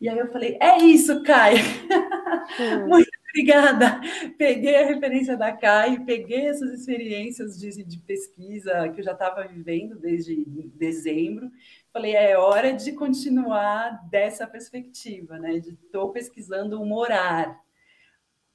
E 0.00 0.08
aí 0.08 0.18
eu 0.18 0.30
falei, 0.30 0.58
é 0.60 0.78
isso, 0.78 1.22
Kai. 1.22 1.54
Hum. 2.60 2.86
Muito 2.86 3.10
obrigada. 3.36 4.00
Peguei 4.38 4.76
a 4.76 4.86
referência 4.86 5.36
da 5.36 5.52
Kai, 5.52 6.02
peguei 6.04 6.46
essas 6.46 6.72
experiências 6.72 7.58
de, 7.58 7.84
de 7.84 7.98
pesquisa 7.98 8.88
que 8.88 9.00
eu 9.00 9.04
já 9.04 9.12
estava 9.12 9.46
vivendo 9.46 9.98
desde 9.98 10.44
dezembro. 10.74 11.50
Falei, 11.92 12.14
é 12.14 12.38
hora 12.38 12.72
de 12.72 12.92
continuar 12.92 14.08
dessa 14.08 14.46
perspectiva, 14.46 15.38
né? 15.38 15.58
De 15.58 15.70
estou 15.70 16.10
pesquisando 16.10 16.80
o 16.80 16.86
morar, 16.86 17.60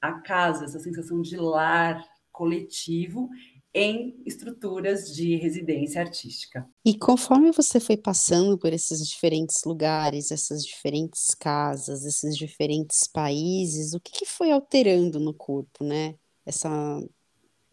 a 0.02 0.14
casa, 0.14 0.66
essa 0.66 0.80
sensação 0.80 1.22
de 1.22 1.38
lar 1.38 2.04
coletivo 2.32 3.30
em 3.74 4.22
estruturas 4.26 5.14
de 5.14 5.36
residência 5.36 6.02
artística. 6.02 6.68
E 6.86 6.98
conforme 6.98 7.52
você 7.52 7.80
foi 7.80 7.96
passando 7.96 8.58
por 8.58 8.74
esses 8.74 9.08
diferentes 9.08 9.64
lugares, 9.66 10.32
essas 10.32 10.66
diferentes 10.66 11.34
casas, 11.34 12.04
esses 12.04 12.36
diferentes 12.36 13.08
países, 13.08 13.94
o 13.94 14.00
que, 14.00 14.12
que 14.12 14.26
foi 14.26 14.52
alterando 14.52 15.20
no 15.20 15.34
corpo, 15.34 15.84
né? 15.84 16.16
Essa 16.46 16.70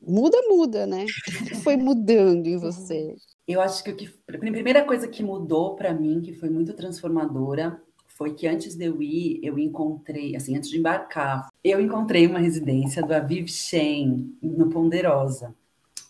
muda, 0.01 0.39
muda, 0.49 0.87
né? 0.87 1.05
O 1.05 1.45
que 1.47 1.55
foi 1.57 1.77
mudando 1.77 2.47
em 2.47 2.57
você? 2.57 3.17
Eu 3.47 3.61
acho 3.61 3.83
que, 3.83 3.91
o 3.91 3.97
que 3.97 4.15
a 4.29 4.39
primeira 4.39 4.85
coisa 4.85 5.09
que 5.09 5.23
mudou 5.23 5.75
para 5.75 5.93
mim, 5.93 6.21
que 6.21 6.33
foi 6.33 6.51
muito 6.51 6.75
transformadora, 6.75 7.81
foi 8.07 8.35
que 8.35 8.47
antes 8.47 8.75
de 8.75 8.85
eu 8.85 9.01
ir, 9.01 9.41
eu 9.43 9.59
encontrei, 9.59 10.35
assim, 10.35 10.57
antes 10.57 10.69
de 10.69 10.79
embarcar, 10.79 11.49
eu 11.63 11.81
encontrei 11.81 12.27
uma 12.27 12.41
residência 12.41 13.03
do 13.03 13.15
Aviv 13.15 13.47
Shen, 13.49 14.37
no 14.43 14.69
Ponderosa. 14.69 15.55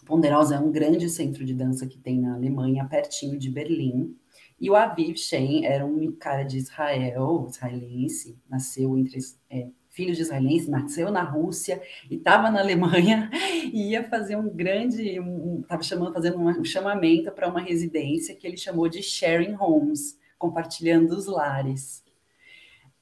Ponderosa 0.09 0.55
é 0.55 0.59
um 0.59 0.73
grande 0.73 1.07
centro 1.11 1.45
de 1.45 1.53
dança 1.53 1.87
que 1.87 1.99
tem 1.99 2.19
na 2.19 2.33
Alemanha, 2.35 2.89
pertinho 2.89 3.39
de 3.39 3.51
Berlim. 3.51 4.17
E 4.59 4.71
o 4.71 4.75
Aviv 4.75 5.19
Shen 5.19 5.67
era 5.67 5.85
um 5.85 6.11
cara 6.13 6.45
de 6.45 6.57
Israel, 6.57 7.47
israelense, 7.47 8.39
nasceu 8.49 8.97
entre 8.97 9.19
é, 9.51 9.69
filho 9.91 10.15
de 10.15 10.23
israelense, 10.23 10.71
nasceu 10.71 11.11
na 11.11 11.23
Rússia 11.23 11.83
e 12.11 12.15
estava 12.15 12.51
na 12.51 12.61
Alemanha 12.61 13.31
e 13.71 13.91
ia 13.91 14.03
fazer 14.03 14.37
um 14.37 14.49
grande, 14.49 15.19
estava 15.61 15.83
um, 15.83 15.85
chamando, 15.85 16.15
fazendo 16.15 16.39
um 16.39 16.65
chamamento 16.65 17.31
para 17.31 17.47
uma 17.47 17.61
residência 17.61 18.35
que 18.35 18.47
ele 18.47 18.57
chamou 18.57 18.89
de 18.89 19.03
Sharing 19.03 19.57
Homes, 19.61 20.19
compartilhando 20.39 21.11
os 21.11 21.27
lares. 21.27 22.03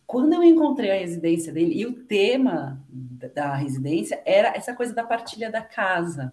Quando 0.04 0.32
eu 0.32 0.42
encontrei 0.42 0.90
a 0.90 0.98
residência 0.98 1.52
dele, 1.52 1.80
e 1.80 1.86
o 1.86 1.92
tema 1.92 2.84
da 3.32 3.54
residência 3.54 4.20
era 4.26 4.48
essa 4.48 4.74
coisa 4.74 4.92
da 4.92 5.04
partilha 5.04 5.52
da 5.52 5.62
casa, 5.62 6.32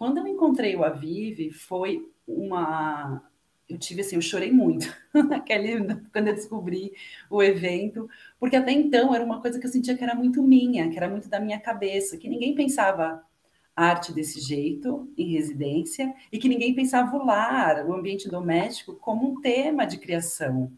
quando 0.00 0.16
eu 0.16 0.26
encontrei 0.26 0.74
o 0.74 0.82
Avive, 0.82 1.50
foi 1.50 2.10
uma. 2.26 3.22
Eu 3.68 3.76
tive 3.76 4.00
assim, 4.00 4.16
eu 4.16 4.22
chorei 4.22 4.50
muito 4.50 4.86
naquele, 5.12 5.94
quando 6.10 6.28
eu 6.28 6.34
descobri 6.34 6.94
o 7.28 7.42
evento, 7.42 8.08
porque 8.38 8.56
até 8.56 8.72
então 8.72 9.14
era 9.14 9.22
uma 9.22 9.42
coisa 9.42 9.60
que 9.60 9.66
eu 9.66 9.70
sentia 9.70 9.94
que 9.94 10.02
era 10.02 10.14
muito 10.14 10.42
minha, 10.42 10.88
que 10.88 10.96
era 10.96 11.06
muito 11.06 11.28
da 11.28 11.38
minha 11.38 11.60
cabeça, 11.60 12.16
que 12.16 12.30
ninguém 12.30 12.54
pensava 12.54 13.22
arte 13.76 14.10
desse 14.10 14.40
jeito 14.40 15.12
em 15.18 15.32
residência 15.32 16.14
e 16.32 16.38
que 16.38 16.48
ninguém 16.48 16.74
pensava 16.74 17.14
o 17.14 17.22
lar, 17.26 17.86
o 17.86 17.92
ambiente 17.92 18.26
doméstico, 18.26 18.94
como 18.96 19.30
um 19.30 19.42
tema 19.42 19.84
de 19.84 19.98
criação. 19.98 20.72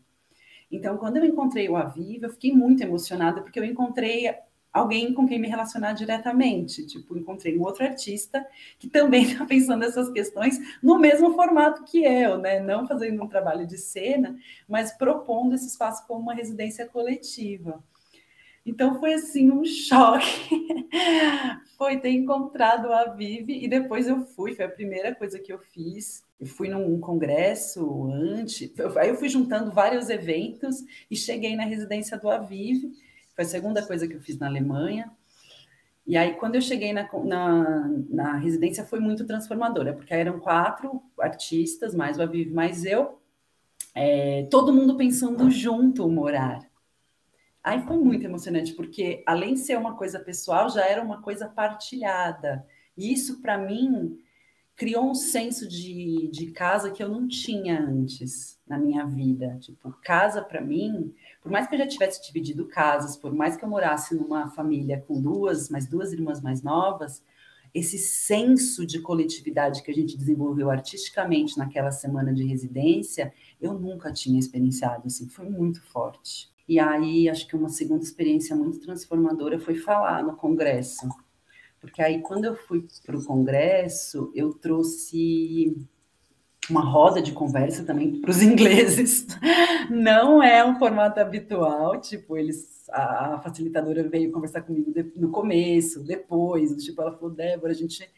Então, 0.69 0.97
quando 0.97 1.19
eu 1.19 1.25
encontrei 1.25 1.69
o 1.69 1.77
Aviva, 1.77 2.27
eu 2.27 2.31
fiquei 2.31 2.53
muito 2.53 2.83
emocionada, 2.83 3.41
porque 3.41 3.61
eu 3.61 3.65
encontrei 3.65 4.35
alguém 4.73 5.13
com 5.13 5.27
quem 5.27 5.39
me 5.39 5.49
relacionar 5.49 5.93
diretamente. 5.93 6.87
Tipo, 6.87 7.17
encontrei 7.17 7.59
um 7.59 7.63
outro 7.63 7.85
artista 7.85 8.45
que 8.79 8.89
também 8.89 9.25
está 9.25 9.45
pensando 9.47 9.81
nessas 9.81 10.11
questões 10.11 10.59
no 10.83 10.99
mesmo 10.99 11.35
formato 11.35 11.85
que 11.85 12.03
eu, 12.05 12.39
né? 12.39 12.61
Não 12.61 12.87
fazendo 12.87 13.23
um 13.23 13.29
trabalho 13.29 13.67
de 13.67 13.77
cena, 13.77 14.37
mas 14.67 14.93
propondo 14.93 15.55
esse 15.55 15.67
espaço 15.67 16.07
como 16.07 16.21
uma 16.21 16.35
residência 16.35 16.87
coletiva. 16.87 17.83
Então 18.65 18.99
foi 18.99 19.15
assim 19.15 19.51
um 19.51 19.65
choque. 19.67 20.67
foi 21.77 21.99
ter 21.99 22.11
encontrado 22.11 22.93
a 22.93 23.07
Vive 23.07 23.63
e 23.63 23.69
depois 23.69 24.07
eu 24.07 24.25
fui, 24.25 24.55
foi 24.55 24.65
a 24.65 24.71
primeira 24.71 25.15
coisa 25.15 25.39
que 25.39 25.53
eu 25.53 25.59
fiz. 25.59 26.25
Eu 26.41 26.47
fui 26.47 26.69
num 26.69 26.99
congresso 26.99 28.11
antes, 28.11 28.73
aí 28.97 29.11
eu 29.11 29.17
fui 29.17 29.29
juntando 29.29 29.71
vários 29.71 30.11
eventos 30.11 30.85
e 31.09 31.17
cheguei 31.17 31.55
na 31.55 31.65
residência 31.65 32.19
do 32.19 32.29
Avive 32.29 32.93
Foi 33.35 33.45
a 33.45 33.49
segunda 33.49 33.87
coisa 33.87 34.07
que 34.07 34.15
eu 34.15 34.21
fiz 34.21 34.39
na 34.39 34.47
Alemanha. 34.47 35.11
E 36.07 36.17
aí, 36.17 36.35
quando 36.35 36.57
eu 36.57 36.61
cheguei 36.61 36.93
na, 36.93 37.09
na, 37.25 37.89
na 38.11 38.37
residência, 38.37 38.85
foi 38.85 38.99
muito 38.99 39.25
transformadora, 39.25 39.93
porque 39.95 40.13
eram 40.13 40.41
quatro 40.41 41.01
artistas, 41.19 41.95
mais 41.95 42.19
o 42.19 42.23
Aviv, 42.23 42.53
mais 42.53 42.85
eu, 42.85 43.21
é, 43.95 44.47
todo 44.51 44.73
mundo 44.73 44.97
pensando 44.97 45.49
junto 45.51 46.09
morar. 46.09 46.69
Aí 47.63 47.81
foi 47.83 47.97
muito 47.99 48.25
emocionante, 48.25 48.75
porque 48.75 49.23
além 49.25 49.55
de 49.55 49.61
ser 49.61 49.79
uma 49.79 49.97
coisa 49.97 50.19
pessoal, 50.19 50.69
já 50.69 50.85
era 50.85 51.01
uma 51.03 51.23
coisa 51.23 51.49
partilhada. 51.49 52.67
E 52.97 53.13
isso, 53.13 53.41
para 53.41 53.57
mim, 53.57 54.19
criou 54.77 55.11
um 55.11 55.15
senso 55.15 55.69
de, 55.69 56.29
de 56.33 56.51
casa 56.51 56.91
que 56.91 57.03
eu 57.03 57.09
não 57.09 57.29
tinha 57.29 57.81
antes 57.81 58.59
na 58.67 58.79
minha 58.79 59.05
vida. 59.05 59.57
Tipo, 59.61 59.93
casa 60.03 60.43
para 60.43 60.61
mim, 60.61 61.15
por 61.43 61.53
mais 61.53 61.67
que 61.67 61.75
eu 61.75 61.79
já 61.79 61.87
tivesse 61.87 62.25
dividido 62.27 62.67
casas, 62.67 63.17
por 63.17 63.33
mais 63.33 63.57
que 63.57 63.65
eu 63.65 63.69
morasse 63.69 64.15
numa 64.15 64.49
família 64.51 65.03
com 65.07 65.21
duas, 65.21 65.69
mais 65.69 65.87
duas 65.87 66.13
irmãs 66.13 66.41
mais 66.41 66.63
novas, 66.63 67.23
esse 67.75 67.97
senso 67.97 68.87
de 68.87 69.01
coletividade 69.01 69.83
que 69.83 69.91
a 69.91 69.95
gente 69.95 70.17
desenvolveu 70.17 70.71
artisticamente 70.71 71.57
naquela 71.57 71.91
semana 71.91 72.33
de 72.33 72.45
residência, 72.45 73.33
eu 73.61 73.73
nunca 73.75 74.13
tinha 74.13 74.39
experienciado, 74.39 75.07
assim, 75.07 75.27
foi 75.29 75.49
muito 75.49 75.83
forte. 75.83 76.51
E 76.69 76.79
aí, 76.79 77.29
acho 77.29 77.47
que 77.47 77.57
uma 77.57 77.69
segunda 77.69 78.05
experiência 78.05 78.55
muito 78.55 78.79
transformadora 78.79 79.59
foi 79.59 79.75
falar 79.75 80.23
no 80.23 80.37
congresso 80.37 81.09
porque 81.83 82.01
aí, 82.01 82.23
quando 82.23 82.45
eu 82.45 82.55
fui 82.55 82.87
para 83.05 83.17
o 83.17 83.25
congresso, 83.25 84.31
eu 84.37 84.55
trouxe 84.55 85.77
uma 86.71 86.81
roda 86.81 87.21
de 87.21 87.33
conversa 87.33 87.85
também 87.85 88.21
para 88.21 88.31
os 88.31 88.41
ingleses. 88.41 89.27
Não 89.91 90.41
é 90.41 90.65
um 90.65 90.79
formato 90.79 91.19
habitual, 91.19 92.01
tipo, 92.01 92.39
eles 92.39 92.89
a, 92.89 93.41
facilitadora 93.43 94.09
veio 94.09 94.31
conversar 94.31 94.63
comigo 94.63 94.93
no 95.17 95.33
começo, 95.33 96.05
depois, 96.05 96.73
tipo, 96.85 97.03
ela 97.03 97.17
falou, 97.17 97.35
Débora, 97.35 97.73
a 97.73 97.77
gente 97.77 98.09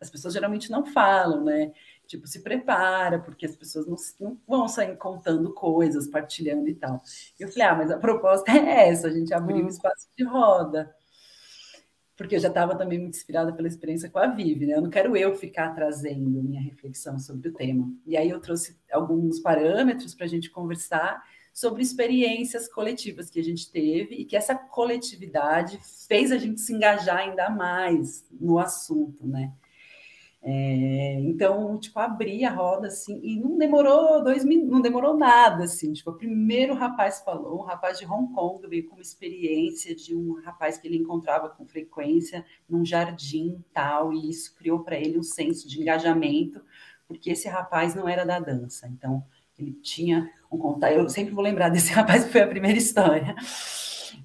as 0.00 0.10
pessoas 0.10 0.34
geralmente 0.34 0.68
não 0.68 0.84
falam, 0.84 1.44
né? 1.44 1.72
Tipo, 2.08 2.26
se 2.26 2.42
prepara, 2.42 3.20
porque 3.20 3.46
as 3.46 3.54
pessoas 3.54 3.86
não, 3.86 3.94
não 4.18 4.36
vão 4.48 4.66
sair 4.66 4.96
contando 4.96 5.54
coisas, 5.54 6.08
partilhando 6.08 6.68
e 6.68 6.74
tal. 6.74 7.00
Eu 7.38 7.46
falei, 7.46 7.68
ah, 7.68 7.74
mas 7.76 7.90
a 7.92 7.98
proposta 7.98 8.50
é 8.50 8.88
essa, 8.88 9.06
a 9.06 9.12
gente 9.12 9.32
abrir 9.32 9.62
um 9.62 9.68
espaço 9.68 10.08
de 10.18 10.24
roda 10.24 10.92
porque 12.16 12.36
eu 12.36 12.40
já 12.40 12.48
estava 12.48 12.76
também 12.76 12.98
muito 12.98 13.16
inspirada 13.16 13.52
pela 13.52 13.68
experiência 13.68 14.10
com 14.10 14.18
a 14.18 14.26
Vivi, 14.26 14.66
né? 14.66 14.74
Eu 14.74 14.82
não 14.82 14.90
quero 14.90 15.16
eu 15.16 15.34
ficar 15.34 15.74
trazendo 15.74 16.42
minha 16.42 16.60
reflexão 16.60 17.18
sobre 17.18 17.48
o 17.48 17.52
tema. 17.52 17.90
E 18.06 18.16
aí 18.16 18.28
eu 18.28 18.40
trouxe 18.40 18.78
alguns 18.90 19.40
parâmetros 19.40 20.14
para 20.14 20.26
a 20.26 20.28
gente 20.28 20.50
conversar 20.50 21.22
sobre 21.52 21.82
experiências 21.82 22.66
coletivas 22.68 23.28
que 23.28 23.38
a 23.38 23.44
gente 23.44 23.70
teve 23.70 24.14
e 24.14 24.24
que 24.24 24.36
essa 24.36 24.54
coletividade 24.54 25.78
fez 26.08 26.32
a 26.32 26.38
gente 26.38 26.60
se 26.60 26.72
engajar 26.72 27.18
ainda 27.18 27.50
mais 27.50 28.24
no 28.30 28.58
assunto, 28.58 29.26
né? 29.26 29.52
É, 30.44 31.20
então, 31.20 31.78
tipo, 31.78 32.00
abri 32.00 32.44
a 32.44 32.50
roda 32.50 32.88
assim, 32.88 33.20
e 33.22 33.38
não 33.38 33.56
demorou 33.56 34.24
dois 34.24 34.44
minutos, 34.44 34.72
não 34.72 34.80
demorou 34.80 35.16
nada, 35.16 35.64
assim. 35.64 35.92
Tipo, 35.92 36.10
o 36.10 36.16
primeiro 36.16 36.74
rapaz 36.74 37.20
falou, 37.20 37.60
um 37.60 37.64
rapaz 37.64 37.98
de 37.98 38.04
Hong 38.04 38.32
Kong, 38.34 38.66
veio 38.66 38.88
com 38.88 38.96
uma 38.96 39.02
experiência 39.02 39.94
de 39.94 40.16
um 40.16 40.40
rapaz 40.42 40.78
que 40.78 40.88
ele 40.88 40.96
encontrava 40.96 41.48
com 41.48 41.64
frequência 41.64 42.44
num 42.68 42.84
jardim 42.84 43.64
tal, 43.72 44.12
e 44.12 44.30
isso 44.30 44.54
criou 44.56 44.80
para 44.80 44.96
ele 44.96 45.16
um 45.16 45.22
senso 45.22 45.68
de 45.68 45.80
engajamento, 45.80 46.60
porque 47.06 47.30
esse 47.30 47.48
rapaz 47.48 47.94
não 47.94 48.08
era 48.08 48.24
da 48.24 48.40
dança. 48.40 48.88
Então, 48.88 49.24
ele 49.56 49.72
tinha 49.74 50.28
um 50.50 50.58
contato. 50.58 50.92
Eu 50.92 51.08
sempre 51.08 51.32
vou 51.32 51.44
lembrar 51.44 51.68
desse 51.68 51.92
rapaz 51.94 52.24
que 52.24 52.32
foi 52.32 52.40
a 52.40 52.48
primeira 52.48 52.78
história 52.78 53.36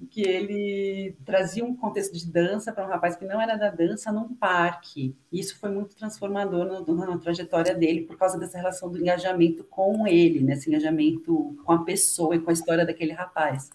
que 0.06 0.22
ele 0.22 1.16
trazia 1.24 1.64
um 1.64 1.74
contexto 1.74 2.12
de 2.16 2.30
dança 2.30 2.72
para 2.72 2.86
um 2.86 2.88
rapaz 2.88 3.16
que 3.16 3.24
não 3.24 3.40
era 3.40 3.56
da 3.56 3.70
dança 3.70 4.12
num 4.12 4.34
parque. 4.34 5.16
Isso 5.32 5.58
foi 5.58 5.70
muito 5.70 5.96
transformador 5.96 6.64
no, 6.64 6.84
no, 6.84 7.06
na 7.06 7.18
trajetória 7.18 7.74
dele 7.74 8.02
por 8.02 8.16
causa 8.16 8.38
dessa 8.38 8.56
relação 8.58 8.90
do 8.90 8.98
engajamento 8.98 9.64
com 9.64 10.06
ele, 10.06 10.42
né? 10.42 10.54
esse 10.54 10.68
engajamento 10.68 11.56
com 11.64 11.72
a 11.72 11.84
pessoa 11.84 12.36
e 12.36 12.38
com 12.38 12.50
a 12.50 12.52
história 12.52 12.86
daquele 12.86 13.12
rapaz. 13.12 13.70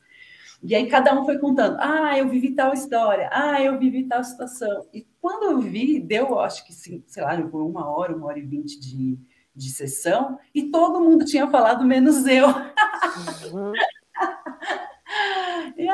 E 0.61 0.73
aí 0.73 0.87
cada 0.87 1.13
um 1.19 1.25
foi 1.25 1.37
contando, 1.37 1.77
ah, 1.79 2.17
eu 2.17 2.29
vivi 2.29 2.51
tal 2.51 2.73
história, 2.73 3.29
ah, 3.33 3.61
eu 3.61 3.77
vivi 3.77 4.05
tal 4.05 4.23
situação. 4.23 4.85
E 4.93 5.05
quando 5.19 5.43
eu 5.43 5.59
vi, 5.59 5.99
deu, 5.99 6.39
acho 6.39 6.65
que, 6.65 6.71
sei 6.71 7.03
lá, 7.17 7.39
por 7.41 7.61
uma 7.61 7.89
hora, 7.89 8.15
uma 8.15 8.27
hora 8.27 8.39
e 8.39 8.43
vinte 8.43 8.79
de, 8.79 9.19
de 9.53 9.69
sessão, 9.69 10.39
e 10.55 10.71
todo 10.71 11.01
mundo 11.01 11.25
tinha 11.25 11.47
falado, 11.47 11.83
menos 11.83 12.25
eu. 12.25 12.47
Uhum. 12.47 13.73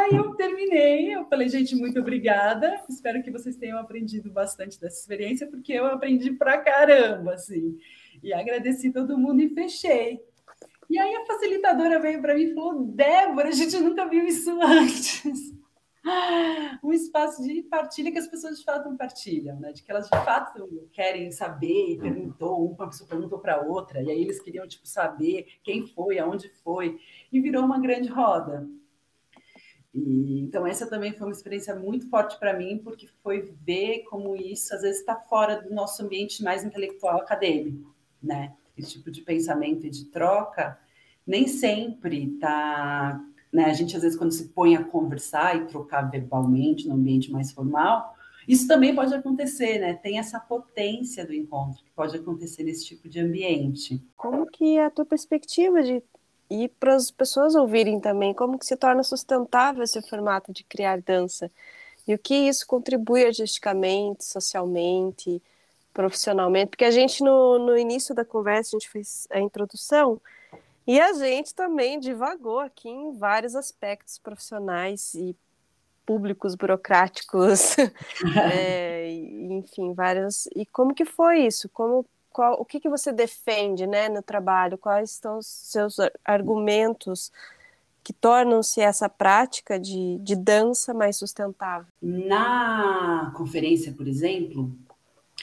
E 0.09 0.15
aí 0.15 0.15
eu 0.15 0.33
terminei, 0.33 1.15
eu 1.15 1.25
falei, 1.25 1.47
gente, 1.47 1.75
muito 1.75 1.99
obrigada. 1.99 2.83
Espero 2.89 3.21
que 3.21 3.29
vocês 3.29 3.55
tenham 3.55 3.77
aprendido 3.77 4.31
bastante 4.31 4.79
dessa 4.79 4.99
experiência, 4.99 5.45
porque 5.47 5.73
eu 5.73 5.85
aprendi 5.85 6.31
pra 6.31 6.57
caramba, 6.57 7.33
assim. 7.33 7.77
E 8.23 8.33
agradeci 8.33 8.91
todo 8.91 9.17
mundo 9.17 9.41
e 9.41 9.49
fechei. 9.49 10.19
E 10.89 10.97
aí 10.97 11.15
a 11.15 11.25
facilitadora 11.25 11.99
veio 11.99 12.21
para 12.21 12.33
mim 12.33 12.43
e 12.43 12.53
falou: 12.55 12.85
Débora, 12.85 13.49
a 13.49 13.51
gente 13.51 13.77
nunca 13.77 14.07
viu 14.07 14.25
isso 14.25 14.51
antes. 14.61 15.53
Um 16.81 16.91
espaço 16.91 17.43
de 17.43 17.61
partilha 17.63 18.11
que 18.11 18.17
as 18.17 18.27
pessoas 18.27 18.57
de 18.57 18.63
fato 18.63 18.95
partilham, 18.97 19.59
né? 19.59 19.71
De 19.71 19.83
que 19.83 19.91
elas 19.91 20.09
de 20.09 20.25
fato 20.25 20.67
querem 20.91 21.29
saber, 21.29 21.99
perguntou, 22.01 22.71
uma 22.71 22.89
pessoa 22.89 23.07
perguntou 23.07 23.37
para 23.37 23.61
outra, 23.61 24.01
e 24.01 24.09
aí 24.09 24.21
eles 24.21 24.41
queriam 24.41 24.67
tipo 24.67 24.87
saber 24.87 25.45
quem 25.61 25.85
foi, 25.85 26.17
aonde 26.17 26.49
foi, 26.63 26.99
e 27.31 27.39
virou 27.39 27.63
uma 27.63 27.79
grande 27.79 28.09
roda. 28.09 28.67
E, 29.93 30.41
então, 30.41 30.67
essa 30.67 30.87
também 30.87 31.13
foi 31.13 31.27
uma 31.27 31.33
experiência 31.33 31.75
muito 31.75 32.09
forte 32.09 32.37
para 32.39 32.53
mim, 32.53 32.79
porque 32.83 33.07
foi 33.23 33.53
ver 33.61 34.03
como 34.09 34.35
isso 34.35 34.73
às 34.73 34.81
vezes 34.81 34.99
está 34.99 35.15
fora 35.15 35.61
do 35.61 35.73
nosso 35.73 36.03
ambiente 36.03 36.43
mais 36.43 36.63
intelectual 36.63 37.17
acadêmico, 37.17 37.95
né? 38.21 38.53
Esse 38.77 38.93
tipo 38.93 39.11
de 39.11 39.21
pensamento 39.21 39.85
e 39.85 39.89
de 39.89 40.05
troca 40.05 40.79
nem 41.25 41.47
sempre 41.47 42.33
está. 42.33 43.21
Né? 43.51 43.65
A 43.65 43.73
gente, 43.73 43.95
às 43.95 44.03
vezes, 44.03 44.17
quando 44.17 44.31
se 44.31 44.49
põe 44.49 44.75
a 44.75 44.83
conversar 44.83 45.57
e 45.57 45.65
trocar 45.65 46.03
verbalmente 46.03 46.87
no 46.87 46.95
ambiente 46.95 47.31
mais 47.31 47.51
formal, 47.51 48.15
isso 48.47 48.67
também 48.67 48.95
pode 48.95 49.13
acontecer, 49.13 49.79
né? 49.79 49.93
Tem 49.93 50.17
essa 50.17 50.39
potência 50.39 51.25
do 51.25 51.33
encontro 51.33 51.83
que 51.83 51.91
pode 51.91 52.15
acontecer 52.15 52.63
nesse 52.63 52.85
tipo 52.85 53.07
de 53.07 53.19
ambiente. 53.19 54.03
Como 54.15 54.45
que 54.47 54.77
é 54.77 54.85
a 54.85 54.89
tua 54.89 55.05
perspectiva 55.05 55.83
de 55.83 56.01
e 56.49 56.67
para 56.67 56.95
as 56.95 57.11
pessoas 57.11 57.55
ouvirem 57.55 57.99
também 57.99 58.33
como 58.33 58.57
que 58.57 58.65
se 58.65 58.75
torna 58.75 59.03
sustentável 59.03 59.83
esse 59.83 60.01
formato 60.01 60.51
de 60.51 60.63
criar 60.63 61.01
dança 61.01 61.51
e 62.07 62.13
o 62.13 62.17
que 62.17 62.33
isso 62.33 62.65
contribui 62.65 63.25
artisticamente, 63.25 64.25
socialmente, 64.25 65.41
profissionalmente, 65.93 66.69
porque 66.71 66.85
a 66.85 66.91
gente 66.91 67.23
no, 67.23 67.59
no 67.59 67.77
início 67.77 68.15
da 68.15 68.25
conversa 68.25 68.75
a 68.75 68.79
gente 68.79 68.89
fez 68.89 69.27
a 69.29 69.39
introdução 69.39 70.19
e 70.87 70.99
a 70.99 71.13
gente 71.13 71.53
também 71.53 71.99
divagou 71.99 72.59
aqui 72.59 72.89
em 72.89 73.11
vários 73.13 73.55
aspectos 73.55 74.17
profissionais 74.17 75.13
e 75.13 75.35
públicos 76.03 76.55
burocráticos, 76.55 77.77
é, 78.51 79.11
enfim, 79.51 79.93
várias. 79.93 80.47
E 80.55 80.65
como 80.65 80.95
que 80.95 81.05
foi 81.05 81.45
isso? 81.45 81.69
Como 81.69 82.03
qual, 82.39 82.53
o 82.57 82.63
que, 82.63 82.79
que 82.79 82.87
você 82.87 83.11
defende 83.11 83.85
né, 83.85 84.07
no 84.07 84.23
trabalho, 84.23 84.77
quais 84.77 85.11
são 85.11 85.39
os 85.39 85.45
seus 85.45 85.97
argumentos 86.23 87.33
que 88.01 88.13
tornam-se 88.13 88.79
essa 88.79 89.09
prática 89.09 89.77
de, 89.77 90.17
de 90.19 90.37
dança 90.37 90.93
mais 90.93 91.17
sustentável? 91.17 91.91
Na 92.01 93.33
conferência, 93.35 93.91
por 93.91 94.07
exemplo, 94.07 94.73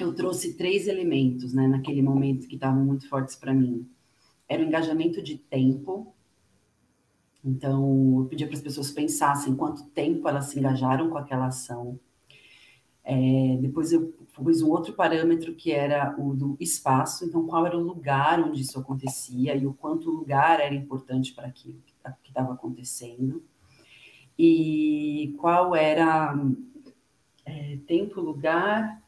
eu 0.00 0.14
trouxe 0.14 0.54
três 0.54 0.88
elementos 0.88 1.52
né, 1.52 1.68
naquele 1.68 2.00
momento 2.00 2.48
que 2.48 2.54
estavam 2.54 2.82
muito 2.82 3.06
fortes 3.10 3.36
para 3.36 3.52
mim. 3.52 3.86
Era 4.48 4.62
o 4.62 4.64
engajamento 4.64 5.22
de 5.22 5.36
tempo. 5.36 6.14
Então, 7.44 8.20
eu 8.20 8.24
pedia 8.24 8.46
para 8.46 8.56
as 8.56 8.62
pessoas 8.62 8.90
pensassem 8.90 9.54
quanto 9.54 9.84
tempo 9.90 10.26
elas 10.26 10.46
se 10.46 10.58
engajaram 10.58 11.10
com 11.10 11.18
aquela 11.18 11.48
ação. 11.48 12.00
É, 13.08 13.56
depois 13.60 13.92
eu 13.92 14.12
pus 14.34 14.60
um 14.62 14.70
outro 14.70 14.92
parâmetro 14.92 15.54
que 15.54 15.70
era 15.70 16.16
o 16.18 16.34
do 16.34 16.56
espaço, 16.58 17.24
então 17.24 17.46
qual 17.46 17.64
era 17.64 17.78
o 17.78 17.82
lugar 17.82 18.40
onde 18.40 18.62
isso 18.62 18.80
acontecia 18.80 19.54
e 19.54 19.64
o 19.64 19.72
quanto 19.72 20.10
o 20.10 20.12
lugar 20.12 20.58
era 20.58 20.74
importante 20.74 21.32
para 21.32 21.46
aquilo 21.46 21.80
que 22.20 22.28
estava 22.28 22.52
acontecendo. 22.52 23.44
E 24.36 25.36
qual 25.38 25.74
era 25.76 26.36
é, 27.44 27.78
tempo, 27.86 28.20
lugar 28.20 29.00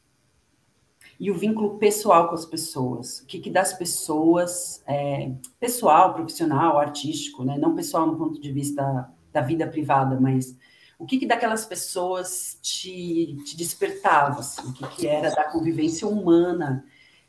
e 1.18 1.28
o 1.32 1.34
vínculo 1.34 1.76
pessoal 1.78 2.28
com 2.28 2.36
as 2.36 2.46
pessoas. 2.46 3.18
O 3.18 3.26
que, 3.26 3.40
que 3.40 3.50
das 3.50 3.72
pessoas, 3.72 4.80
é, 4.86 5.32
pessoal, 5.58 6.14
profissional, 6.14 6.78
artístico, 6.78 7.44
né? 7.44 7.58
não 7.58 7.74
pessoal 7.74 8.06
no 8.06 8.16
ponto 8.16 8.40
de 8.40 8.52
vista 8.52 9.12
da 9.32 9.40
vida 9.40 9.66
privada, 9.66 10.18
mas 10.20 10.56
o 10.98 11.06
que, 11.06 11.18
que 11.18 11.26
daquelas 11.26 11.64
pessoas 11.64 12.58
te, 12.60 13.36
te 13.44 13.56
despertava, 13.56 14.40
assim, 14.40 14.68
o 14.68 14.72
que, 14.72 14.86
que 14.96 15.06
era 15.06 15.30
da 15.30 15.44
convivência 15.44 16.08
humana 16.08 16.84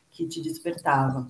que 0.09 0.27
te 0.27 0.41
despertava. 0.41 1.27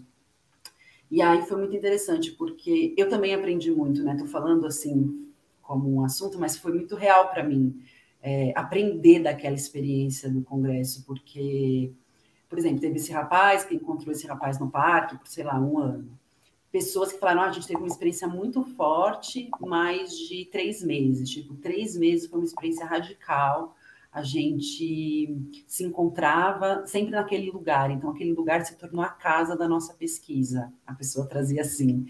E 1.12 1.22
aí 1.22 1.46
foi 1.46 1.58
muito 1.58 1.76
interessante, 1.76 2.32
porque 2.32 2.94
eu 2.98 3.10
também 3.10 3.34
aprendi 3.34 3.72
muito, 3.72 4.04
né? 4.04 4.16
Tô 4.16 4.26
falando 4.26 4.66
assim, 4.66 5.32
como 5.62 5.94
um 5.94 6.06
assunto, 6.06 6.40
mas 6.40 6.58
foi 6.58 6.72
muito 6.72 6.96
real 6.96 7.30
para 7.30 7.44
mim 7.44 7.82
é, 8.22 8.54
aprender 8.56 9.20
daquela 9.20 9.56
experiência 9.56 10.30
do 10.30 10.42
congresso, 10.42 11.04
porque, 11.06 11.92
por 12.48 12.58
exemplo, 12.58 12.80
teve 12.80 12.98
esse 12.98 13.12
rapaz 13.12 13.64
que 13.64 13.76
encontrou 13.76 14.12
esse 14.12 14.28
rapaz 14.28 14.60
no 14.60 14.70
parque 14.70 15.18
por, 15.18 15.28
sei 15.28 15.44
lá, 15.44 15.60
um 15.60 15.78
ano. 15.78 16.19
Pessoas 16.72 17.12
que 17.12 17.20
falaram, 17.20 17.42
ah, 17.42 17.50
a 17.50 17.52
gente 17.52 17.68
teve 17.68 17.80
uma 17.80 17.88
experiência 17.88 18.28
muito 18.28 18.64
forte, 18.64 19.50
mais 19.60 20.12
de 20.12 20.46
três 20.46 20.84
meses. 20.84 21.30
Tipo, 21.30 21.56
três 21.56 21.98
meses 21.98 22.30
foi 22.30 22.40
uma 22.40 22.46
experiência 22.46 22.86
radical. 22.86 23.76
A 24.12 24.22
gente 24.22 25.36
se 25.68 25.84
encontrava 25.84 26.86
sempre 26.86 27.12
naquele 27.12 27.50
lugar. 27.50 27.90
Então, 27.90 28.10
aquele 28.10 28.34
lugar 28.34 28.64
se 28.66 28.78
tornou 28.78 29.02
a 29.02 29.10
casa 29.10 29.56
da 29.56 29.68
nossa 29.68 29.94
pesquisa. 29.94 30.72
A 30.86 30.94
pessoa 30.94 31.28
trazia 31.28 31.62
assim. 31.62 32.06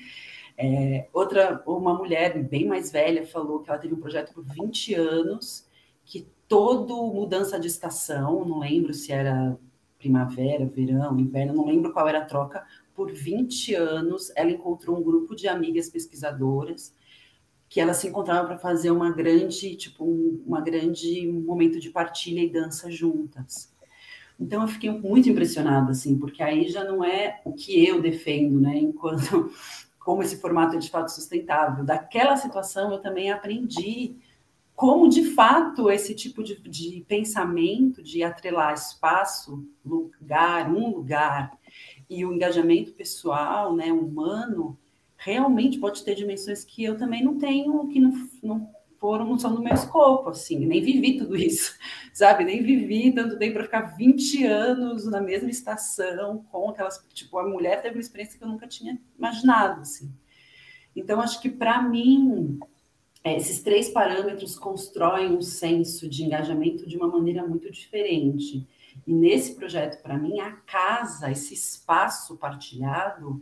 É, 0.58 1.08
outra, 1.14 1.64
uma 1.66 1.94
mulher 1.94 2.44
bem 2.44 2.68
mais 2.68 2.92
velha 2.92 3.26
falou 3.26 3.60
que 3.60 3.70
ela 3.70 3.80
teve 3.80 3.94
um 3.94 4.00
projeto 4.00 4.34
por 4.34 4.44
20 4.44 4.94
anos 4.94 5.66
que 6.04 6.28
todo 6.50 7.14
mudança 7.14 7.58
de 7.58 7.68
estação, 7.68 8.44
não 8.44 8.60
lembro 8.60 8.94
se 8.94 9.12
era 9.12 9.58
primavera, 9.98 10.66
verão, 10.66 11.18
inverno, 11.20 11.54
não 11.54 11.66
lembro 11.66 11.94
qual 11.94 12.08
era 12.08 12.20
a 12.20 12.26
troca, 12.26 12.66
por 13.00 13.14
20 13.14 13.76
anos 13.76 14.30
ela 14.36 14.52
encontrou 14.52 15.00
um 15.00 15.02
grupo 15.02 15.34
de 15.34 15.48
amigas 15.48 15.88
pesquisadoras 15.88 16.94
que 17.70 17.80
elas 17.80 17.96
se 17.96 18.10
encontravam 18.10 18.48
para 18.48 18.58
fazer 18.58 18.92
uma 18.92 19.10
grande, 19.10 19.74
tipo, 19.78 20.04
um, 20.04 20.44
uma 20.46 20.60
grande 20.60 21.26
momento 21.32 21.80
de 21.80 21.92
partilha 21.92 22.42
e 22.42 22.50
dança 22.50 22.92
juntas. 22.92 23.74
Então 24.38 24.64
eu 24.64 24.68
fiquei 24.68 24.92
muito 24.92 25.30
impressionada, 25.30 25.92
assim, 25.92 26.20
porque 26.20 26.44
aí 26.44 26.68
já 26.68 26.84
não 26.84 27.02
é 27.02 27.40
o 27.46 27.54
que 27.54 27.88
eu 27.88 28.02
defendo, 28.02 28.60
né, 28.60 28.78
enquanto 28.78 29.50
como 29.98 30.22
esse 30.22 30.36
formato 30.36 30.76
é 30.76 30.80
de 30.80 30.90
fato 30.90 31.08
sustentável. 31.08 31.86
Daquela 31.86 32.36
situação 32.36 32.92
eu 32.92 33.00
também 33.00 33.32
aprendi 33.32 34.18
como 34.76 35.08
de 35.08 35.24
fato 35.34 35.90
esse 35.90 36.14
tipo 36.14 36.44
de, 36.44 36.56
de, 36.62 37.06
pensamento 37.08 38.04
de 38.04 38.24
atrelar 38.24 38.74
espaço, 38.74 39.66
lugar, 39.86 40.70
um 40.70 40.96
lugar 40.96 41.59
e 42.10 42.26
o 42.26 42.34
engajamento 42.34 42.92
pessoal, 42.94 43.76
né, 43.76 43.92
humano, 43.92 44.78
realmente 45.16 45.78
pode 45.78 46.04
ter 46.04 46.16
dimensões 46.16 46.64
que 46.64 46.84
eu 46.84 46.98
também 46.98 47.24
não 47.24 47.38
tenho, 47.38 47.88
que 47.88 48.00
não, 48.00 48.14
não 48.42 48.70
foram, 48.98 49.26
não 49.26 49.38
são 49.40 49.54
do 49.56 49.62
meu 49.62 49.74
escopo, 49.74 50.30
assim, 50.30 50.66
nem 50.66 50.82
vivi 50.82 51.18
tudo 51.18 51.36
isso, 51.36 51.78
sabe? 52.14 52.44
Nem 52.44 52.64
vivi 52.64 53.12
tanto 53.12 53.38
tempo 53.38 53.54
para 53.54 53.64
ficar 53.64 53.82
20 53.96 54.46
anos 54.46 55.06
na 55.06 55.22
mesma 55.22 55.50
estação 55.50 56.46
com 56.52 56.70
aquelas, 56.70 57.06
tipo, 57.14 57.38
a 57.38 57.48
mulher 57.48 57.82
teve 57.82 57.96
uma 57.96 58.02
experiência 58.02 58.38
que 58.38 58.44
eu 58.44 58.50
nunca 58.50 58.68
tinha 58.68 59.00
imaginado, 59.18 59.82
assim. 59.82 60.12
Então, 60.96 61.22
acho 61.22 61.42
que 61.42 61.50
para 61.50 61.82
mim, 61.82 62.60
é, 63.24 63.38
esses 63.38 63.62
três 63.62 63.90
parâmetros 63.90 64.58
constroem 64.58 65.32
um 65.32 65.42
senso 65.42 66.10
de 66.10 66.24
engajamento 66.24 66.88
de 66.88 66.98
uma 66.98 67.08
maneira 67.08 67.46
muito 67.46 67.70
diferente. 67.72 68.68
E 69.06 69.14
nesse 69.14 69.56
projeto, 69.56 70.02
para 70.02 70.18
mim, 70.18 70.40
a 70.40 70.52
casa, 70.52 71.32
esse 71.32 71.54
espaço 71.54 72.38
partilhado, 72.38 73.42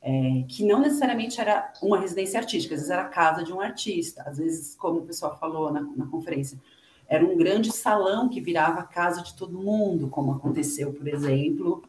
é, 0.00 0.44
que 0.48 0.64
não 0.64 0.80
necessariamente 0.80 1.40
era 1.40 1.72
uma 1.82 1.98
residência 1.98 2.38
artística, 2.38 2.74
às 2.74 2.80
vezes 2.80 2.92
era 2.92 3.02
a 3.02 3.08
casa 3.08 3.42
de 3.42 3.52
um 3.52 3.60
artista, 3.60 4.22
às 4.26 4.38
vezes, 4.38 4.74
como 4.76 5.00
o 5.00 5.06
pessoal 5.06 5.36
falou 5.38 5.72
na, 5.72 5.80
na 5.80 6.06
conferência, 6.06 6.60
era 7.08 7.24
um 7.24 7.36
grande 7.36 7.72
salão 7.72 8.28
que 8.28 8.40
virava 8.40 8.80
a 8.80 8.84
casa 8.84 9.22
de 9.22 9.34
todo 9.34 9.58
mundo, 9.58 10.08
como 10.08 10.32
aconteceu, 10.32 10.92
por 10.92 11.06
exemplo, 11.06 11.82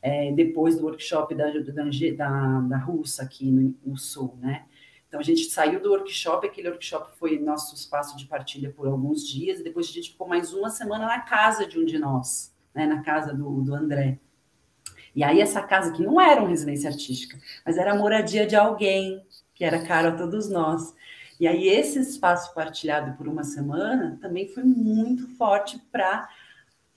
é, 0.00 0.32
depois 0.32 0.76
do 0.76 0.84
workshop 0.84 1.34
da, 1.34 1.50
da, 1.50 2.60
da, 2.60 2.78
Russa 2.78 3.22
aqui 3.22 3.50
no, 3.50 3.74
no 3.84 3.96
Sul, 3.96 4.36
né? 4.40 4.66
Então, 5.08 5.20
a 5.20 5.22
gente 5.22 5.44
saiu 5.44 5.80
do 5.80 5.90
workshop, 5.90 6.46
aquele 6.46 6.68
workshop 6.70 7.10
foi 7.18 7.38
nosso 7.38 7.74
espaço 7.74 8.16
de 8.16 8.24
partilha 8.26 8.70
por 8.70 8.86
alguns 8.86 9.26
dias, 9.26 9.60
e 9.60 9.62
depois 9.62 9.88
a 9.88 9.92
gente 9.92 10.10
ficou 10.12 10.26
mais 10.26 10.54
uma 10.54 10.70
semana 10.70 11.06
na 11.06 11.20
casa 11.20 11.66
de 11.66 11.78
um 11.78 11.84
de 11.84 11.98
nós, 11.98 12.51
né, 12.74 12.86
na 12.86 13.02
casa 13.02 13.34
do, 13.34 13.60
do 13.62 13.74
André. 13.74 14.18
E 15.14 15.22
aí, 15.22 15.40
essa 15.40 15.62
casa, 15.62 15.92
que 15.92 16.02
não 16.02 16.20
era 16.20 16.40
uma 16.40 16.48
residência 16.48 16.88
artística, 16.88 17.38
mas 17.66 17.76
era 17.76 17.92
a 17.92 17.96
moradia 17.96 18.46
de 18.46 18.56
alguém, 18.56 19.22
que 19.54 19.64
era 19.64 19.84
caro 19.84 20.08
a 20.08 20.12
todos 20.12 20.48
nós. 20.48 20.94
E 21.38 21.46
aí, 21.46 21.68
esse 21.68 21.98
espaço 21.98 22.54
partilhado 22.54 23.16
por 23.16 23.28
uma 23.28 23.44
semana 23.44 24.18
também 24.20 24.48
foi 24.48 24.64
muito 24.64 25.28
forte 25.36 25.78
para 25.90 26.28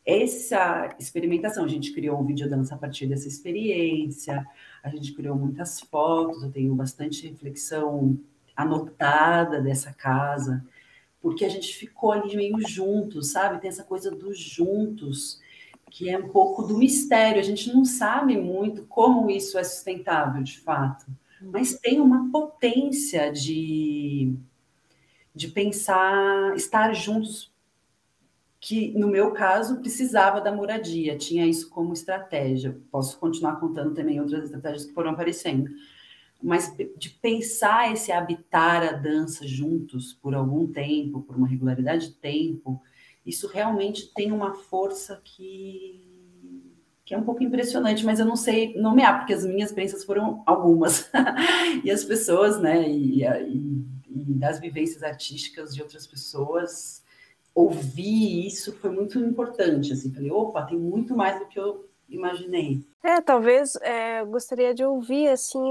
essa 0.06 0.96
experimentação. 1.00 1.66
A 1.66 1.68
gente 1.68 1.92
criou 1.92 2.20
um 2.20 2.26
vídeo 2.26 2.50
dança 2.50 2.76
a 2.76 2.78
partir 2.78 3.08
dessa 3.08 3.28
experiência, 3.28 4.46
a 4.84 4.90
gente 4.90 5.14
criou 5.14 5.36
muitas 5.36 5.82
fotos, 5.82 6.44
eu 6.44 6.52
tenho 6.52 6.76
bastante 6.76 7.28
reflexão 7.28 8.18
anotada 8.56 9.62
dessa 9.62 9.92
casa, 9.92 10.64
porque 11.22 11.44
a 11.44 11.50
gente 11.50 11.76
ficou 11.76 12.12
ali 12.12 12.36
meio 12.36 12.60
juntos, 12.68 13.32
sabe? 13.32 13.60
Tem 13.60 13.70
essa 13.70 13.84
coisa 13.84 14.12
dos 14.12 14.40
juntos, 14.40 15.42
que 15.96 16.10
é 16.10 16.18
um 16.18 16.28
pouco 16.28 16.62
do 16.62 16.78
mistério. 16.78 17.40
A 17.40 17.44
gente 17.44 17.74
não 17.74 17.86
sabe 17.86 18.38
muito 18.38 18.84
como 18.84 19.32
isso 19.32 19.58
é 19.58 19.64
sustentável, 19.64 20.44
de 20.44 20.60
fato, 20.60 21.06
mas 21.42 21.80
tem 21.80 22.02
uma 22.02 22.30
potência 22.30 23.32
de, 23.32 24.36
de 25.34 25.48
pensar, 25.48 26.54
estar 26.54 26.94
juntos 26.94 27.50
que 28.60 28.92
no 28.92 29.08
meu 29.08 29.32
caso 29.32 29.80
precisava 29.80 30.42
da 30.42 30.52
moradia, 30.52 31.18
tinha 31.18 31.48
isso 31.48 31.70
como 31.70 31.94
estratégia. 31.94 32.78
Posso 32.92 33.18
continuar 33.18 33.56
contando 33.62 33.94
também 33.94 34.20
outras 34.20 34.44
estratégias 34.44 34.86
que 34.86 34.94
foram 34.94 35.12
aparecendo. 35.12 35.70
Mas 36.44 36.76
de 36.98 37.10
pensar 37.10 37.94
esse 37.94 38.12
habitar 38.12 38.84
a 38.84 38.92
dança 38.92 39.48
juntos 39.48 40.12
por 40.12 40.36
algum 40.36 40.68
tempo, 40.68 41.22
por 41.22 41.38
uma 41.38 41.48
regularidade 41.48 42.08
de 42.08 42.16
tempo, 42.16 42.82
isso 43.26 43.48
realmente 43.48 44.14
tem 44.14 44.32
uma 44.32 44.54
força 44.54 45.20
que 45.24 46.04
que 47.04 47.14
é 47.14 47.18
um 47.20 47.24
pouco 47.24 47.44
impressionante, 47.44 48.04
mas 48.04 48.20
eu 48.20 48.26
não 48.26 48.36
sei 48.36 48.76
nomear, 48.76 49.20
porque 49.20 49.34
as 49.34 49.46
minhas 49.46 49.70
experiências 49.70 50.04
foram 50.04 50.42
algumas. 50.44 51.08
e 51.84 51.92
as 51.92 52.04
pessoas, 52.04 52.60
né, 52.60 52.90
e, 52.90 53.24
e, 53.24 53.86
e 54.10 54.34
das 54.34 54.60
vivências 54.60 55.04
artísticas 55.04 55.76
de 55.76 55.84
outras 55.84 56.08
pessoas 56.08 57.06
ouvir 57.56 58.46
isso 58.46 58.74
foi 58.74 58.90
muito 58.90 59.18
importante. 59.18 59.94
Assim, 59.94 60.14
falei, 60.14 60.30
opa, 60.30 60.66
tem 60.66 60.78
muito 60.78 61.16
mais 61.16 61.40
do 61.40 61.48
que 61.48 61.58
eu 61.58 61.88
imaginei. 62.10 62.86
É, 63.02 63.22
talvez 63.22 63.78
é, 63.78 64.20
eu 64.20 64.28
gostaria 64.28 64.76
de 64.76 64.84
ouvir 64.84 65.30
assim 65.30 65.62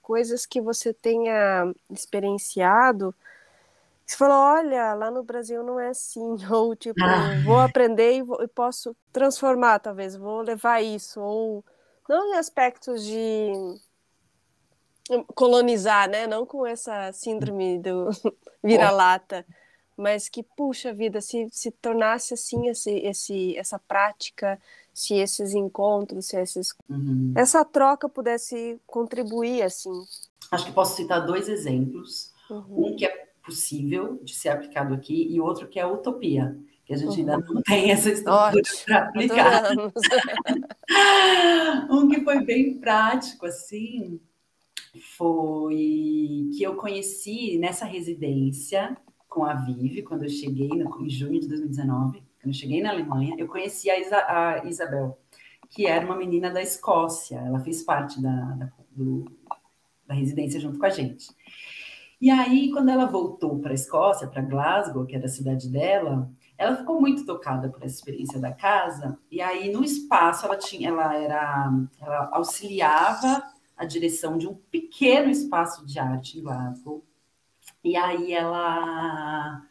coisas 0.00 0.46
que 0.46 0.60
você 0.60 0.94
tenha 0.94 1.74
experienciado. 1.90 3.12
Você 4.06 4.16
falou, 4.16 4.36
olha, 4.36 4.94
lá 4.94 5.10
no 5.10 5.22
Brasil 5.22 5.62
não 5.62 5.80
é 5.80 5.88
assim, 5.88 6.36
ou 6.50 6.74
tipo, 6.76 7.02
ah. 7.02 7.40
vou 7.44 7.58
aprender 7.58 8.16
e, 8.16 8.22
vou, 8.22 8.42
e, 8.42 8.48
posso 8.48 8.94
transformar, 9.12 9.78
talvez, 9.78 10.16
vou 10.16 10.42
levar 10.42 10.82
isso, 10.82 11.20
ou 11.20 11.64
não 12.08 12.34
em 12.34 12.36
aspectos 12.36 13.04
de 13.04 13.52
colonizar, 15.34 16.08
né? 16.08 16.26
Não 16.26 16.46
com 16.46 16.66
essa 16.66 17.12
síndrome 17.12 17.78
do 17.78 18.08
vira-lata 18.62 19.44
mas 19.96 20.28
que, 20.28 20.42
puxa 20.42 20.92
vida, 20.92 21.20
se, 21.20 21.48
se 21.50 21.70
tornasse 21.70 22.34
assim 22.34 22.68
esse, 22.68 22.90
esse, 22.90 23.56
essa 23.56 23.78
prática, 23.78 24.60
se 24.92 25.14
esses 25.14 25.54
encontros, 25.54 26.26
se 26.26 26.36
esses, 26.36 26.74
uhum. 26.88 27.32
essa 27.36 27.64
troca 27.64 28.08
pudesse 28.08 28.80
contribuir 28.86 29.62
assim. 29.62 29.92
Acho 30.50 30.66
que 30.66 30.72
posso 30.72 30.96
citar 30.96 31.24
dois 31.24 31.48
exemplos. 31.48 32.32
Uhum. 32.50 32.88
Um 32.88 32.96
que 32.96 33.06
é 33.06 33.23
possível 33.44 34.18
de 34.22 34.34
ser 34.34 34.48
aplicado 34.48 34.94
aqui 34.94 35.28
e 35.30 35.40
outro 35.40 35.68
que 35.68 35.78
é 35.78 35.86
utopia, 35.86 36.58
que 36.84 36.94
a 36.94 36.96
gente 36.96 37.20
uhum. 37.20 37.32
ainda 37.32 37.38
não 37.38 37.62
tem 37.62 37.90
essa 37.90 38.10
estrutura 38.10 38.62
para 38.86 39.08
aplicar. 39.08 39.72
um 41.90 42.08
que 42.08 42.22
foi 42.22 42.44
bem 42.44 42.78
prático, 42.78 43.46
assim, 43.46 44.20
foi 45.16 46.48
que 46.56 46.62
eu 46.62 46.76
conheci 46.76 47.58
nessa 47.58 47.84
residência 47.84 48.96
com 49.28 49.44
a 49.44 49.54
Vive, 49.54 50.02
quando 50.02 50.24
eu 50.24 50.28
cheguei, 50.28 50.68
no, 50.68 51.04
em 51.04 51.10
junho 51.10 51.40
de 51.40 51.48
2019, 51.48 52.22
quando 52.40 52.46
eu 52.46 52.52
cheguei 52.52 52.80
na 52.80 52.90
Alemanha, 52.90 53.34
eu 53.36 53.48
conheci 53.48 53.90
a, 53.90 53.98
Isa, 53.98 54.16
a 54.16 54.64
Isabel, 54.64 55.18
que 55.68 55.86
era 55.86 56.04
uma 56.04 56.16
menina 56.16 56.50
da 56.50 56.62
Escócia, 56.62 57.38
ela 57.38 57.58
fez 57.60 57.82
parte 57.82 58.22
da, 58.22 58.30
da, 58.30 58.72
do, 58.90 59.24
da 60.06 60.14
residência 60.14 60.60
junto 60.60 60.78
com 60.78 60.86
a 60.86 60.90
gente. 60.90 61.26
E 62.20 62.30
aí, 62.30 62.70
quando 62.70 62.88
ela 62.88 63.06
voltou 63.06 63.58
para 63.58 63.72
a 63.72 63.74
Escócia, 63.74 64.28
para 64.28 64.42
Glasgow, 64.42 65.04
que 65.04 65.16
era 65.16 65.26
a 65.26 65.28
cidade 65.28 65.68
dela, 65.68 66.30
ela 66.56 66.76
ficou 66.76 67.00
muito 67.00 67.26
tocada 67.26 67.68
por 67.68 67.82
essa 67.82 67.96
experiência 67.96 68.38
da 68.38 68.52
casa. 68.52 69.18
E 69.30 69.40
aí, 69.40 69.72
no 69.72 69.84
espaço, 69.84 70.46
ela 70.46 70.56
tinha, 70.56 70.88
ela 70.88 71.14
era, 71.14 71.70
ela 72.00 72.30
auxiliava 72.32 73.42
a 73.76 73.84
direção 73.84 74.38
de 74.38 74.46
um 74.46 74.54
pequeno 74.54 75.30
espaço 75.30 75.84
de 75.84 75.98
arte 75.98 76.38
em 76.38 76.42
Glasgow, 76.42 77.04
e 77.82 77.96
aí 77.96 78.32
ela 78.32 79.62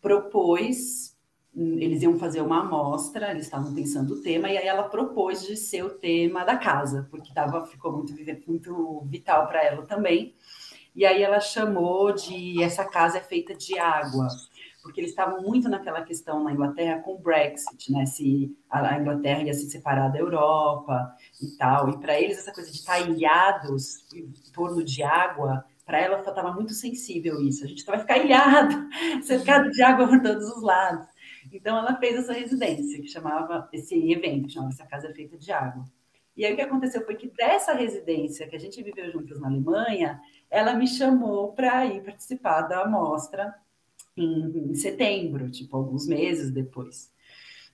propôs, 0.00 1.16
eles 1.54 2.02
iam 2.02 2.18
fazer 2.18 2.40
uma 2.40 2.60
amostra, 2.60 3.30
eles 3.30 3.44
estavam 3.44 3.74
pensando 3.74 4.14
o 4.14 4.22
tema, 4.22 4.48
e 4.50 4.56
aí 4.56 4.66
ela 4.66 4.84
propôs 4.84 5.46
de 5.46 5.56
ser 5.56 5.84
o 5.84 5.90
tema 5.90 6.44
da 6.44 6.56
casa, 6.56 7.06
porque 7.10 7.32
tava, 7.32 7.66
ficou 7.66 7.92
muito, 7.92 8.14
muito 8.46 9.02
vital 9.06 9.46
para 9.46 9.64
ela 9.64 9.84
também. 9.86 10.34
E 10.96 11.04
aí 11.04 11.22
ela 11.22 11.40
chamou 11.40 12.10
de 12.12 12.62
essa 12.62 12.82
casa 12.82 13.18
é 13.18 13.20
feita 13.20 13.54
de 13.54 13.78
água, 13.78 14.28
porque 14.82 14.98
eles 14.98 15.10
estavam 15.10 15.42
muito 15.42 15.68
naquela 15.68 16.02
questão 16.02 16.42
na 16.42 16.52
Inglaterra 16.52 17.02
com 17.02 17.16
o 17.16 17.18
Brexit, 17.18 17.92
né? 17.92 18.06
Se 18.06 18.56
a 18.70 18.98
Inglaterra 18.98 19.42
ia 19.42 19.52
se 19.52 19.68
separar 19.68 20.08
da 20.08 20.18
Europa 20.18 21.14
e 21.42 21.54
tal, 21.58 21.90
e 21.90 22.00
para 22.00 22.18
eles 22.18 22.38
essa 22.38 22.52
coisa 22.52 22.70
de 22.70 22.78
estar 22.78 22.98
ilhados 23.00 24.10
em 24.14 24.32
torno 24.54 24.82
de 24.82 25.02
água 25.02 25.66
para 25.84 26.00
ela 26.00 26.18
estava 26.18 26.52
muito 26.52 26.72
sensível 26.72 27.40
isso. 27.42 27.64
A 27.64 27.68
gente 27.68 27.84
vai 27.84 27.98
ficar 27.98 28.18
ilhado, 28.18 28.88
cercado 29.22 29.70
de 29.70 29.82
água 29.82 30.08
por 30.08 30.20
todos 30.22 30.44
os 30.50 30.62
lados. 30.62 31.06
Então 31.52 31.78
ela 31.78 31.96
fez 31.98 32.16
essa 32.16 32.32
residência 32.32 33.00
que 33.00 33.06
chamava 33.06 33.68
esse 33.72 33.94
evento, 34.10 34.46
que 34.46 34.54
chamava 34.54 34.72
essa 34.72 34.86
casa 34.86 35.12
feita 35.12 35.36
de 35.36 35.52
água. 35.52 35.84
E 36.36 36.44
aí 36.44 36.52
o 36.52 36.56
que 36.56 36.62
aconteceu 36.62 37.04
foi 37.04 37.14
que 37.14 37.28
dessa 37.28 37.72
residência 37.72 38.46
que 38.46 38.56
a 38.56 38.58
gente 38.58 38.82
viveu 38.82 39.10
juntos 39.10 39.40
na 39.40 39.48
Alemanha, 39.48 40.20
ela 40.50 40.74
me 40.74 40.86
chamou 40.86 41.52
para 41.52 41.86
ir 41.86 42.02
participar 42.02 42.62
da 42.62 42.88
mostra 42.88 43.54
em, 44.16 44.70
em 44.70 44.74
setembro, 44.74 45.50
tipo 45.50 45.76
alguns 45.76 46.06
meses 46.06 46.50
depois. 46.50 47.12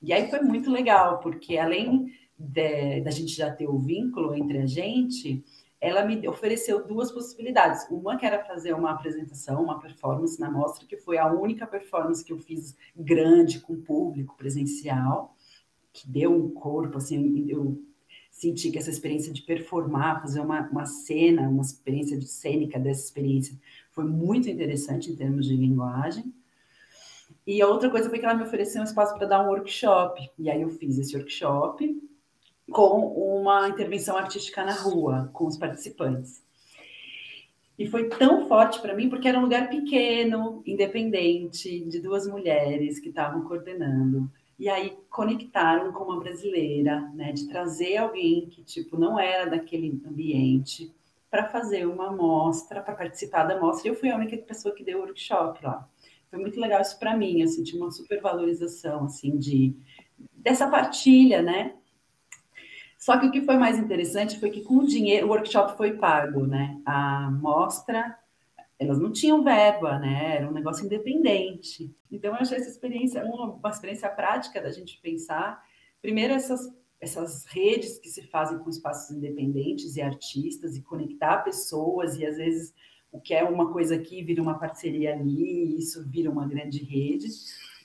E 0.02 0.12
aí 0.12 0.28
foi 0.28 0.40
muito 0.40 0.70
legal, 0.70 1.20
porque 1.20 1.56
além 1.56 2.12
da 2.38 3.10
gente 3.10 3.36
já 3.36 3.52
ter 3.52 3.68
o 3.68 3.78
vínculo 3.78 4.34
entre 4.34 4.58
a 4.58 4.66
gente, 4.66 5.44
ela 5.80 6.04
me 6.04 6.26
ofereceu 6.28 6.86
duas 6.86 7.12
possibilidades. 7.12 7.86
Uma 7.90 8.16
que 8.16 8.26
era 8.26 8.44
fazer 8.44 8.72
uma 8.72 8.90
apresentação, 8.90 9.62
uma 9.62 9.80
performance 9.80 10.40
na 10.40 10.50
mostra, 10.50 10.86
que 10.86 10.96
foi 10.96 11.18
a 11.18 11.32
única 11.32 11.66
performance 11.66 12.24
que 12.24 12.32
eu 12.32 12.38
fiz 12.38 12.76
grande 12.96 13.60
com 13.60 13.80
público 13.80 14.36
presencial, 14.36 15.36
que 15.92 16.08
deu 16.08 16.34
um 16.34 16.50
corpo, 16.50 16.98
assim, 16.98 17.46
eu 17.48 17.80
senti 18.32 18.72
que 18.72 18.78
essa 18.78 18.90
experiência 18.90 19.32
de 19.32 19.42
performar, 19.42 20.22
fazer 20.22 20.40
uma, 20.40 20.68
uma 20.68 20.86
cena, 20.86 21.48
uma 21.48 21.62
experiência 21.62 22.18
de 22.18 22.26
cênica 22.26 22.80
dessa 22.80 23.04
experiência, 23.04 23.56
foi 23.92 24.04
muito 24.04 24.48
interessante 24.48 25.12
em 25.12 25.14
termos 25.14 25.46
de 25.46 25.54
linguagem. 25.54 26.34
E 27.46 27.60
a 27.60 27.68
outra 27.68 27.90
coisa 27.90 28.08
foi 28.08 28.18
que 28.18 28.24
ela 28.24 28.34
me 28.34 28.42
ofereceu 28.42 28.80
um 28.80 28.84
espaço 28.84 29.14
para 29.14 29.26
dar 29.26 29.44
um 29.44 29.50
workshop. 29.50 30.30
E 30.38 30.50
aí 30.50 30.62
eu 30.62 30.70
fiz 30.70 30.98
esse 30.98 31.14
workshop 31.14 32.02
com 32.70 33.06
uma 33.40 33.68
intervenção 33.68 34.16
artística 34.16 34.64
na 34.64 34.72
rua, 34.72 35.30
com 35.32 35.46
os 35.46 35.58
participantes. 35.58 36.42
E 37.78 37.86
foi 37.86 38.08
tão 38.08 38.48
forte 38.48 38.80
para 38.80 38.94
mim 38.94 39.08
porque 39.08 39.28
era 39.28 39.38
um 39.38 39.42
lugar 39.42 39.68
pequeno, 39.68 40.62
independente, 40.64 41.80
de 41.80 42.00
duas 42.00 42.26
mulheres 42.26 42.98
que 42.98 43.10
estavam 43.10 43.42
coordenando. 43.42 44.30
E 44.58 44.68
aí 44.68 44.96
conectaram 45.10 45.92
com 45.92 46.04
uma 46.04 46.20
brasileira, 46.20 47.00
né, 47.14 47.32
de 47.32 47.48
trazer 47.48 47.96
alguém 47.96 48.46
que 48.48 48.62
tipo 48.62 48.98
não 48.98 49.18
era 49.18 49.50
daquele 49.50 50.00
ambiente 50.06 50.94
para 51.30 51.48
fazer 51.48 51.86
uma 51.86 52.12
mostra, 52.12 52.82
para 52.82 52.94
participar 52.94 53.44
da 53.44 53.58
mostra. 53.58 53.88
E 53.88 53.90
eu 53.90 53.96
fui 53.96 54.10
a 54.10 54.16
única 54.16 54.36
pessoa 54.36 54.74
que 54.74 54.84
deu 54.84 55.00
workshop 55.00 55.64
lá. 55.64 55.88
Foi 56.30 56.38
muito 56.38 56.60
legal 56.60 56.80
isso 56.80 56.98
para 56.98 57.16
mim, 57.16 57.40
eu 57.40 57.48
senti 57.48 57.76
uma 57.76 57.90
super 57.90 58.20
valorização 58.20 59.04
assim 59.04 59.36
de 59.38 59.74
dessa 60.34 60.68
partilha, 60.68 61.42
né? 61.42 61.74
Só 62.98 63.18
que 63.18 63.26
o 63.26 63.30
que 63.32 63.40
foi 63.42 63.56
mais 63.56 63.78
interessante 63.78 64.38
foi 64.38 64.50
que 64.50 64.60
com 64.60 64.78
o 64.78 64.86
dinheiro, 64.86 65.26
o 65.26 65.30
workshop 65.30 65.76
foi 65.76 65.94
pago, 65.94 66.46
né? 66.46 66.80
A 66.86 67.30
mostra, 67.32 68.16
elas 68.82 68.98
não 68.98 69.12
tinham 69.12 69.42
verba, 69.42 69.98
né? 69.98 70.36
Era 70.36 70.48
um 70.48 70.52
negócio 70.52 70.84
independente. 70.84 71.94
Então 72.10 72.34
eu 72.34 72.40
achei 72.40 72.58
essa 72.58 72.70
experiência 72.70 73.24
uma, 73.24 73.54
uma 73.54 73.70
experiência 73.70 74.08
prática 74.08 74.60
da 74.60 74.70
gente 74.70 75.00
pensar, 75.00 75.62
primeiro 76.00 76.34
essas 76.34 76.60
essas 77.00 77.44
redes 77.46 77.98
que 77.98 78.08
se 78.08 78.22
fazem 78.28 78.60
com 78.60 78.70
espaços 78.70 79.10
independentes 79.10 79.96
e 79.96 80.00
artistas 80.00 80.76
e 80.76 80.82
conectar 80.82 81.38
pessoas 81.38 82.16
e 82.16 82.24
às 82.24 82.36
vezes 82.36 82.72
o 83.12 83.20
que 83.20 83.34
é 83.34 83.44
uma 83.44 83.70
coisa 83.70 83.94
aqui 83.94 84.22
vira 84.22 84.40
uma 84.40 84.58
parceria 84.58 85.12
ali, 85.12 85.74
e 85.74 85.78
isso 85.78 86.02
vira 86.08 86.30
uma 86.30 86.48
grande 86.48 86.82
rede. 86.82 87.28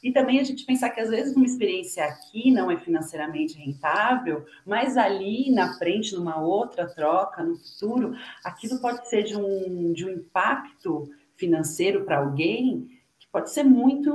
E 0.03 0.11
também 0.11 0.39
a 0.39 0.43
gente 0.43 0.65
pensar 0.65 0.89
que 0.89 0.99
às 0.99 1.09
vezes 1.09 1.35
uma 1.35 1.45
experiência 1.45 2.03
aqui 2.05 2.51
não 2.51 2.69
é 2.69 2.77
financeiramente 2.77 3.57
rentável, 3.57 4.45
mas 4.65 4.97
ali 4.97 5.51
na 5.51 5.77
frente, 5.77 6.15
numa 6.15 6.39
outra 6.39 6.87
troca, 6.87 7.43
no 7.43 7.55
futuro, 7.55 8.15
aquilo 8.43 8.79
pode 8.79 9.07
ser 9.09 9.23
de 9.23 9.35
um, 9.35 9.93
de 9.93 10.05
um 10.05 10.09
impacto 10.09 11.09
financeiro 11.35 12.03
para 12.03 12.19
alguém 12.19 12.87
que 13.19 13.27
pode 13.31 13.51
ser 13.51 13.63
muito 13.63 14.11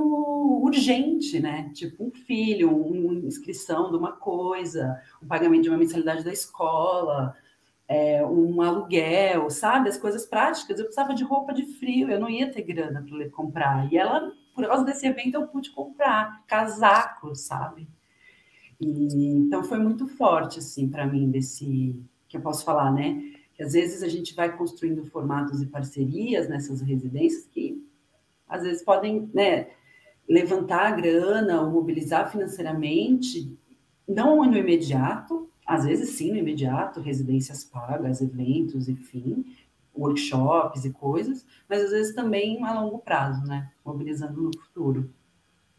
urgente, 0.63 1.41
né? 1.41 1.71
Tipo 1.75 2.05
um 2.05 2.11
filho, 2.11 2.75
uma 2.75 3.15
inscrição 3.15 3.91
de 3.91 3.97
uma 3.97 4.13
coisa, 4.13 5.01
um 5.23 5.27
pagamento 5.27 5.63
de 5.63 5.69
uma 5.69 5.79
mensalidade 5.79 6.25
da 6.25 6.33
escola, 6.33 7.35
é, 7.89 8.25
um 8.25 8.63
aluguel, 8.63 9.51
sabe? 9.51 9.89
As 9.89 9.99
coisas 9.99 10.25
práticas. 10.25 10.79
Eu 10.79 10.87
precisava 10.87 11.15
de 11.15 11.25
roupa 11.25 11.53
de 11.53 11.65
frio, 11.65 12.11
eu 12.11 12.19
não 12.19 12.31
ia 12.31 12.51
ter 12.51 12.63
grana 12.63 13.05
para 13.07 13.29
comprar. 13.31 13.93
E 13.93 13.99
ela 13.99 14.33
por 14.55 14.67
causa 14.67 14.85
desse 14.85 15.07
evento 15.07 15.35
eu 15.35 15.47
pude 15.47 15.71
comprar 15.71 16.45
casacos, 16.47 17.43
sabe? 17.43 17.89
E, 18.81 19.27
então 19.27 19.63
foi 19.63 19.79
muito 19.79 20.07
forte 20.07 20.59
assim 20.59 20.89
para 20.89 21.07
mim 21.07 21.31
desse 21.31 22.03
que 22.29 22.37
eu 22.37 22.41
posso 22.41 22.65
falar, 22.65 22.91
né? 22.93 23.23
Que 23.55 23.63
às 23.63 23.75
vezes 23.75 24.03
a 24.03 24.09
gente 24.09 24.35
vai 24.35 24.57
construindo 24.57 25.05
formatos 25.05 25.61
e 25.63 25.67
parcerias 25.67 26.49
nessas 26.49 26.81
residências 26.81 27.47
que 27.47 27.87
às 28.49 28.63
vezes 28.63 28.83
podem, 28.83 29.31
né, 29.33 29.69
levantar 30.29 30.87
a 30.87 30.91
grana 30.91 31.63
ou 31.63 31.71
mobilizar 31.71 32.31
financeiramente, 32.31 33.57
não 34.07 34.45
no 34.45 34.57
imediato, 34.57 35.49
às 35.67 35.85
vezes 35.85 36.11
sim 36.11 36.31
no 36.31 36.39
imediato, 36.39 37.01
residências 37.01 37.65
pagas, 37.65 38.21
eventos, 38.21 38.89
enfim, 38.89 39.45
workshops 39.95 40.85
e 40.85 40.91
coisas, 40.91 41.45
mas 41.69 41.85
às 41.85 41.91
vezes 41.91 42.15
também 42.15 42.63
a 42.65 42.81
longo 42.81 42.99
prazo, 42.99 43.45
né? 43.47 43.71
Mobilizando 43.85 44.43
no 44.43 44.59
futuro. 44.59 45.11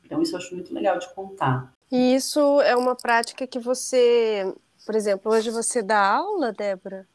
Então, 0.04 0.22
isso 0.22 0.36
eu 0.36 0.40
acho 0.40 0.54
muito 0.54 0.74
legal 0.74 1.00
de 1.00 1.12
contar. 1.14 1.74
E 1.92 2.16
isso 2.16 2.62
é 2.62 2.76
uma 2.76 2.96
prática 2.96 3.48
que 3.48 3.60
você, 3.60 4.54
por 4.86 4.96
exemplo, 4.96 5.32
hoje 5.32 5.50
você 5.50 5.82
dá 5.82 6.16
aula, 6.16 6.52
Débora? 6.52 7.08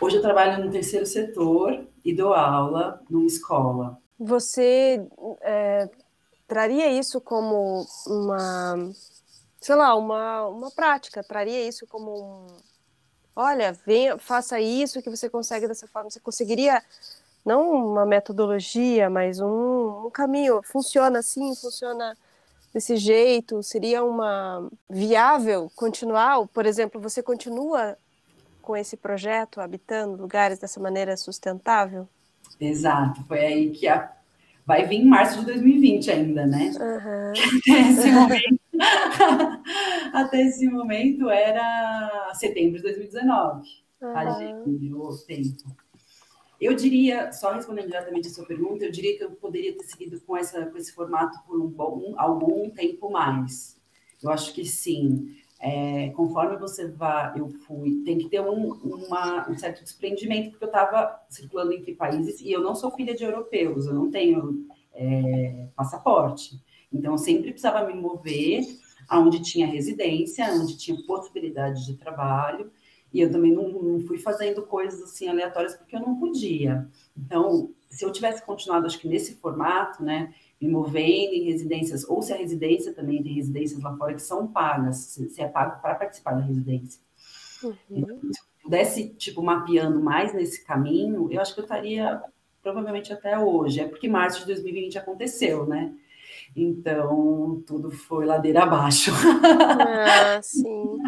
Hoje 0.00 0.16
eu 0.16 0.22
trabalho 0.22 0.64
no 0.64 0.70
terceiro 0.70 1.06
setor 1.06 1.86
e 2.04 2.14
dou 2.14 2.32
aula 2.32 3.02
numa 3.10 3.26
escola. 3.26 3.98
Você 4.18 5.04
é, 5.40 5.88
traria 6.46 6.88
isso 6.90 7.20
como 7.20 7.84
uma, 8.06 8.92
sei 9.60 9.74
lá, 9.74 9.94
uma, 9.96 10.46
uma 10.46 10.70
prática? 10.70 11.22
Traria 11.22 11.66
isso 11.66 11.86
como 11.86 12.10
um, 12.12 12.46
olha, 13.34 13.72
venha, 13.86 14.18
faça 14.18 14.60
isso 14.60 15.02
que 15.02 15.10
você 15.10 15.28
consegue 15.28 15.66
dessa 15.66 15.86
forma. 15.86 16.10
Você 16.10 16.20
conseguiria 16.20 16.82
não 17.44 17.92
uma 17.92 18.06
metodologia, 18.06 19.10
mas 19.10 19.40
um, 19.40 20.06
um 20.06 20.10
caminho. 20.10 20.60
Funciona 20.62 21.18
assim, 21.18 21.54
funciona 21.54 22.16
desse 22.72 22.96
jeito. 22.96 23.62
Seria 23.62 24.04
uma 24.04 24.68
viável 24.88 25.70
continuar? 25.74 26.46
Por 26.48 26.66
exemplo, 26.66 27.00
você 27.00 27.22
continua 27.22 27.96
com 28.60 28.76
esse 28.76 28.96
projeto 28.96 29.60
habitando 29.60 30.22
lugares 30.22 30.58
dessa 30.58 30.80
maneira 30.80 31.16
sustentável? 31.16 32.08
Exato, 32.60 33.24
foi 33.26 33.40
aí 33.40 33.70
que 33.70 33.88
a... 33.88 34.08
vai 34.64 34.86
vir 34.86 35.00
em 35.00 35.04
março 35.04 35.40
de 35.40 35.46
2020 35.46 36.10
ainda, 36.12 36.46
né? 36.46 36.70
Uhum. 36.78 37.32
Esse 37.90 38.12
momento 38.12 38.60
Até 40.14 40.42
esse 40.42 40.68
momento 40.68 41.30
era 41.30 42.32
setembro 42.34 42.76
de 42.76 42.82
2019. 42.82 43.62
Uhum. 44.02 44.16
A 44.16 44.30
gente, 44.32 44.92
o 44.92 45.16
tempo. 45.26 45.76
Eu 46.60 46.74
diria, 46.74 47.32
só 47.32 47.52
respondendo 47.52 47.86
diretamente 47.86 48.28
a 48.28 48.30
sua 48.30 48.46
pergunta, 48.46 48.84
eu 48.84 48.92
diria 48.92 49.16
que 49.16 49.24
eu 49.24 49.32
poderia 49.32 49.76
ter 49.76 49.84
seguido 49.84 50.20
com, 50.20 50.36
essa, 50.36 50.66
com 50.66 50.76
esse 50.76 50.92
formato 50.92 51.36
por 51.44 51.60
um 51.60 51.66
bom, 51.66 52.14
algum 52.16 52.70
tempo 52.70 53.10
mais. 53.10 53.80
Eu 54.22 54.30
acho 54.30 54.52
que 54.52 54.64
sim. 54.64 55.34
É, 55.58 56.10
conforme 56.10 56.56
você 56.56 56.88
vai, 56.88 57.38
eu 57.38 57.48
fui, 57.48 58.02
tem 58.04 58.18
que 58.18 58.28
ter 58.28 58.40
um, 58.40 58.72
uma, 58.74 59.48
um 59.48 59.56
certo 59.56 59.82
desprendimento, 59.82 60.50
porque 60.50 60.64
eu 60.64 60.68
estava 60.68 61.20
circulando 61.28 61.72
entre 61.72 61.94
países 61.94 62.40
e 62.40 62.50
eu 62.50 62.60
não 62.60 62.74
sou 62.74 62.90
filha 62.90 63.14
de 63.14 63.22
europeus, 63.22 63.86
eu 63.86 63.94
não 63.94 64.10
tenho 64.10 64.66
é, 64.92 65.68
passaporte. 65.74 66.60
Então, 66.92 67.12
eu 67.12 67.18
sempre 67.18 67.50
precisava 67.50 67.86
me 67.86 67.94
mover 67.94 68.64
aonde 69.08 69.42
tinha 69.42 69.66
residência, 69.66 70.46
onde 70.52 70.76
tinha 70.76 71.00
possibilidade 71.04 71.86
de 71.86 71.96
trabalho, 71.96 72.70
e 73.12 73.20
eu 73.20 73.30
também 73.30 73.52
não, 73.52 73.68
não, 73.68 74.00
fui 74.00 74.18
fazendo 74.18 74.62
coisas 74.62 75.02
assim 75.02 75.28
aleatórias 75.28 75.76
porque 75.76 75.94
eu 75.94 76.00
não 76.00 76.18
podia. 76.18 76.88
Então, 77.16 77.70
se 77.90 78.04
eu 78.04 78.10
tivesse 78.10 78.44
continuado, 78.44 78.86
acho 78.86 78.98
que 78.98 79.08
nesse 79.08 79.34
formato, 79.34 80.02
né, 80.02 80.32
me 80.60 80.68
movendo 80.68 81.34
em 81.34 81.44
residências, 81.44 82.08
ou 82.08 82.22
se 82.22 82.32
a 82.32 82.36
residência 82.36 82.94
também 82.94 83.22
tem 83.22 83.34
residências 83.34 83.82
lá 83.82 83.94
fora 83.96 84.14
que 84.14 84.22
são 84.22 84.46
pagas, 84.46 84.96
se 85.28 85.42
é 85.42 85.46
pago 85.46 85.82
para 85.82 85.94
participar 85.94 86.32
da 86.32 86.40
residência. 86.40 87.00
Uhum. 87.62 87.74
Então, 87.90 88.18
se 88.20 88.40
eu 88.40 88.62
pudesse, 88.62 89.08
tipo, 89.10 89.42
mapeando 89.42 90.00
mais 90.00 90.32
nesse 90.32 90.64
caminho, 90.64 91.30
eu 91.30 91.40
acho 91.40 91.52
que 91.52 91.60
eu 91.60 91.64
estaria 91.64 92.22
provavelmente 92.62 93.12
até 93.12 93.38
hoje. 93.38 93.80
É 93.80 93.88
porque 93.88 94.08
março 94.08 94.40
de 94.40 94.46
2020 94.46 94.98
aconteceu, 94.98 95.66
né? 95.66 95.92
Então, 96.54 97.62
tudo 97.66 97.90
foi 97.90 98.26
ladeira 98.26 98.64
abaixo. 98.64 99.10
Ah, 99.14 100.40
sim. 100.42 100.98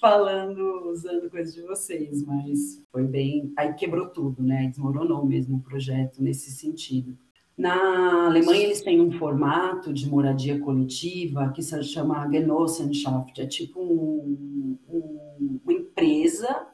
falando, 0.00 0.90
usando 0.90 1.30
coisas 1.30 1.54
de 1.54 1.62
vocês, 1.62 2.24
mas 2.24 2.82
foi 2.90 3.04
bem. 3.04 3.52
Aí 3.56 3.74
quebrou 3.74 4.08
tudo, 4.08 4.42
né? 4.42 4.68
Desmoronou 4.68 5.24
mesmo 5.24 5.56
o 5.56 5.62
projeto 5.62 6.22
nesse 6.22 6.50
sentido. 6.50 7.16
Na 7.56 8.26
Alemanha, 8.26 8.62
eles 8.62 8.80
têm 8.80 9.00
um 9.00 9.12
formato 9.12 9.92
de 9.92 10.08
moradia 10.08 10.58
coletiva 10.58 11.52
que 11.54 11.62
se 11.62 11.82
chama 11.82 12.28
Genossenschaft. 12.30 13.40
É 13.40 13.46
tipo 13.46 13.80
um, 13.80 14.78
um, 14.88 15.60
uma 15.62 15.72
empresa, 15.72 16.66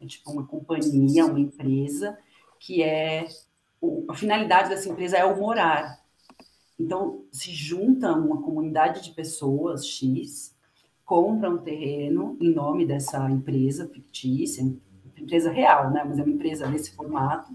é 0.00 0.06
tipo 0.06 0.30
uma 0.30 0.46
companhia, 0.46 1.26
uma 1.26 1.40
empresa, 1.40 2.16
que 2.58 2.82
é. 2.82 3.26
A 4.08 4.14
finalidade 4.14 4.68
dessa 4.68 4.88
empresa 4.88 5.16
é 5.16 5.24
o 5.24 5.36
morar. 5.36 6.01
Então, 6.82 7.22
se 7.30 7.52
junta 7.52 8.12
uma 8.12 8.42
comunidade 8.42 9.04
de 9.04 9.12
pessoas 9.12 9.86
X, 9.86 10.52
compra 11.04 11.48
um 11.48 11.58
terreno 11.58 12.36
em 12.40 12.52
nome 12.52 12.84
dessa 12.84 13.30
empresa 13.30 13.86
fictícia, 13.86 14.62
empresa 15.16 15.52
real, 15.52 15.92
né? 15.92 16.02
Mas 16.04 16.18
é 16.18 16.24
uma 16.24 16.32
empresa 16.32 16.68
nesse 16.68 16.90
formato. 16.90 17.52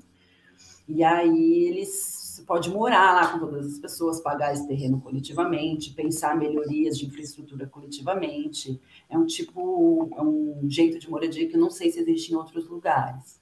E 0.87 1.03
aí 1.03 1.65
eles 1.67 2.41
pode 2.47 2.69
morar 2.69 3.13
lá 3.13 3.27
com 3.27 3.39
todas 3.39 3.65
as 3.73 3.77
pessoas, 3.77 4.21
pagar 4.21 4.53
esse 4.53 4.65
terreno 4.65 5.01
coletivamente, 5.01 5.93
pensar 5.93 6.37
melhorias 6.37 6.97
de 6.97 7.05
infraestrutura 7.05 7.67
coletivamente. 7.67 8.79
É 9.09 9.17
um 9.17 9.25
tipo, 9.25 10.09
é 10.15 10.21
um 10.21 10.61
jeito 10.69 10.99
de 10.99 11.09
moradia 11.09 11.49
que 11.49 11.57
eu 11.57 11.59
não 11.59 11.69
sei 11.69 11.91
se 11.91 11.99
existe 11.99 12.31
em 12.31 12.35
outros 12.37 12.65
lugares. 12.69 13.41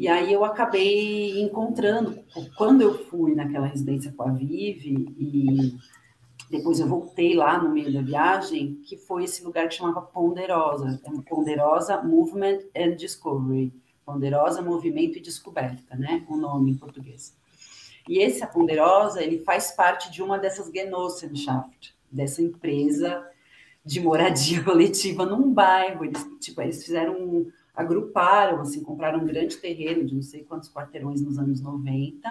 E 0.00 0.08
aí 0.08 0.32
eu 0.32 0.46
acabei 0.46 1.42
encontrando, 1.42 2.24
quando 2.56 2.80
eu 2.80 3.04
fui 3.04 3.34
naquela 3.34 3.66
residência 3.66 4.10
com 4.16 4.22
a 4.22 4.32
Vive, 4.32 4.94
e 5.18 5.76
depois 6.48 6.80
eu 6.80 6.88
voltei 6.88 7.34
lá 7.34 7.62
no 7.62 7.68
meio 7.68 7.92
da 7.92 8.00
viagem, 8.00 8.76
que 8.76 8.96
foi 8.96 9.24
esse 9.24 9.44
lugar 9.44 9.68
que 9.68 9.74
chamava 9.74 10.00
Ponderosa, 10.00 10.98
é 11.04 11.28
Ponderosa 11.28 12.02
Movement 12.02 12.60
and 12.74 12.96
Discovery, 12.96 13.74
Ponderosa 14.02 14.62
Movimento 14.62 15.18
e 15.18 15.20
Descoberta, 15.20 15.94
né? 15.94 16.24
O 16.30 16.36
nome 16.38 16.70
em 16.70 16.78
português. 16.78 17.36
E 18.08 18.20
esse, 18.20 18.42
a 18.42 18.46
Ponderosa, 18.46 19.22
ele 19.22 19.40
faz 19.40 19.72
parte 19.72 20.10
de 20.10 20.22
uma 20.22 20.38
dessas 20.38 20.72
Genossenschaft, 20.72 21.94
dessa 22.10 22.40
empresa 22.40 23.22
de 23.84 24.00
moradia 24.00 24.64
coletiva 24.64 25.26
num 25.26 25.52
bairro. 25.52 26.06
Eles, 26.06 26.26
tipo, 26.40 26.62
eles 26.62 26.82
fizeram, 26.82 27.20
um, 27.20 27.52
agruparam, 27.74 28.60
assim, 28.60 28.82
compraram 28.82 29.20
um 29.20 29.26
grande 29.26 29.56
terreno 29.56 30.04
de 30.04 30.14
não 30.14 30.22
sei 30.22 30.44
quantos 30.44 30.72
quarteirões 30.72 31.20
nos 31.20 31.38
anos 31.38 31.60
90, 31.60 32.30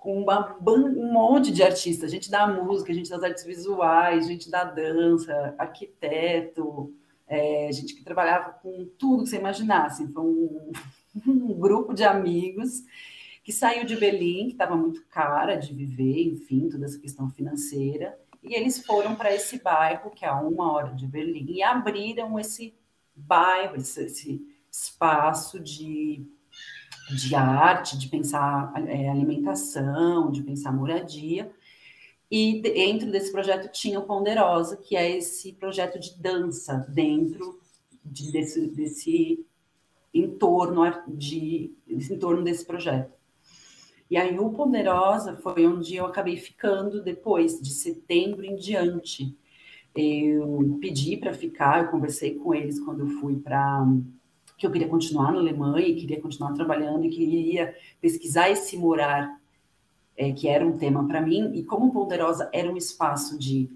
com 0.00 0.22
uma, 0.22 0.56
um 0.66 1.12
monte 1.12 1.52
de 1.52 1.62
artistas, 1.62 2.10
gente 2.10 2.30
da 2.30 2.46
música, 2.46 2.92
gente 2.94 3.10
das 3.10 3.22
artes 3.22 3.44
visuais, 3.44 4.26
gente 4.26 4.50
da 4.50 4.64
dança, 4.64 5.54
arquiteto, 5.58 6.92
é, 7.28 7.70
gente 7.70 7.94
que 7.94 8.02
trabalhava 8.02 8.54
com 8.54 8.88
tudo 8.98 9.24
que 9.24 9.30
você 9.30 9.36
imaginasse. 9.36 10.10
Foi 10.12 10.22
um, 10.22 10.72
um 11.26 11.54
grupo 11.54 11.92
de 11.92 12.02
amigos 12.02 12.82
que 13.44 13.52
saiu 13.52 13.84
de 13.84 13.96
Berlim, 13.96 14.46
que 14.46 14.52
estava 14.52 14.76
muito 14.76 15.04
cara 15.06 15.56
de 15.56 15.74
viver, 15.74 16.28
enfim, 16.28 16.68
toda 16.68 16.86
essa 16.86 16.98
questão 16.98 17.28
financeira, 17.30 18.18
e 18.42 18.54
eles 18.54 18.84
foram 18.84 19.14
para 19.14 19.34
esse 19.34 19.62
bairro, 19.62 20.10
que 20.10 20.24
é 20.24 20.28
a 20.28 20.40
uma 20.40 20.72
hora 20.72 20.94
de 20.94 21.06
Berlim, 21.06 21.46
e 21.52 21.62
abriram 21.62 22.38
esse 22.38 22.74
bairro, 23.26 23.76
esse, 23.76 24.02
esse 24.02 24.46
espaço 24.70 25.60
de, 25.60 26.26
de 27.10 27.34
arte, 27.34 27.98
de 27.98 28.08
pensar 28.08 28.72
é, 28.86 29.08
alimentação, 29.08 30.30
de 30.30 30.42
pensar 30.42 30.72
moradia. 30.72 31.52
E 32.30 32.60
dentro 32.62 33.10
desse 33.10 33.32
projeto 33.32 33.72
tinha 33.72 33.98
o 33.98 34.04
Ponderosa, 34.04 34.76
que 34.76 34.96
é 34.96 35.16
esse 35.16 35.52
projeto 35.52 35.98
de 35.98 36.16
dança 36.16 36.86
dentro 36.88 37.60
de, 38.04 38.30
desse, 38.30 38.68
desse 38.68 39.44
entorno 40.14 40.82
de 41.08 41.72
desse 41.86 42.14
entorno 42.14 42.42
desse 42.42 42.64
projeto. 42.64 43.12
E 44.10 44.16
aí 44.16 44.38
o 44.38 44.50
Ponderosa 44.50 45.36
foi 45.36 45.66
onde 45.66 45.94
eu 45.94 46.04
acabei 46.04 46.36
ficando 46.36 47.02
depois, 47.02 47.60
de 47.60 47.70
setembro 47.70 48.44
em 48.44 48.56
diante. 48.56 49.36
Eu 49.94 50.78
pedi 50.80 51.16
para 51.16 51.34
ficar, 51.34 51.82
eu 51.82 51.90
conversei 51.90 52.34
com 52.36 52.54
eles 52.54 52.78
quando 52.80 53.00
eu 53.00 53.08
fui 53.20 53.36
para 53.36 53.86
que 54.60 54.66
eu 54.66 54.70
queria 54.70 54.88
continuar 54.88 55.32
na 55.32 55.38
Alemanha, 55.38 55.86
e 55.86 55.96
queria 55.96 56.20
continuar 56.20 56.52
trabalhando 56.52 57.06
e 57.06 57.08
queria 57.08 57.74
pesquisar 57.98 58.50
esse 58.50 58.76
morar, 58.76 59.40
é, 60.14 60.32
que 60.32 60.46
era 60.46 60.66
um 60.66 60.76
tema 60.76 61.06
para 61.08 61.22
mim. 61.22 61.50
E 61.54 61.64
como 61.64 61.90
Ponderosa 61.90 62.50
era 62.52 62.70
um 62.70 62.76
espaço 62.76 63.38
de 63.38 63.70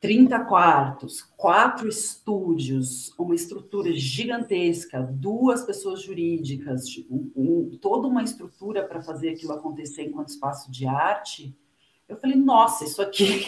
30 0.00 0.40
quartos, 0.46 1.22
quatro 1.36 1.86
estúdios, 1.86 3.14
uma 3.16 3.34
estrutura 3.34 3.92
gigantesca, 3.92 5.02
duas 5.02 5.62
pessoas 5.62 6.02
jurídicas, 6.02 6.86
um, 7.08 7.30
um, 7.36 7.78
toda 7.80 8.08
uma 8.08 8.24
estrutura 8.24 8.82
para 8.82 9.02
fazer 9.02 9.28
aquilo 9.28 9.52
acontecer 9.52 10.04
enquanto 10.04 10.30
espaço 10.30 10.68
de 10.70 10.84
arte. 10.84 11.54
Eu 12.10 12.16
falei, 12.16 12.36
nossa, 12.36 12.84
isso 12.84 13.00
aqui 13.00 13.46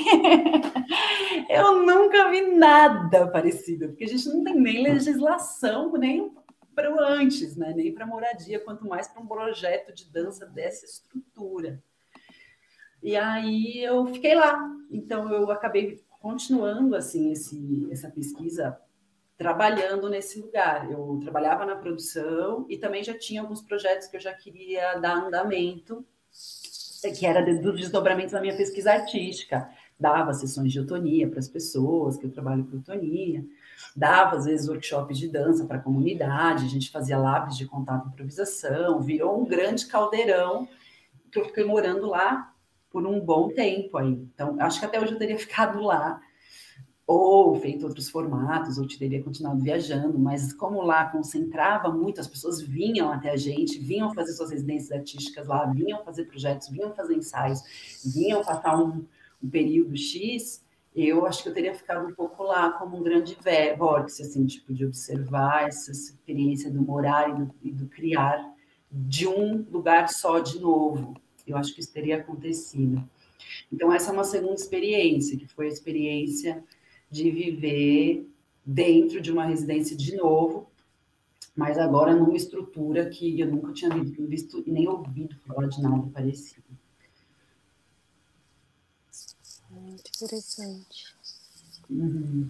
eu 1.51 1.85
nunca 1.85 2.31
vi 2.31 2.55
nada 2.55 3.27
parecido, 3.27 3.89
porque 3.89 4.05
a 4.05 4.09
gente 4.09 4.29
não 4.29 4.45
tem 4.45 4.55
nem 4.55 4.85
legislação, 4.85 5.93
nem 5.99 6.33
para 6.73 6.95
o 6.95 7.01
antes, 7.01 7.57
né? 7.57 7.75
nem 7.75 7.93
para 7.93 8.07
moradia, 8.07 8.61
quanto 8.61 8.87
mais 8.87 9.09
para 9.09 9.21
um 9.21 9.27
projeto 9.27 9.93
de 9.93 10.11
dança 10.11 10.47
dessa 10.47 10.87
estrutura. 10.87 11.83
E 13.03 13.17
aí 13.17 13.83
eu 13.83 14.07
fiquei 14.07 14.37
lá. 14.37 14.65
Então 14.91 15.29
eu 15.33 15.51
acabei 15.51 16.01
continuando 16.21 16.95
assim 16.95 17.33
esse, 17.33 17.89
essa 17.91 18.09
pesquisa 18.09 18.79
trabalhando 19.37 20.09
nesse 20.09 20.41
lugar. 20.41 20.89
Eu 20.89 21.19
trabalhava 21.21 21.67
na 21.67 21.75
produção 21.75 22.65
e 22.69 22.79
também 22.79 23.03
já 23.03 23.19
tinha 23.19 23.41
alguns 23.41 23.61
projetos 23.61 24.07
que 24.07 24.17
eu 24.17 24.21
já 24.21 24.33
queria 24.33 24.95
dar 25.01 25.17
andamento, 25.17 26.07
que 27.11 27.27
era 27.27 27.43
dos 27.43 27.81
desdobramentos 27.81 28.33
da 28.33 28.41
minha 28.41 28.57
pesquisa 28.57 28.93
artística. 28.93 29.69
Dava 29.99 30.33
sessões 30.33 30.73
de 30.73 30.81
otonia 30.81 31.29
para 31.29 31.39
as 31.39 31.49
pessoas, 31.49 32.17
que 32.17 32.27
eu 32.27 32.31
trabalho 32.31 32.65
com 32.65 32.79
otonia. 32.79 33.45
Dava, 33.97 34.37
às 34.37 34.45
vezes, 34.45 34.69
workshops 34.69 35.19
de 35.19 35.29
dança 35.29 35.65
para 35.65 35.79
a 35.79 35.81
comunidade, 35.81 36.65
a 36.65 36.69
gente 36.69 36.91
fazia 36.91 37.19
labs 37.19 37.57
de 37.57 37.67
contato 37.67 38.07
e 38.07 38.09
improvisação, 38.09 39.01
virou 39.01 39.41
um 39.41 39.45
grande 39.45 39.87
caldeirão 39.87 40.69
que 41.31 41.39
eu 41.39 41.45
fiquei 41.47 41.65
morando 41.65 42.09
lá 42.09 42.53
por 42.91 43.07
um 43.07 43.19
bom 43.19 43.49
tempo 43.49 43.97
aí. 43.97 44.13
Então, 44.13 44.57
acho 44.61 44.79
que 44.79 44.87
até 44.87 45.01
hoje 45.01 45.13
eu 45.13 45.19
teria 45.19 45.39
ficado 45.41 45.81
lá, 45.81 46.21
ou 47.07 47.55
feito 47.57 47.85
outros 47.85 48.09
formatos, 48.09 48.79
ou 48.79 48.87
teria 48.87 49.23
continuado 49.23 49.61
viajando, 49.61 50.19
mas 50.19 50.53
como 50.53 50.83
lá 50.83 51.07
concentrava 51.07 51.91
muito, 51.91 52.21
as 52.21 52.29
pessoas 52.29 52.61
vinham 52.61 53.13
até 53.13 53.31
a 53.31 53.37
gente, 53.37 53.79
vinham 53.79 54.15
fazer 54.15 54.33
suas 54.33 54.51
residências 54.51 54.93
artísticas 54.93 55.47
lá, 55.47 55.67
vinham 55.67 56.05
fazer 56.05 56.25
projetos, 56.25 56.69
vinham 56.69 56.95
fazer 56.95 57.15
ensaios, 57.15 57.61
vinham 58.15 58.43
passar 58.43 58.81
um, 58.81 59.05
um 59.43 59.51
período 59.51 59.97
X, 59.97 60.63
eu 60.95 61.25
acho 61.25 61.43
que 61.43 61.49
eu 61.49 61.55
teria 61.55 61.75
ficado 61.75 62.07
um 62.07 62.15
pouco 62.15 62.43
lá 62.43 62.71
como 62.73 62.99
um 62.99 63.03
grande 63.03 63.37
vórtice, 63.79 64.23
assim, 64.23 64.45
tipo, 64.45 64.75
de 64.75 64.85
observar 64.85 65.67
essa 65.67 65.91
experiência 65.91 66.71
do 66.71 66.83
morar 66.83 67.31
e 67.31 67.35
do, 67.35 67.55
e 67.63 67.73
do 67.73 67.87
criar 67.87 68.53
de 68.91 69.27
um 69.27 69.67
lugar 69.71 70.11
só 70.11 70.39
de 70.39 70.61
novo, 70.61 71.15
eu 71.47 71.57
acho 71.57 71.75
que 71.75 71.81
isso 71.81 71.93
teria 71.93 72.19
acontecido. 72.19 73.03
Então, 73.73 73.91
essa 73.91 74.11
é 74.11 74.13
uma 74.13 74.23
segunda 74.23 74.55
experiência, 74.55 75.37
que 75.37 75.47
foi 75.47 75.65
a 75.65 75.71
experiência 75.71 76.63
de 77.13 77.31
viver 77.31 78.27
dentro 78.65 79.21
de 79.21 79.31
uma 79.31 79.45
residência 79.45 79.95
de 79.95 80.17
novo, 80.17 80.67
mas 81.55 81.77
agora 81.79 82.15
numa 82.15 82.35
estrutura 82.35 83.09
que 83.11 83.39
eu 83.39 83.47
nunca 83.47 83.73
tinha 83.73 83.91
visto 83.93 84.65
e 84.67 84.71
nem 84.71 84.89
ouvido 84.89 85.37
falar 85.47 85.69
de 85.69 85.83
nada 85.83 86.09
parecido. 86.13 86.63
Muito 89.71 90.11
interessante. 90.17 91.15
Uhum. 91.91 92.47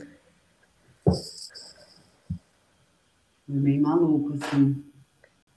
Foi 3.47 3.57
meio 3.57 3.83
maluco, 3.83 4.35
assim. 4.35 4.85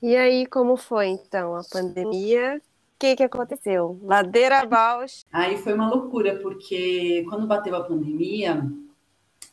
E 0.01 0.16
aí, 0.16 0.47
como 0.47 0.78
foi, 0.78 1.08
então, 1.08 1.56
a 1.56 1.64
pandemia? 1.64 2.58
O 2.58 2.99
que, 2.99 3.16
que 3.16 3.24
aconteceu? 3.24 3.99
Ladeira 4.01 4.62
abaixo. 4.62 5.26
Aí 5.32 5.58
foi 5.58 5.74
uma 5.74 5.89
loucura, 5.89 6.39
porque 6.39 7.26
quando 7.30 7.47
bateu 7.47 7.76
a 7.76 7.84
pandemia, 7.84 8.64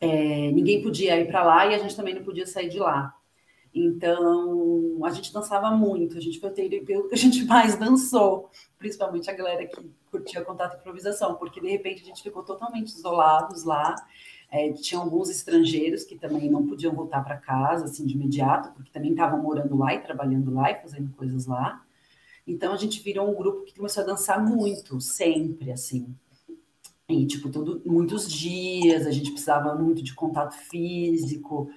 é, 0.03 0.51
ninguém 0.51 0.83
podia 0.83 1.17
ir 1.21 1.29
para 1.29 1.45
lá 1.45 1.65
e 1.65 1.77
a 1.77 1.79
gente 1.79 1.95
também 1.95 2.13
não 2.13 2.25
podia 2.25 2.45
sair 2.45 2.69
de 2.69 2.81
lá. 2.81 3.15
Então, 3.73 4.99
a 5.05 5.11
gente 5.11 5.33
dançava 5.33 5.71
muito, 5.71 6.19
a 6.19 6.21
gente 6.21 6.41
foi 6.41 6.51
o 6.51 6.53
período 6.53 7.09
que 7.09 7.15
a 7.15 7.19
gente 7.19 7.45
mais 7.47 7.77
dançou, 7.77 8.51
principalmente 8.77 9.31
a 9.31 9.33
galera 9.33 9.65
que 9.65 9.81
curtia 10.11 10.45
contato 10.45 10.75
e 10.75 10.81
improvisação, 10.81 11.37
porque 11.37 11.61
de 11.61 11.71
repente 11.71 12.03
a 12.03 12.05
gente 12.05 12.21
ficou 12.21 12.43
totalmente 12.43 12.89
isolados 12.89 13.63
lá. 13.63 13.95
É, 14.51 14.73
tinha 14.73 15.01
alguns 15.01 15.31
estrangeiros 15.31 16.03
que 16.03 16.19
também 16.19 16.51
não 16.51 16.67
podiam 16.67 16.93
voltar 16.93 17.23
para 17.23 17.37
casa 17.37 17.85
assim 17.85 18.05
de 18.05 18.15
imediato, 18.15 18.73
porque 18.73 18.91
também 18.91 19.13
estavam 19.13 19.41
morando 19.41 19.79
lá 19.79 19.95
e 19.95 20.01
trabalhando 20.01 20.53
lá 20.53 20.73
e 20.73 20.83
fazendo 20.83 21.13
coisas 21.13 21.47
lá. 21.47 21.81
Então 22.45 22.73
a 22.73 22.77
gente 22.77 23.01
virou 23.01 23.31
um 23.31 23.35
grupo 23.35 23.65
que 23.65 23.77
começou 23.77 24.03
a 24.03 24.07
dançar 24.07 24.45
muito, 24.45 25.01
sempre, 25.01 25.71
assim. 25.71 26.13
E, 27.13 27.27
tipo, 27.27 27.51
todo, 27.51 27.83
muitos 27.85 28.31
dias, 28.31 29.07
a 29.07 29.11
gente 29.11 29.31
precisava 29.31 29.75
muito 29.75 30.03
de 30.03 30.15
contato 30.15 30.55
físico, 30.55 31.71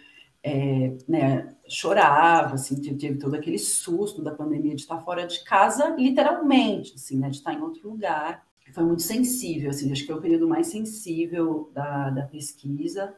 é, 0.43 0.95
né, 1.07 1.55
chorava, 1.67 2.53
assim, 2.53 2.75
teve 2.75 3.17
todo 3.17 3.33
aquele 3.33 3.57
susto 3.57 4.21
da 4.21 4.31
pandemia 4.31 4.75
de 4.75 4.81
estar 4.81 4.99
fora 4.99 5.25
de 5.25 5.43
casa, 5.43 5.95
literalmente, 5.97 6.93
assim, 6.95 7.17
né, 7.17 7.29
de 7.29 7.37
estar 7.37 7.53
em 7.53 7.61
outro 7.61 7.89
lugar. 7.89 8.45
Foi 8.71 8.83
muito 8.83 9.01
sensível, 9.01 9.71
assim, 9.71 9.91
acho 9.91 10.01
que 10.01 10.07
foi 10.07 10.17
o 10.17 10.21
período 10.21 10.47
mais 10.47 10.67
sensível 10.67 11.71
da, 11.73 12.09
da 12.11 12.23
pesquisa, 12.23 13.15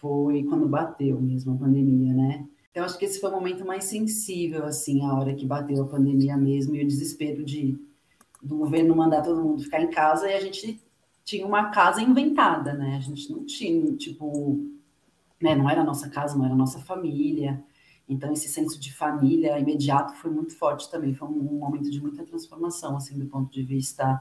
foi 0.00 0.44
quando 0.44 0.68
bateu 0.68 1.20
mesmo 1.20 1.54
a 1.54 1.56
pandemia, 1.56 2.12
né? 2.12 2.46
Então, 2.70 2.84
acho 2.84 2.98
que 2.98 3.04
esse 3.04 3.20
foi 3.20 3.30
o 3.30 3.34
momento 3.34 3.64
mais 3.64 3.84
sensível, 3.84 4.64
assim, 4.64 5.02
a 5.04 5.14
hora 5.14 5.34
que 5.34 5.46
bateu 5.46 5.82
a 5.82 5.86
pandemia 5.88 6.36
mesmo, 6.36 6.74
e 6.74 6.82
o 6.82 6.86
desespero 6.86 7.44
de 7.44 7.78
do 8.42 8.56
governo 8.56 8.96
mandar 8.96 9.22
todo 9.22 9.42
mundo 9.42 9.62
ficar 9.62 9.80
em 9.80 9.90
casa, 9.90 10.28
e 10.28 10.34
a 10.34 10.40
gente 10.40 10.82
tinha 11.24 11.46
uma 11.46 11.70
casa 11.70 12.02
inventada, 12.02 12.74
né? 12.74 12.96
A 12.96 13.00
gente 13.00 13.30
não 13.30 13.44
tinha, 13.44 13.94
tipo, 13.96 14.66
né? 15.40 15.54
Não 15.54 15.68
era 15.68 15.84
nossa 15.84 16.08
casa, 16.08 16.36
não 16.36 16.44
era 16.44 16.54
nossa 16.54 16.80
família. 16.80 17.62
Então, 18.08 18.32
esse 18.32 18.48
senso 18.48 18.78
de 18.80 18.92
família 18.92 19.58
imediato 19.58 20.14
foi 20.14 20.30
muito 20.30 20.56
forte 20.56 20.90
também. 20.90 21.14
Foi 21.14 21.28
um 21.28 21.58
momento 21.58 21.90
de 21.90 22.00
muita 22.00 22.24
transformação, 22.24 22.96
assim, 22.96 23.18
do 23.18 23.26
ponto 23.26 23.50
de 23.50 23.62
vista 23.62 24.20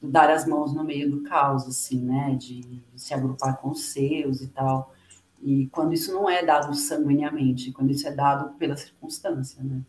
do 0.00 0.08
dar 0.08 0.30
as 0.30 0.46
mãos 0.46 0.74
no 0.74 0.84
meio 0.84 1.10
do 1.10 1.22
caos, 1.22 1.66
assim, 1.66 2.00
né? 2.00 2.34
De, 2.36 2.60
de 2.60 3.00
se 3.00 3.14
agrupar 3.14 3.56
com 3.58 3.70
os 3.70 3.86
seus 3.86 4.40
e 4.42 4.48
tal. 4.48 4.94
E 5.42 5.66
quando 5.68 5.92
isso 5.92 6.12
não 6.12 6.28
é 6.28 6.44
dado 6.44 6.74
sanguineamente, 6.74 7.72
quando 7.72 7.90
isso 7.90 8.06
é 8.06 8.12
dado 8.12 8.54
pela 8.54 8.76
circunstância, 8.76 9.62
né? 9.62 9.82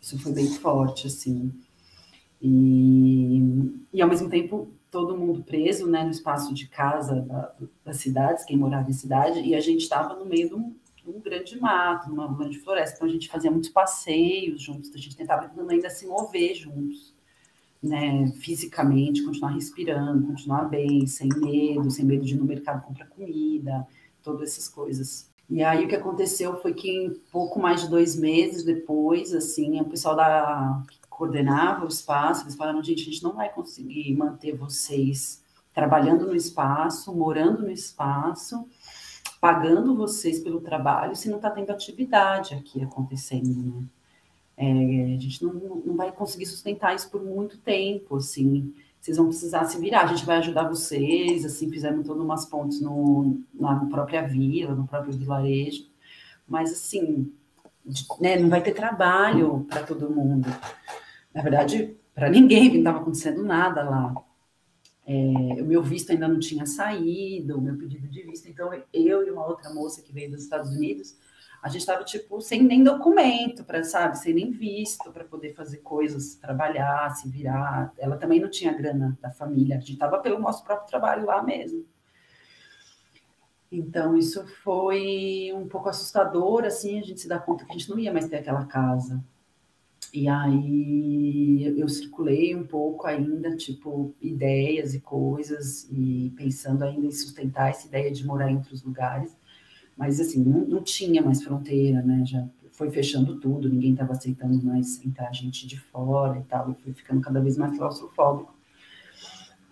Isso 0.00 0.18
foi 0.18 0.32
bem 0.32 0.46
forte, 0.46 1.06
assim. 1.06 1.50
E, 2.40 3.40
e 3.90 4.02
ao 4.02 4.08
mesmo 4.08 4.28
tempo, 4.28 4.68
todo 4.94 5.18
mundo 5.18 5.42
preso, 5.42 5.88
né, 5.88 6.04
no 6.04 6.10
espaço 6.12 6.54
de 6.54 6.68
casa 6.68 7.22
da, 7.22 7.52
das 7.84 7.96
cidades, 7.96 8.44
quem 8.44 8.56
morava 8.56 8.88
em 8.88 8.92
cidade, 8.92 9.40
e 9.40 9.52
a 9.52 9.60
gente 9.60 9.80
estava 9.80 10.14
no 10.14 10.24
meio 10.24 10.48
de 10.48 10.54
um, 10.54 10.72
de 10.94 11.10
um, 11.10 11.20
grande 11.20 11.60
mato, 11.60 12.08
numa 12.08 12.32
grande 12.32 12.60
floresta, 12.60 12.94
então 12.94 13.08
a 13.08 13.10
gente 13.10 13.28
fazia 13.28 13.50
muitos 13.50 13.70
passeios 13.70 14.62
juntos, 14.62 14.94
a 14.94 14.98
gente 14.98 15.16
tentava 15.16 15.50
ainda 15.68 15.90
se 15.90 16.06
mover 16.06 16.54
juntos, 16.54 17.12
né, 17.82 18.30
fisicamente, 18.36 19.24
continuar 19.24 19.50
respirando, 19.50 20.28
continuar 20.28 20.68
bem, 20.68 21.04
sem 21.08 21.28
medo, 21.28 21.90
sem 21.90 22.04
medo 22.04 22.24
de 22.24 22.34
ir 22.34 22.38
no 22.38 22.44
mercado 22.44 22.86
comprar 22.86 23.06
comida, 23.06 23.84
todas 24.22 24.48
essas 24.48 24.68
coisas. 24.68 25.28
E 25.50 25.60
aí 25.60 25.84
o 25.84 25.88
que 25.88 25.96
aconteceu 25.96 26.56
foi 26.62 26.72
que 26.72 26.88
em 26.88 27.14
pouco 27.32 27.58
mais 27.58 27.82
de 27.82 27.90
dois 27.90 28.14
meses 28.14 28.62
depois, 28.62 29.34
assim, 29.34 29.80
o 29.80 29.84
pessoal 29.86 30.14
da 30.14 30.82
coordenava 31.16 31.84
o 31.84 31.88
espaço, 31.88 32.42
eles 32.42 32.56
falaram, 32.56 32.82
gente, 32.82 33.02
a 33.02 33.04
gente 33.04 33.22
não 33.22 33.32
vai 33.32 33.48
conseguir 33.48 34.14
manter 34.16 34.56
vocês 34.56 35.42
trabalhando 35.72 36.26
no 36.26 36.34
espaço, 36.34 37.14
morando 37.14 37.62
no 37.62 37.70
espaço, 37.70 38.68
pagando 39.40 39.94
vocês 39.94 40.40
pelo 40.40 40.60
trabalho, 40.60 41.14
se 41.14 41.28
não 41.28 41.36
está 41.36 41.50
tendo 41.50 41.70
atividade 41.70 42.54
aqui 42.54 42.82
acontecendo, 42.82 43.48
né? 43.48 43.86
É, 44.56 45.14
a 45.16 45.18
gente 45.18 45.42
não, 45.42 45.52
não 45.52 45.96
vai 45.96 46.12
conseguir 46.12 46.46
sustentar 46.46 46.94
isso 46.94 47.10
por 47.10 47.22
muito 47.22 47.58
tempo, 47.58 48.16
assim. 48.16 48.72
Vocês 49.00 49.16
vão 49.16 49.26
precisar 49.26 49.64
se 49.64 49.78
virar, 49.78 50.04
a 50.04 50.06
gente 50.06 50.24
vai 50.24 50.38
ajudar 50.38 50.68
vocês, 50.68 51.44
assim, 51.44 51.68
fizemos 51.68 52.06
todas 52.06 52.22
umas 52.22 52.46
pontes 52.46 52.80
no, 52.80 53.40
na 53.52 53.84
própria 53.86 54.22
vila, 54.22 54.74
no 54.74 54.86
próprio 54.86 55.12
vilarejo, 55.12 55.86
mas, 56.48 56.72
assim, 56.72 57.32
né, 58.20 58.38
não 58.38 58.48
vai 58.48 58.62
ter 58.62 58.72
trabalho 58.72 59.66
para 59.68 59.82
todo 59.82 60.10
mundo. 60.10 60.48
Na 61.34 61.42
verdade, 61.42 61.96
para 62.14 62.30
ninguém, 62.30 62.68
não 62.70 62.78
estava 62.78 62.98
acontecendo 62.98 63.42
nada 63.42 63.82
lá. 63.82 64.14
É, 65.06 65.12
o 65.60 65.64
meu 65.64 65.82
visto 65.82 66.12
ainda 66.12 66.28
não 66.28 66.38
tinha 66.38 66.64
saído, 66.64 67.58
o 67.58 67.60
meu 67.60 67.76
pedido 67.76 68.08
de 68.08 68.22
visto, 68.22 68.48
então 68.48 68.70
eu 68.92 69.26
e 69.26 69.30
uma 69.30 69.46
outra 69.46 69.72
moça 69.74 70.00
que 70.00 70.12
veio 70.12 70.30
dos 70.30 70.42
Estados 70.42 70.70
Unidos, 70.70 71.14
a 71.62 71.68
gente 71.68 71.80
estava, 71.80 72.04
tipo, 72.04 72.40
sem 72.40 72.62
nem 72.62 72.84
documento, 72.84 73.64
para 73.64 73.82
sabe, 73.82 74.18
sem 74.18 74.34
nem 74.34 74.50
visto 74.50 75.10
para 75.10 75.24
poder 75.24 75.54
fazer 75.54 75.78
coisas, 75.78 76.34
trabalhar, 76.36 77.10
se 77.16 77.28
virar. 77.28 77.92
Ela 77.98 78.16
também 78.18 78.38
não 78.38 78.50
tinha 78.50 78.72
grana 78.72 79.18
da 79.20 79.30
família, 79.30 79.76
a 79.76 79.80
gente 79.80 79.94
estava 79.94 80.18
pelo 80.18 80.38
nosso 80.38 80.62
próprio 80.62 80.88
trabalho 80.88 81.24
lá 81.24 81.42
mesmo. 81.42 81.84
Então, 83.72 84.16
isso 84.16 84.46
foi 84.62 85.52
um 85.54 85.66
pouco 85.66 85.88
assustador, 85.88 86.64
assim, 86.64 87.00
a 87.00 87.02
gente 87.02 87.20
se 87.20 87.28
dá 87.28 87.38
conta 87.38 87.64
que 87.64 87.72
a 87.72 87.74
gente 87.74 87.90
não 87.90 87.98
ia 87.98 88.12
mais 88.12 88.28
ter 88.28 88.36
aquela 88.36 88.66
casa. 88.66 89.24
E 90.14 90.28
aí 90.28 91.74
eu 91.76 91.88
circulei 91.88 92.54
um 92.54 92.64
pouco 92.64 93.06
ainda, 93.06 93.54
tipo, 93.56 94.14
ideias 94.22 94.94
e 94.94 95.00
coisas, 95.00 95.88
e 95.90 96.32
pensando 96.36 96.84
ainda 96.84 97.06
em 97.06 97.10
sustentar 97.10 97.70
essa 97.70 97.86
ideia 97.86 98.10
de 98.10 98.24
morar 98.24 98.50
em 98.50 98.56
outros 98.56 98.82
lugares 98.82 99.36
mas 99.96 100.20
assim, 100.20 100.42
não, 100.42 100.60
não 100.66 100.82
tinha 100.82 101.22
mais 101.22 101.42
fronteira, 101.42 102.02
né? 102.02 102.24
Já 102.24 102.46
foi 102.72 102.90
fechando 102.90 103.38
tudo, 103.38 103.68
ninguém 103.68 103.92
estava 103.92 104.12
aceitando 104.12 104.64
mais 104.64 105.04
entrar 105.04 105.32
gente 105.32 105.66
de 105.66 105.78
fora 105.78 106.38
e 106.38 106.42
tal, 106.42 106.70
e 106.70 106.74
foi 106.82 106.92
ficando 106.92 107.20
cada 107.20 107.40
vez 107.40 107.56
mais 107.56 107.76
claustrofóbico. 107.76 108.52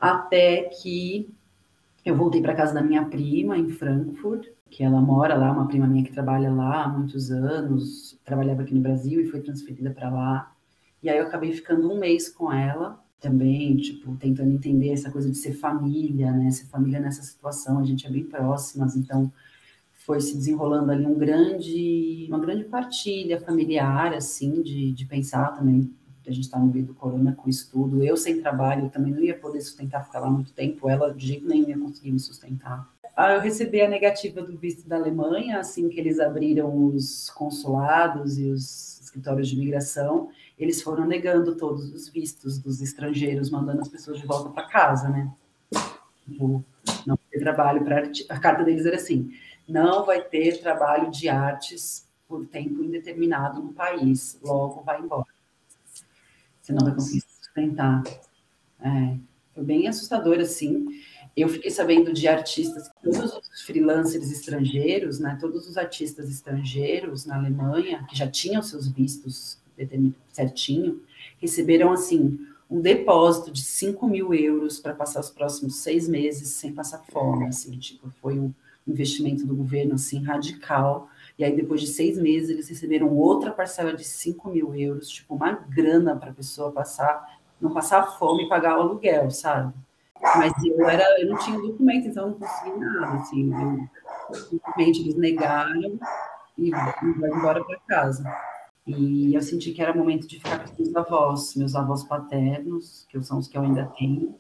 Até 0.01 0.65
que 0.65 1.29
eu 2.05 2.17
voltei 2.17 2.41
para 2.41 2.55
casa 2.55 2.75
da 2.75 2.83
minha 2.83 3.05
prima 3.05 3.59
em 3.59 3.69
Frankfurt, 3.69 4.49
que 4.73 4.83
ela 4.83 5.03
mora 5.03 5.37
lá, 5.37 5.53
uma 5.53 5.69
prima 5.69 5.87
minha 5.87 6.03
que 6.03 6.11
trabalha 6.11 6.51
lá 6.51 6.85
há 6.85 6.89
muitos 6.89 7.31
anos, 7.31 8.19
trabalhava 8.25 8.63
aqui 8.63 8.75
no 8.75 8.81
Brasil 8.81 9.21
e 9.21 9.29
foi 9.29 9.41
transferida 9.41 9.91
para 9.91 10.09
lá. 10.09 10.51
E 11.03 11.11
aí 11.11 11.19
eu 11.19 11.27
acabei 11.27 11.53
ficando 11.53 11.93
um 11.93 11.99
mês 11.99 12.31
com 12.31 12.51
ela 12.51 12.99
também, 13.21 13.77
tipo, 13.77 14.17
tentando 14.17 14.51
entender 14.51 14.89
essa 14.89 15.11
coisa 15.11 15.31
de 15.31 15.37
ser 15.37 15.53
família, 15.53 16.33
né? 16.33 16.51
Ser 16.51 16.67
família 16.69 16.99
nessa 16.99 17.23
situação, 17.23 17.79
a 17.79 17.85
gente 17.85 18.07
é 18.07 18.11
bem 18.11 18.25
próximas, 18.25 18.97
então 18.97 19.31
foi 19.93 20.21
se 20.23 20.35
desenrolando 20.35 20.91
ali 20.91 21.07
um 21.07 21.19
grande, 21.19 22.27
uma 22.29 22.39
grande 22.39 22.65
partilha 22.65 23.39
familiar, 23.41 24.15
assim, 24.15 24.63
de, 24.63 24.91
de 24.91 25.05
pensar 25.05 25.55
também. 25.55 25.95
A 26.27 26.33
gente 26.33 26.45
está 26.45 26.59
no 26.59 26.67
meio 26.67 26.87
do 26.87 26.95
corona 26.95 27.33
com 27.33 27.49
isso 27.49 27.71
tudo. 27.71 28.03
Eu 28.03 28.17
sem 28.17 28.41
trabalho 28.41 28.89
também 28.91 29.13
não 29.13 29.23
ia 29.23 29.37
poder 29.37 29.61
sustentar, 29.61 30.05
ficar 30.05 30.21
lá 30.21 30.31
muito 30.31 30.53
tempo. 30.53 30.89
Ela 30.89 31.13
de 31.13 31.27
jeito 31.27 31.47
nenhum 31.47 31.69
ia 31.69 31.79
conseguir 31.79 32.13
me 32.13 32.21
sustentar. 32.21 32.89
Ah, 33.15 33.33
eu 33.33 33.41
recebi 33.41 33.81
a 33.83 33.89
negativa 33.89 34.41
do 34.41 34.57
visto 34.57 34.89
da 34.89 34.97
Alemanha, 34.97 35.59
assim 35.59 35.89
que 35.89 36.01
eles 36.01 36.19
abriram 36.19 36.87
os 36.87 37.29
consulados 37.31 38.39
e 38.39 38.47
os 38.49 39.01
escritórios 39.03 39.49
de 39.49 39.55
imigração, 39.55 40.31
eles 40.59 40.81
foram 40.81 41.07
negando 41.07 41.55
todos 41.57 41.93
os 41.93 42.09
vistos 42.09 42.59
dos 42.59 42.81
estrangeiros, 42.81 43.51
mandando 43.51 43.83
as 43.83 43.89
pessoas 43.89 44.19
de 44.19 44.27
volta 44.27 44.49
para 44.49 44.67
casa, 44.67 45.09
né? 45.11 45.31
Tipo, 46.25 46.65
não 47.07 47.19
ter 47.31 47.39
trabalho 47.41 47.85
para 47.85 48.11
a 48.31 48.39
carta 48.39 48.65
deles 48.65 48.87
era 48.87 48.97
assim: 48.97 49.31
não 49.69 50.07
vai 50.07 50.23
ter 50.23 50.61
trabalho 50.61 51.11
de 51.11 51.29
artes 51.29 52.09
por 52.27 52.47
tempo 52.47 52.83
indeterminado 52.83 53.63
no 53.63 53.75
país, 53.75 54.39
logo 54.43 54.83
vai 54.83 55.01
embora. 55.01 55.27
Você 56.63 56.73
não 56.73 56.85
vai 56.85 56.95
conseguir 56.95 57.25
sustentar. 57.41 58.03
É, 58.81 59.17
foi 59.55 59.65
bem 59.65 59.89
assustador, 59.89 60.39
assim. 60.39 60.87
Eu 61.37 61.49
fiquei 61.49 61.71
sabendo 61.71 62.13
de 62.13 62.29
artistas, 62.29 62.91
todos 63.03 63.35
os 63.35 63.63
freelancers 63.63 64.31
estrangeiros, 64.31 65.19
né, 65.19 65.37
todos 65.41 65.67
os 65.69 65.77
artistas 65.77 66.31
estrangeiros 66.31 67.27
na 67.27 67.37
Alemanha, 67.37 68.05
que 68.09 68.17
já 68.17 68.27
tinham 68.27 68.63
seus 68.63 68.87
vistos 68.89 69.59
certinho, 70.31 71.03
receberam, 71.41 71.91
assim, 71.91 72.39
um 72.71 72.81
depósito 72.81 73.51
de 73.51 73.63
5 73.63 74.07
mil 74.07 74.33
euros 74.33 74.79
para 74.79 74.95
passar 74.95 75.21
os 75.21 75.31
próximos 75.31 75.77
seis 75.77 76.09
meses 76.09 76.51
sem 76.51 76.73
passar 76.73 77.03
fome, 77.11 77.47
assim, 77.47 77.77
tipo, 77.79 78.11
foi 78.21 78.39
um, 78.39 78.53
investimento 78.87 79.47
do 79.47 79.55
governo 79.55 79.95
assim 79.95 80.23
radical. 80.23 81.09
E 81.39 81.45
aí, 81.45 81.55
depois 81.55 81.81
de 81.81 81.87
seis 81.87 82.19
meses, 82.19 82.51
eles 82.51 82.69
receberam 82.69 83.09
outra 83.09 83.51
parcela 83.51 83.95
de 83.95 84.05
5 84.05 84.51
mil 84.51 84.75
euros, 84.75 85.09
tipo, 85.09 85.35
uma 85.35 85.53
grana 85.53 86.17
para 86.17 86.31
a 86.31 86.35
pessoa 86.35 86.71
passar, 86.71 87.39
não 87.61 87.73
passar 87.73 88.19
fome 88.19 88.45
e 88.45 88.49
pagar 88.49 88.79
o 88.79 88.83
aluguel, 88.83 89.31
sabe? 89.31 89.73
Mas 90.37 90.53
eu 90.65 90.89
era, 90.89 91.21
eu 91.21 91.29
não 91.29 91.39
tinha 91.39 91.59
documento, 91.59 92.09
então 92.09 92.25
eu 92.25 92.31
não 92.31 92.39
consegui 92.39 92.79
nada, 92.79 93.17
assim. 93.17 93.89
Simplesmente 94.33 95.01
eles 95.01 95.17
negaram 95.17 95.99
e 96.57 96.71
vai 96.71 97.31
embora 97.31 97.65
para 97.65 97.79
casa. 97.89 98.25
E 98.87 99.35
eu 99.35 99.43
senti 99.43 99.73
que 99.73 99.83
era 99.83 99.95
momento 99.95 100.27
de 100.27 100.39
ficar 100.39 100.59
com 100.59 100.73
os 100.73 100.79
meus 100.79 100.97
avós, 100.97 101.57
meus 101.57 101.75
avós 101.75 102.05
paternos, 102.05 103.07
que 103.09 103.21
são 103.23 103.39
os 103.39 103.49
que 103.49 103.57
eu 103.57 103.63
ainda 103.63 103.87
tenho. 103.99 104.39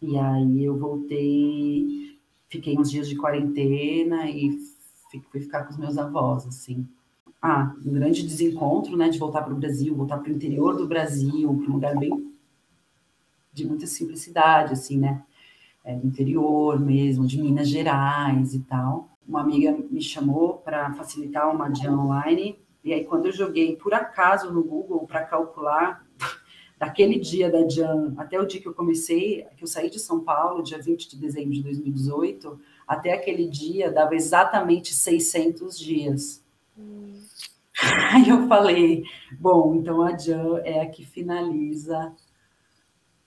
E 0.00 0.18
aí 0.18 0.64
eu 0.64 0.76
voltei 0.76 2.12
fiquei 2.52 2.78
uns 2.78 2.90
dias 2.90 3.08
de 3.08 3.16
quarentena 3.16 4.28
e 4.28 4.50
fui 5.20 5.40
ficar 5.40 5.64
com 5.64 5.70
os 5.72 5.78
meus 5.78 5.98
avós, 5.98 6.46
assim. 6.46 6.86
Ah, 7.40 7.74
um 7.84 7.92
grande 7.92 8.22
desencontro, 8.22 8.96
né, 8.96 9.08
de 9.08 9.18
voltar 9.18 9.42
para 9.42 9.52
o 9.52 9.56
Brasil, 9.56 9.96
voltar 9.96 10.18
para 10.18 10.30
o 10.30 10.34
interior 10.34 10.76
do 10.76 10.86
Brasil, 10.86 11.52
para 11.56 11.70
um 11.70 11.74
lugar 11.74 11.98
bem 11.98 12.32
de 13.52 13.66
muita 13.66 13.86
simplicidade, 13.86 14.72
assim, 14.72 14.96
né, 14.96 15.22
é, 15.84 15.94
do 15.96 16.06
interior 16.06 16.78
mesmo, 16.78 17.26
de 17.26 17.40
Minas 17.42 17.68
Gerais 17.68 18.54
e 18.54 18.60
tal. 18.60 19.10
Uma 19.26 19.40
amiga 19.40 19.76
me 19.90 20.00
chamou 20.00 20.54
para 20.58 20.92
facilitar 20.94 21.52
uma 21.52 21.68
dia 21.68 21.92
online, 21.92 22.58
e 22.84 22.92
aí 22.92 23.04
quando 23.04 23.26
eu 23.26 23.32
joguei 23.32 23.76
por 23.76 23.92
acaso 23.92 24.52
no 24.52 24.62
Google 24.62 25.06
para 25.06 25.24
calcular 25.24 26.06
daquele 26.78 27.18
dia 27.18 27.50
da 27.50 27.68
Jan 27.68 28.14
até 28.16 28.40
o 28.40 28.46
dia 28.46 28.60
que 28.60 28.68
eu 28.68 28.74
comecei, 28.74 29.46
que 29.56 29.64
eu 29.64 29.68
saí 29.68 29.90
de 29.90 29.98
São 29.98 30.20
Paulo, 30.20 30.62
dia 30.62 30.80
20 30.80 31.08
de 31.08 31.16
dezembro 31.16 31.52
de 31.52 31.62
2018, 31.62 32.60
até 32.86 33.12
aquele 33.12 33.48
dia 33.48 33.90
dava 33.90 34.14
exatamente 34.14 34.94
600 34.94 35.78
dias. 35.78 36.44
Hum. 36.78 37.20
Aí 38.12 38.28
eu 38.28 38.46
falei, 38.46 39.04
bom, 39.38 39.74
então 39.74 40.02
a 40.02 40.16
Jan 40.16 40.60
é 40.64 40.80
a 40.80 40.88
que 40.88 41.04
finaliza 41.04 42.12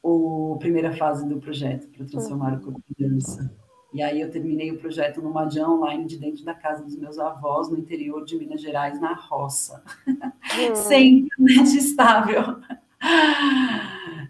a 0.04 0.58
primeira 0.58 0.96
fase 0.96 1.28
do 1.28 1.40
projeto 1.40 1.88
para 1.88 2.06
transformar 2.06 2.54
o 2.54 2.62
corpo 2.62 2.82
em 2.98 3.08
dança. 3.08 3.52
E 3.94 4.04
aí 4.04 4.20
eu 4.20 4.30
terminei 4.30 4.72
o 4.72 4.78
projeto 4.78 5.22
numa 5.22 5.50
Jan 5.50 5.70
online 5.70 6.06
de 6.06 6.18
dentro 6.18 6.44
da 6.44 6.54
casa 6.54 6.84
dos 6.84 6.98
meus 6.98 7.18
avós, 7.18 7.70
no 7.70 7.78
interior 7.78 8.26
de 8.26 8.38
Minas 8.38 8.62
Gerais, 8.62 9.00
na 9.00 9.14
roça. 9.14 9.82
Hum. 10.06 10.76
Sem 10.76 11.20
internet 11.20 11.78
estável. 11.78 12.60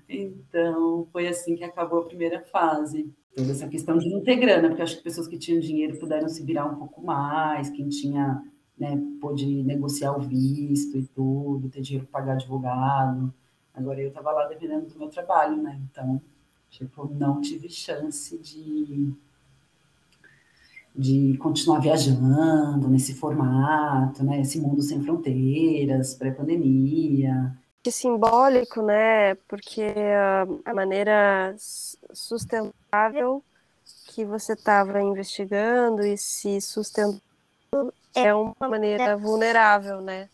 Então, 0.08 1.08
foi 1.12 1.28
assim 1.28 1.56
que 1.56 1.64
acabou 1.64 2.00
a 2.00 2.06
primeira 2.06 2.42
fase. 2.42 3.12
Toda 3.36 3.52
essa 3.52 3.68
questão 3.68 3.98
de 3.98 4.10
não 4.10 4.22
ter 4.22 4.38
grana, 4.38 4.70
porque 4.70 4.82
acho 4.82 4.98
que 4.98 5.04
pessoas 5.04 5.28
que 5.28 5.38
tinham 5.38 5.60
dinheiro 5.60 5.98
puderam 5.98 6.30
se 6.30 6.44
virar 6.44 6.66
um 6.66 6.76
pouco 6.76 7.02
mais, 7.04 7.70
quem 7.70 7.90
tinha, 7.90 8.42
né, 8.78 9.02
pôde 9.20 9.46
negociar 9.64 10.14
o 10.14 10.22
visto 10.22 10.98
e 10.98 11.04
tudo, 11.04 11.70
ter 11.70 11.82
dinheiro 11.82 12.08
para 12.08 12.22
pagar 12.22 12.34
advogado. 12.34 13.34
Agora 13.74 14.02
eu 14.02 14.08
estava 14.08 14.32
lá 14.32 14.48
dependendo 14.48 14.88
do 14.88 14.98
meu 14.98 15.10
trabalho, 15.10 15.62
né? 15.62 15.78
Então, 15.92 16.22
tipo, 16.70 17.14
não 17.14 17.42
tive 17.42 17.70
chance 17.70 18.38
de 18.38 19.14
de 20.98 21.38
continuar 21.40 21.80
viajando 21.80 22.88
nesse 22.88 23.14
formato, 23.16 24.24
né? 24.24 24.40
Esse 24.40 24.60
mundo 24.60 24.82
sem 24.82 25.04
fronteiras, 25.04 26.14
pré-pandemia. 26.14 27.54
Que 27.84 27.92
simbólico, 27.92 28.82
né? 28.82 29.36
Porque 29.48 29.84
a 30.64 30.74
maneira 30.74 31.54
sustentável 31.58 32.74
que 34.08 34.26
você 34.26 34.54
estava 34.54 35.02
investigando 35.02 36.02
e 36.04 36.18
se 36.18 36.60
sustentando 36.62 37.22
é 38.14 38.34
uma 38.34 38.70
maneira 38.70 39.18
vulnerável, 39.18 40.02
né? 40.02 40.30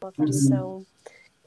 Uma 0.00 0.12
condição 0.12 0.84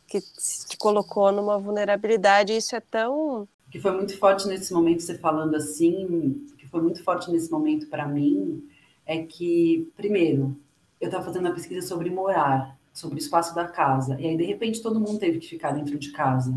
que 0.08 0.22
te 0.22 0.78
colocou 0.78 1.32
numa 1.32 1.58
vulnerabilidade. 1.58 2.56
Isso 2.56 2.76
é 2.76 2.80
tão 2.80 3.48
que 3.72 3.80
foi 3.80 3.92
muito 3.94 4.18
forte 4.18 4.48
nesse 4.48 4.74
momento, 4.74 5.02
você 5.02 5.18
falando 5.18 5.56
assim, 5.56 6.46
que 6.58 6.68
foi 6.68 6.82
muito 6.82 7.02
forte 7.02 7.32
nesse 7.32 7.50
momento 7.50 7.88
para 7.88 8.06
mim, 8.06 8.62
é 9.06 9.24
que, 9.24 9.90
primeiro, 9.96 10.58
eu 11.00 11.06
estava 11.06 11.24
fazendo 11.24 11.46
uma 11.46 11.56
pesquisa 11.56 11.88
sobre 11.88 12.10
morar, 12.10 12.78
sobre 12.94 13.16
o 13.16 13.18
espaço 13.18 13.56
da 13.56 13.66
casa, 13.66 14.20
e 14.20 14.28
aí, 14.28 14.36
de 14.36 14.44
repente, 14.44 14.82
todo 14.82 15.00
mundo 15.00 15.18
teve 15.18 15.40
que 15.40 15.48
ficar 15.48 15.72
dentro 15.72 15.98
de 15.98 16.12
casa. 16.12 16.54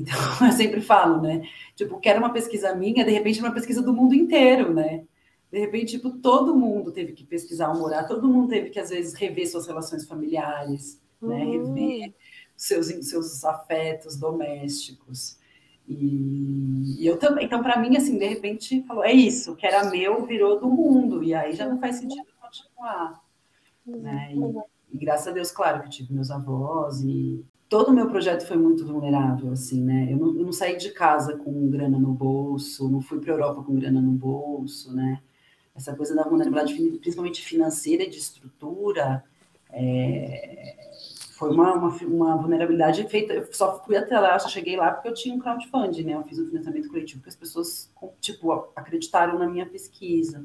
Então, 0.00 0.16
eu 0.46 0.52
sempre 0.52 0.80
falo, 0.80 1.20
né? 1.20 1.48
Tipo, 1.74 1.98
que 1.98 2.08
era 2.08 2.18
uma 2.18 2.32
pesquisa 2.32 2.74
minha, 2.74 3.04
de 3.04 3.10
repente, 3.10 3.40
uma 3.40 3.52
pesquisa 3.52 3.82
do 3.82 3.92
mundo 3.92 4.14
inteiro, 4.14 4.72
né? 4.72 5.04
De 5.50 5.58
repente, 5.58 5.96
tipo, 5.96 6.10
todo 6.10 6.54
mundo 6.54 6.92
teve 6.92 7.12
que 7.12 7.24
pesquisar 7.24 7.70
o 7.70 7.78
morar, 7.78 8.04
todo 8.04 8.28
mundo 8.28 8.48
teve 8.48 8.70
que, 8.70 8.78
às 8.78 8.90
vezes, 8.90 9.14
rever 9.14 9.50
suas 9.50 9.66
relações 9.66 10.06
familiares, 10.06 11.00
né? 11.20 11.44
Uhum. 11.44 11.74
Rever 11.74 12.14
seus, 12.58 12.88
seus 13.08 13.44
afetos 13.44 14.16
domésticos. 14.16 15.38
E, 15.86 16.96
e 16.98 17.06
eu 17.06 17.16
também, 17.16 17.46
então 17.46 17.62
para 17.62 17.78
mim 17.78 17.96
assim, 17.96 18.18
de 18.18 18.26
repente 18.26 18.82
falou, 18.82 19.02
é 19.02 19.12
isso, 19.12 19.56
que 19.56 19.66
era 19.66 19.88
meu 19.88 20.26
virou 20.26 20.60
do 20.60 20.68
mundo 20.68 21.24
e 21.24 21.32
aí 21.32 21.52
já 21.52 21.66
não 21.66 21.80
faz 21.80 21.96
sentido 21.96 22.26
continuar, 22.38 23.24
né? 23.86 24.34
E, 24.34 24.96
e 24.96 24.98
graças 24.98 25.28
a 25.28 25.30
Deus, 25.30 25.50
claro 25.50 25.82
que 25.82 25.88
tive 25.88 26.12
meus 26.12 26.30
avós 26.30 27.00
e 27.00 27.42
todo 27.68 27.88
o 27.88 27.94
meu 27.94 28.08
projeto 28.08 28.46
foi 28.46 28.56
muito 28.56 28.86
vulnerável, 28.86 29.52
assim, 29.52 29.82
né? 29.82 30.08
Eu 30.10 30.16
não, 30.16 30.28
eu 30.28 30.44
não 30.44 30.52
saí 30.52 30.76
de 30.76 30.90
casa 30.90 31.36
com 31.36 31.68
grana 31.68 31.98
no 31.98 32.12
bolso, 32.12 32.88
não 32.88 33.00
fui 33.00 33.20
para 33.20 33.32
a 33.32 33.36
Europa 33.36 33.62
com 33.62 33.74
grana 33.74 34.00
no 34.00 34.12
bolso, 34.12 34.94
né? 34.94 35.20
Essa 35.74 35.94
coisa 35.94 36.14
da 36.14 36.24
vulnerabilidade, 36.24 36.74
principalmente 36.98 37.40
financeira 37.42 38.02
e 38.02 38.10
de 38.10 38.18
estrutura, 38.18 39.22
é, 39.70 40.76
foi 41.38 41.50
uma, 41.50 41.74
uma, 41.74 41.88
uma, 41.88 42.36
vulnerabilidade 42.36 43.06
feita. 43.08 43.32
Eu 43.34 43.52
só 43.52 43.80
fui 43.84 43.96
até 43.96 44.18
lá, 44.18 44.36
só 44.38 44.48
cheguei 44.48 44.76
lá 44.76 44.90
porque 44.90 45.08
eu 45.08 45.14
tinha 45.14 45.34
um 45.34 45.38
crowdfunding, 45.38 46.02
né? 46.04 46.14
Eu 46.14 46.24
fiz 46.24 46.38
um 46.38 46.46
financiamento 46.46 46.88
coletivo 46.88 47.22
que 47.22 47.28
as 47.28 47.36
pessoas, 47.36 47.92
tipo, 48.20 48.50
acreditaram 48.74 49.38
na 49.38 49.46
minha 49.46 49.66
pesquisa. 49.66 50.44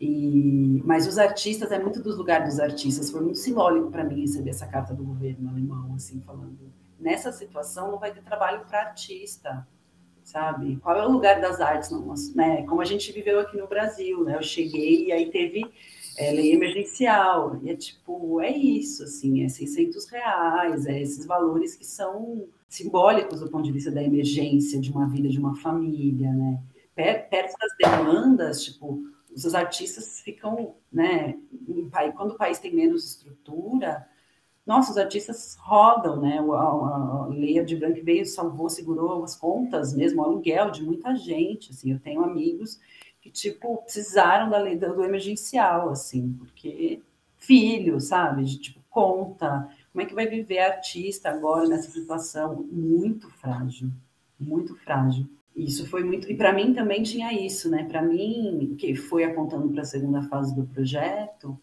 E, 0.00 0.82
mas 0.84 1.06
os 1.06 1.18
artistas, 1.18 1.70
é 1.70 1.78
muito 1.78 2.02
dos 2.02 2.16
lugares 2.16 2.48
dos 2.48 2.60
artistas. 2.60 3.10
Foi 3.10 3.20
muito 3.20 3.38
simbólico 3.38 3.90
para 3.90 4.02
mim 4.02 4.20
receber 4.20 4.50
essa 4.50 4.66
carta 4.66 4.94
do 4.94 5.04
governo 5.04 5.50
alemão, 5.50 5.94
assim, 5.94 6.20
falando: 6.20 6.72
nessa 6.98 7.30
situação 7.30 7.90
não 7.90 7.98
vai 7.98 8.12
ter 8.12 8.22
trabalho 8.22 8.64
para 8.66 8.80
artista, 8.80 9.66
sabe? 10.24 10.76
Qual 10.76 10.96
é 10.96 11.06
o 11.06 11.10
lugar 11.10 11.40
das 11.40 11.60
artes, 11.60 11.90
não, 11.90 12.14
né? 12.34 12.62
Como 12.62 12.80
a 12.80 12.84
gente 12.84 13.12
viveu 13.12 13.40
aqui 13.40 13.58
no 13.58 13.66
Brasil, 13.66 14.24
né? 14.24 14.36
Eu 14.36 14.42
cheguei 14.42 15.08
e 15.08 15.12
aí 15.12 15.30
teve 15.30 15.70
é 16.16 16.32
lei 16.32 16.52
emergencial, 16.52 17.58
e 17.62 17.70
é 17.70 17.76
tipo, 17.76 18.40
é 18.40 18.50
isso, 18.50 19.04
assim, 19.04 19.42
é 19.42 19.48
600 19.48 20.06
reais, 20.10 20.84
é 20.84 21.00
esses 21.00 21.24
valores 21.24 21.74
que 21.74 21.86
são 21.86 22.46
simbólicos 22.68 23.40
do 23.40 23.48
ponto 23.48 23.64
de 23.64 23.72
vista 23.72 23.90
da 23.90 24.02
emergência 24.02 24.78
de 24.78 24.90
uma 24.90 25.08
vida, 25.08 25.28
de 25.28 25.38
uma 25.38 25.56
família, 25.56 26.30
né? 26.32 26.60
Perto 26.94 27.56
das 27.58 27.72
demandas, 27.78 28.62
tipo, 28.62 29.02
os 29.34 29.54
artistas 29.54 30.20
ficam, 30.20 30.74
né, 30.92 31.38
quando 32.16 32.32
o 32.32 32.36
país 32.36 32.58
tem 32.58 32.74
menos 32.74 33.04
estrutura, 33.04 34.06
nossa, 34.66 34.92
os 34.92 34.98
artistas 34.98 35.56
rodam, 35.58 36.20
né? 36.20 36.38
A, 36.38 36.42
a, 36.42 37.24
a 37.24 37.26
lei 37.26 37.62
de 37.64 37.76
Branco 37.76 38.04
veio, 38.04 38.24
salvou, 38.26 38.68
segurou 38.68 39.24
as 39.24 39.34
contas 39.34 39.92
mesmo, 39.94 40.22
o 40.22 40.24
aluguel 40.24 40.70
de 40.70 40.84
muita 40.84 41.16
gente, 41.16 41.72
assim, 41.72 41.90
eu 41.92 41.98
tenho 41.98 42.22
amigos 42.22 42.78
que, 43.20 43.30
tipo, 43.30 43.78
precisaram 43.78 44.48
da 44.48 44.58
lei 44.58 44.76
do 44.76 45.02
emergencial, 45.02 45.90
assim, 45.90 46.32
porque 46.38 47.02
filho, 47.36 48.00
sabe? 48.00 48.44
De, 48.44 48.58
tipo, 48.58 48.80
conta. 48.88 49.68
Como 49.92 50.02
é 50.02 50.06
que 50.06 50.14
vai 50.14 50.26
viver 50.26 50.60
artista 50.60 51.30
agora 51.30 51.66
nessa 51.66 51.90
situação 51.90 52.62
muito 52.70 53.28
frágil, 53.28 53.90
muito 54.38 54.76
frágil. 54.76 55.28
Isso 55.64 55.86
foi 55.86 56.02
muito. 56.02 56.30
E 56.30 56.34
para 56.34 56.52
mim 56.52 56.72
também 56.72 57.02
tinha 57.02 57.32
isso, 57.32 57.70
né? 57.70 57.84
Para 57.84 58.00
mim, 58.00 58.74
que 58.78 58.94
foi 58.94 59.24
apontando 59.24 59.68
para 59.70 59.82
a 59.82 59.84
segunda 59.84 60.22
fase 60.22 60.54
do 60.54 60.64
projeto, 60.66 61.58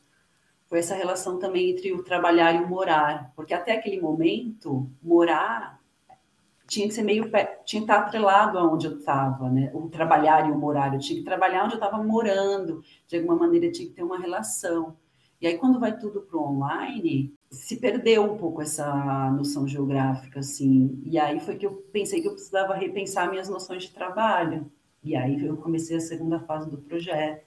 foi 0.68 0.80
essa 0.80 0.94
relação 0.94 1.40
também 1.40 1.72
entre 1.72 1.92
o 1.94 2.04
trabalhar 2.04 2.54
e 2.54 2.64
o 2.64 2.68
morar. 2.68 3.32
Porque 3.36 3.54
até 3.54 3.74
aquele 3.74 4.00
momento, 4.00 4.88
morar 5.02 5.78
tinha 6.68 6.86
que 6.88 6.94
ser 6.94 7.02
meio 7.02 7.32
tinha 7.66 7.82
que 7.82 7.90
estar 7.90 8.00
atrelado 8.00 8.60
aonde 8.60 8.88
eu 8.88 9.00
estava, 9.00 9.50
né? 9.50 9.72
O 9.74 9.90
trabalhar 9.90 10.48
e 10.48 10.52
o 10.52 10.58
morar, 10.58 10.94
eu 10.94 11.00
tinha 11.00 11.18
que 11.18 11.26
trabalhar 11.26 11.64
onde 11.64 11.76
eu 11.76 11.80
estava 11.80 12.04
morando, 12.04 12.84
de 13.08 13.18
alguma 13.18 13.36
maneira 13.36 13.72
tinha 13.72 13.88
que 13.88 13.96
ter 13.96 14.04
uma 14.04 14.20
relação. 14.20 14.96
E 15.42 15.48
aí 15.48 15.58
quando 15.58 15.80
vai 15.80 15.98
tudo 15.98 16.22
para 16.22 16.38
o 16.38 16.44
online, 16.44 17.34
se 17.50 17.78
perdeu 17.78 18.24
um 18.24 18.38
pouco 18.38 18.62
essa 18.62 19.32
noção 19.32 19.68
geográfica, 19.68 20.40
assim. 20.40 21.02
E 21.04 21.18
aí 21.18 21.40
foi 21.40 21.56
que 21.56 21.66
eu 21.66 21.74
pensei 21.92 22.22
que 22.22 22.28
eu 22.28 22.34
precisava 22.34 22.76
repensar 22.76 23.30
minhas 23.30 23.50
noções 23.50 23.84
de 23.84 23.92
trabalho. 23.92 24.70
E 25.04 25.16
aí 25.16 25.46
eu 25.46 25.56
comecei 25.58 25.96
a 25.96 26.02
segunda 26.02 26.40
fase 26.40 26.70
do 26.70 26.78
projeto, 26.78 27.46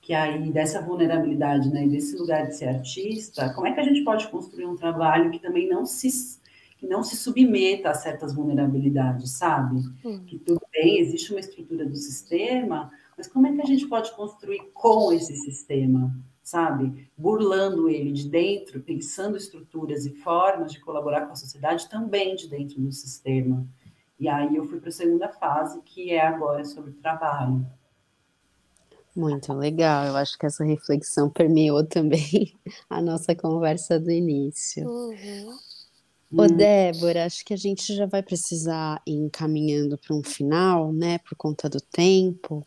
que 0.00 0.14
aí 0.14 0.50
dessa 0.52 0.80
vulnerabilidade, 0.80 1.68
né, 1.70 1.86
desse 1.88 2.16
lugar 2.16 2.46
de 2.46 2.56
ser 2.56 2.68
artista, 2.68 3.52
como 3.54 3.66
é 3.66 3.72
que 3.72 3.80
a 3.80 3.84
gente 3.84 4.04
pode 4.04 4.28
construir 4.28 4.66
um 4.66 4.76
trabalho 4.76 5.30
que 5.30 5.38
também 5.38 5.68
não 5.68 5.84
se 5.84 6.38
que 6.78 6.86
não 6.86 7.02
se 7.02 7.16
submeta 7.16 7.90
a 7.90 7.94
certas 7.94 8.32
vulnerabilidades, 8.32 9.32
sabe? 9.32 9.82
Hum. 10.04 10.22
Que 10.24 10.38
tudo 10.38 10.60
bem, 10.72 11.00
existe 11.00 11.32
uma 11.32 11.40
estrutura 11.40 11.84
do 11.84 11.96
sistema, 11.96 12.92
mas 13.16 13.26
como 13.26 13.48
é 13.48 13.52
que 13.52 13.60
a 13.60 13.64
gente 13.64 13.88
pode 13.88 14.12
construir 14.12 14.60
com 14.72 15.12
esse 15.12 15.34
sistema, 15.38 16.16
sabe? 16.48 17.10
Burlando 17.16 17.88
ele 17.88 18.10
de 18.10 18.28
dentro, 18.28 18.80
pensando 18.80 19.36
estruturas 19.36 20.06
e 20.06 20.10
formas 20.10 20.72
de 20.72 20.80
colaborar 20.80 21.26
com 21.26 21.32
a 21.32 21.36
sociedade 21.36 21.88
também 21.88 22.34
de 22.34 22.48
dentro 22.48 22.80
do 22.80 22.90
sistema. 22.90 23.66
E 24.18 24.28
aí 24.28 24.56
eu 24.56 24.64
fui 24.64 24.80
para 24.80 24.88
a 24.88 24.92
segunda 24.92 25.28
fase, 25.28 25.80
que 25.82 26.10
é 26.10 26.20
agora 26.20 26.64
sobre 26.64 26.90
o 26.90 26.94
trabalho. 26.94 27.66
Muito 29.14 29.52
legal, 29.52 30.06
eu 30.06 30.16
acho 30.16 30.38
que 30.38 30.46
essa 30.46 30.64
reflexão 30.64 31.28
permeou 31.30 31.84
também 31.84 32.54
a 32.88 33.00
nossa 33.02 33.34
conversa 33.34 34.00
do 34.00 34.10
início. 34.10 34.88
Uhum. 34.88 35.58
Ô. 36.30 36.46
Débora, 36.46 37.24
acho 37.24 37.44
que 37.44 37.54
a 37.54 37.56
gente 37.56 37.94
já 37.94 38.06
vai 38.06 38.22
precisar 38.22 39.02
ir 39.06 39.14
encaminhando 39.14 39.98
para 39.98 40.14
um 40.14 40.22
final, 40.22 40.92
né, 40.92 41.18
por 41.18 41.34
conta 41.36 41.68
do 41.68 41.80
tempo. 41.80 42.66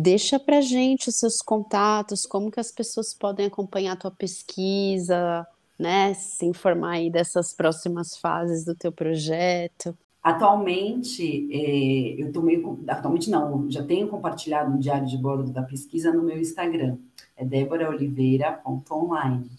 Deixa 0.00 0.38
para 0.38 0.60
gente 0.60 1.08
os 1.08 1.16
seus 1.16 1.42
contatos, 1.42 2.24
como 2.24 2.52
que 2.52 2.60
as 2.60 2.70
pessoas 2.70 3.12
podem 3.12 3.46
acompanhar 3.46 3.94
a 3.94 3.96
tua 3.96 4.12
pesquisa, 4.12 5.44
né, 5.76 6.14
se 6.14 6.46
informar 6.46 6.92
aí 6.92 7.10
dessas 7.10 7.52
próximas 7.52 8.16
fases 8.16 8.64
do 8.64 8.76
teu 8.76 8.92
projeto. 8.92 9.98
Atualmente, 10.22 11.48
é, 11.50 12.22
eu 12.22 12.30
tô 12.30 12.40
meio, 12.40 12.78
atualmente 12.86 13.28
não, 13.28 13.68
já 13.68 13.82
tenho 13.82 14.06
compartilhado 14.06 14.70
um 14.70 14.78
diário 14.78 15.08
de 15.08 15.18
bordo 15.18 15.50
da 15.50 15.64
pesquisa 15.64 16.12
no 16.12 16.22
meu 16.22 16.38
Instagram, 16.38 16.96
é 17.36 17.44
déboraoliveira.online. 17.44 19.50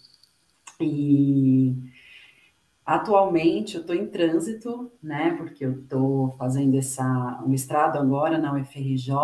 E 0.80 1.76
Atualmente 2.90 3.76
eu 3.76 3.82
estou 3.82 3.94
em 3.94 4.04
trânsito, 4.04 4.90
né? 5.00 5.36
Porque 5.36 5.64
eu 5.64 5.82
estou 5.82 6.32
fazendo 6.32 6.76
essa, 6.76 7.40
um 7.40 7.48
mestrado 7.48 7.96
agora 7.96 8.36
na 8.36 8.52
UFRJ 8.52 9.14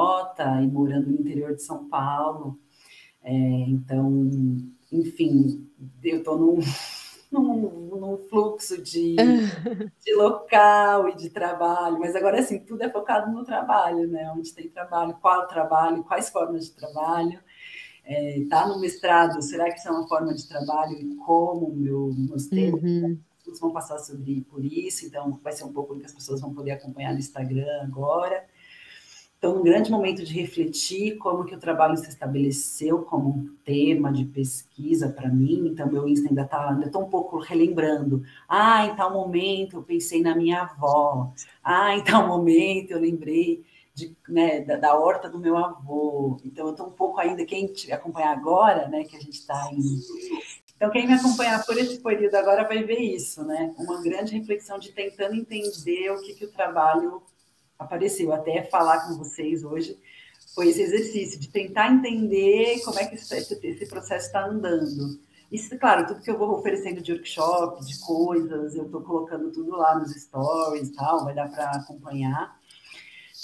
e 0.62 0.68
morando 0.68 1.10
no 1.10 1.18
interior 1.18 1.52
de 1.52 1.64
São 1.64 1.88
Paulo. 1.88 2.60
É, 3.24 3.32
então, 3.32 4.30
enfim, 4.92 5.68
eu 6.00 6.18
estou 6.18 6.38
num, 6.38 6.60
num, 7.32 7.98
num, 7.98 8.18
fluxo 8.28 8.80
de, 8.80 9.16
de 9.98 10.14
local 10.14 11.08
e 11.08 11.16
de 11.16 11.28
trabalho, 11.28 11.98
mas 11.98 12.14
agora 12.14 12.38
assim, 12.38 12.60
tudo 12.60 12.82
é 12.82 12.88
focado 12.88 13.32
no 13.32 13.44
trabalho, 13.44 14.06
né? 14.06 14.30
Onde 14.30 14.54
tem 14.54 14.68
trabalho, 14.68 15.18
qual 15.20 15.44
trabalho, 15.48 16.04
quais 16.04 16.30
formas 16.30 16.66
de 16.66 16.76
trabalho. 16.76 17.40
Está 18.06 18.62
é, 18.62 18.68
no 18.68 18.78
mestrado, 18.78 19.42
será 19.42 19.64
que 19.72 19.80
isso 19.80 19.88
é 19.88 19.90
uma 19.90 20.06
forma 20.06 20.32
de 20.32 20.46
trabalho 20.46 20.92
e 20.92 21.16
como 21.16 21.74
meu, 21.74 22.14
meus 22.16 22.46
termos 22.46 22.80
uhum 22.80 23.25
estudos 23.46 23.60
vão 23.60 23.70
passar 23.70 23.98
sobre 23.98 24.44
por 24.50 24.64
isso, 24.64 25.06
então 25.06 25.38
vai 25.42 25.52
ser 25.52 25.64
um 25.64 25.72
pouco 25.72 25.96
que 25.98 26.04
as 26.04 26.12
pessoas 26.12 26.40
vão 26.40 26.52
poder 26.52 26.72
acompanhar 26.72 27.12
no 27.12 27.18
Instagram 27.18 27.82
agora. 27.82 28.44
Então, 29.38 29.60
um 29.60 29.62
grande 29.62 29.90
momento 29.90 30.24
de 30.24 30.32
refletir 30.32 31.18
como 31.18 31.44
que 31.44 31.54
o 31.54 31.60
trabalho 31.60 31.96
se 31.96 32.08
estabeleceu 32.08 33.02
como 33.02 33.28
um 33.28 33.56
tema 33.64 34.10
de 34.10 34.24
pesquisa 34.24 35.10
para 35.10 35.28
mim. 35.28 35.68
Então, 35.68 35.86
meu 35.86 36.08
Insta 36.08 36.28
ainda 36.28 36.42
está, 36.42 36.70
ainda 36.70 36.86
estou 36.86 37.02
um 37.02 37.10
pouco 37.10 37.38
relembrando. 37.38 38.24
Ah, 38.48 38.86
em 38.86 38.96
tal 38.96 39.12
momento 39.12 39.76
eu 39.76 39.82
pensei 39.82 40.22
na 40.22 40.34
minha 40.34 40.62
avó. 40.62 41.32
Ah, 41.62 41.94
em 41.94 42.02
tal 42.02 42.26
momento 42.26 42.92
eu 42.92 42.98
lembrei 42.98 43.62
de, 43.94 44.16
né, 44.26 44.60
da, 44.60 44.76
da, 44.76 44.98
horta 44.98 45.28
do 45.28 45.38
meu 45.38 45.56
avô. 45.56 46.38
Então, 46.42 46.66
eu 46.66 46.72
estou 46.72 46.86
um 46.86 46.92
pouco 46.92 47.20
ainda, 47.20 47.44
quem 47.44 47.72
acompanhar 47.92 48.32
agora, 48.32 48.88
né, 48.88 49.04
que 49.04 49.16
a 49.16 49.20
gente 49.20 49.38
está 49.38 49.70
em 49.70 50.00
então, 50.76 50.90
quem 50.90 51.06
me 51.06 51.14
acompanhar 51.14 51.64
por 51.64 51.76
esse 51.78 51.98
período 52.02 52.34
agora 52.34 52.68
vai 52.68 52.84
ver 52.84 53.00
isso, 53.00 53.42
né? 53.44 53.74
Uma 53.78 54.02
grande 54.02 54.36
reflexão 54.38 54.78
de 54.78 54.92
tentando 54.92 55.34
entender 55.34 56.10
o 56.10 56.20
que, 56.20 56.34
que 56.34 56.44
o 56.44 56.52
trabalho 56.52 57.22
apareceu. 57.78 58.30
Até 58.30 58.62
falar 58.64 59.06
com 59.06 59.16
vocês 59.16 59.64
hoje 59.64 59.98
foi 60.54 60.68
esse 60.68 60.82
exercício 60.82 61.40
de 61.40 61.48
tentar 61.48 61.90
entender 61.90 62.80
como 62.84 62.98
é 62.98 63.06
que 63.06 63.14
esse, 63.14 63.86
processo 63.86 64.26
está 64.26 64.44
andando. 64.44 65.18
Isso, 65.50 65.78
claro, 65.78 66.06
tudo 66.06 66.20
que 66.20 66.30
eu 66.30 66.36
vou 66.36 66.58
oferecendo 66.58 67.00
de 67.00 67.12
workshop, 67.12 67.82
de 67.86 67.98
coisas, 68.00 68.74
eu 68.74 68.84
estou 68.84 69.00
colocando 69.00 69.50
tudo 69.50 69.70
lá 69.76 69.98
nos 69.98 70.12
stories 70.12 70.88
e 70.88 70.92
tal, 70.92 71.24
vai 71.24 71.34
dar 71.34 71.50
para 71.50 71.70
acompanhar. 71.70 72.54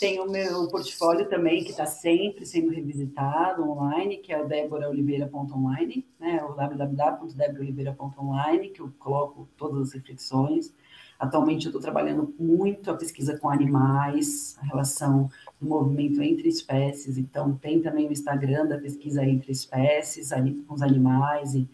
Tem 0.02 0.18
o 0.18 0.28
meu 0.28 0.66
portfólio 0.66 1.28
também, 1.28 1.62
que 1.62 1.70
está 1.70 1.86
sempre 1.86 2.44
sendo 2.44 2.72
revisitado 2.72 3.62
online, 3.62 4.16
que 4.16 4.32
é 4.32 4.42
o 4.42 4.48
deboraoliveira.online, 4.48 6.04
né? 6.18 6.42
o 6.42 6.54
www.deboraoliveira.online, 6.54 8.70
que 8.70 8.80
eu 8.80 8.92
coloco 8.98 9.48
todas 9.56 9.80
as 9.80 9.92
reflexões. 9.92 10.74
Atualmente 11.20 11.66
eu 11.66 11.68
estou 11.68 11.80
trabalhando 11.80 12.34
muito 12.36 12.90
a 12.90 12.96
pesquisa 12.96 13.38
com 13.38 13.48
animais, 13.48 14.58
a 14.60 14.66
relação 14.66 15.30
do 15.60 15.68
movimento 15.68 16.20
entre 16.20 16.48
espécies, 16.48 17.16
então 17.16 17.54
tem 17.54 17.80
também 17.80 18.08
o 18.08 18.12
Instagram 18.12 18.66
da 18.66 18.78
pesquisa 18.78 19.24
entre 19.24 19.52
espécies, 19.52 20.30
com 20.66 20.74
os 20.74 20.82
animais 20.82 21.54
e 21.54 21.70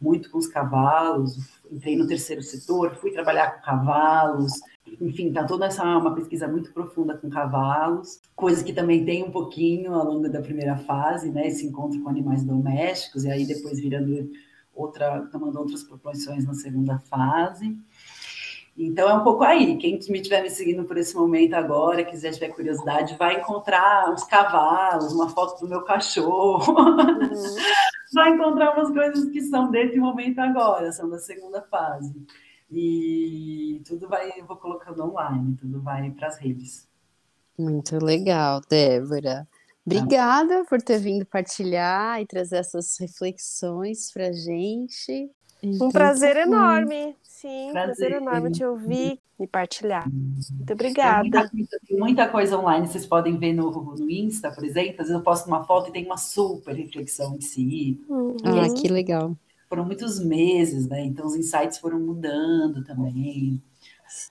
muito 0.00 0.30
com 0.30 0.38
os 0.38 0.46
cavalos. 0.46 1.36
Entrei 1.70 1.98
no 1.98 2.06
terceiro 2.06 2.42
setor, 2.42 2.94
fui 2.94 3.10
trabalhar 3.10 3.56
com 3.56 3.62
cavalos, 3.62 4.54
enfim, 5.00 5.32
tá 5.32 5.44
toda 5.44 5.66
essa 5.66 5.84
uma 5.84 6.14
pesquisa 6.14 6.48
muito 6.48 6.72
profunda 6.72 7.16
com 7.16 7.28
cavalos, 7.28 8.20
coisas 8.34 8.62
que 8.62 8.72
também 8.72 9.04
tem 9.04 9.24
um 9.24 9.30
pouquinho 9.30 9.94
ao 9.94 10.04
longo 10.04 10.28
da 10.28 10.40
primeira 10.40 10.76
fase, 10.76 11.30
né? 11.30 11.46
Esse 11.46 11.66
encontro 11.66 12.00
com 12.00 12.08
animais 12.08 12.44
domésticos, 12.44 13.24
e 13.24 13.30
aí 13.30 13.46
depois 13.46 13.80
virando 13.80 14.30
outra, 14.74 15.22
tomando 15.32 15.58
outras 15.58 15.82
proporções 15.82 16.44
na 16.46 16.54
segunda 16.54 16.98
fase. 16.98 17.76
Então 18.76 19.08
é 19.08 19.14
um 19.14 19.24
pouco 19.24 19.42
aí. 19.42 19.76
Quem 19.76 19.98
me 20.08 20.18
estiver 20.18 20.40
me 20.40 20.50
seguindo 20.50 20.84
por 20.84 20.96
esse 20.96 21.16
momento 21.16 21.54
agora, 21.54 22.04
quiser 22.04 22.30
tiver 22.30 22.50
curiosidade, 22.50 23.16
vai 23.18 23.40
encontrar 23.40 24.08
uns 24.12 24.22
cavalos, 24.22 25.12
uma 25.12 25.28
foto 25.28 25.60
do 25.60 25.68
meu 25.68 25.82
cachorro. 25.82 26.72
Uhum. 26.72 27.28
vai 28.14 28.30
encontrar 28.30 28.76
umas 28.76 28.92
coisas 28.92 29.28
que 29.30 29.42
são 29.42 29.70
desse 29.70 29.98
momento 29.98 30.38
agora, 30.38 30.92
são 30.92 31.10
da 31.10 31.18
segunda 31.18 31.60
fase. 31.62 32.14
E 32.70 33.82
tudo 33.86 34.08
vai, 34.08 34.30
eu 34.38 34.44
vou 34.44 34.56
colocando 34.56 35.02
online, 35.02 35.56
tudo 35.56 35.80
vai 35.80 36.10
para 36.10 36.28
as 36.28 36.38
redes. 36.38 36.86
Muito 37.58 38.02
legal, 38.04 38.60
Débora. 38.68 39.48
Obrigada 39.86 40.64
por 40.68 40.82
ter 40.82 40.98
vindo 40.98 41.24
partilhar 41.24 42.20
e 42.20 42.26
trazer 42.26 42.58
essas 42.58 42.98
reflexões 42.98 44.12
para 44.12 44.30
gente. 44.32 45.30
Então, 45.62 45.88
um 45.88 45.90
prazer 45.90 46.34
tá 46.34 46.42
enorme. 46.42 47.16
Sim, 47.22 47.70
prazer, 47.72 47.96
prazer 47.96 48.12
enorme 48.12 48.50
te 48.50 48.64
ouvir 48.64 49.18
e 49.40 49.46
partilhar. 49.46 50.06
Muito 50.10 50.72
obrigada. 50.72 51.22
Tem 51.22 51.30
muita, 51.30 51.80
tem 51.86 51.98
muita, 51.98 52.28
coisa 52.28 52.58
online, 52.58 52.86
vocês 52.86 53.06
podem 53.06 53.38
ver 53.38 53.54
no, 53.54 53.70
no 53.70 54.10
Insta, 54.10 54.50
por 54.50 54.64
exemplo. 54.64 55.00
Às 55.00 55.08
vezes 55.08 55.12
eu 55.12 55.22
posto 55.22 55.46
uma 55.46 55.64
foto 55.64 55.88
e 55.88 55.92
tem 55.92 56.04
uma 56.04 56.18
super 56.18 56.74
reflexão 56.74 57.34
em 57.36 57.40
si. 57.40 58.04
Uhum. 58.08 58.36
Ah, 58.44 58.68
que 58.74 58.88
legal 58.88 59.34
foram 59.68 59.84
muitos 59.84 60.18
meses, 60.18 60.88
né? 60.88 61.04
Então 61.04 61.26
os 61.26 61.36
insights 61.36 61.78
foram 61.78 62.00
mudando 62.00 62.82
também, 62.84 63.62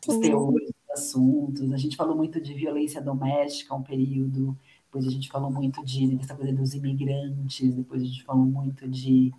os 0.07 0.17
teores 0.17 0.67
dos 0.67 0.89
assuntos. 0.91 1.71
A 1.71 1.77
gente 1.77 1.95
falou 1.95 2.15
muito 2.15 2.41
de 2.41 2.53
violência 2.53 3.01
doméstica 3.01 3.75
um 3.75 3.83
período, 3.83 4.57
depois 4.85 5.05
a 5.05 5.09
gente 5.09 5.29
falou 5.29 5.51
muito 5.51 5.83
de 5.85 6.15
dessa 6.15 6.35
coisa 6.35 6.53
dos 6.53 6.73
imigrantes, 6.73 7.75
depois 7.75 8.01
a 8.01 8.05
gente 8.05 8.23
falou 8.23 8.45
muito 8.45 8.87
de, 8.87 9.31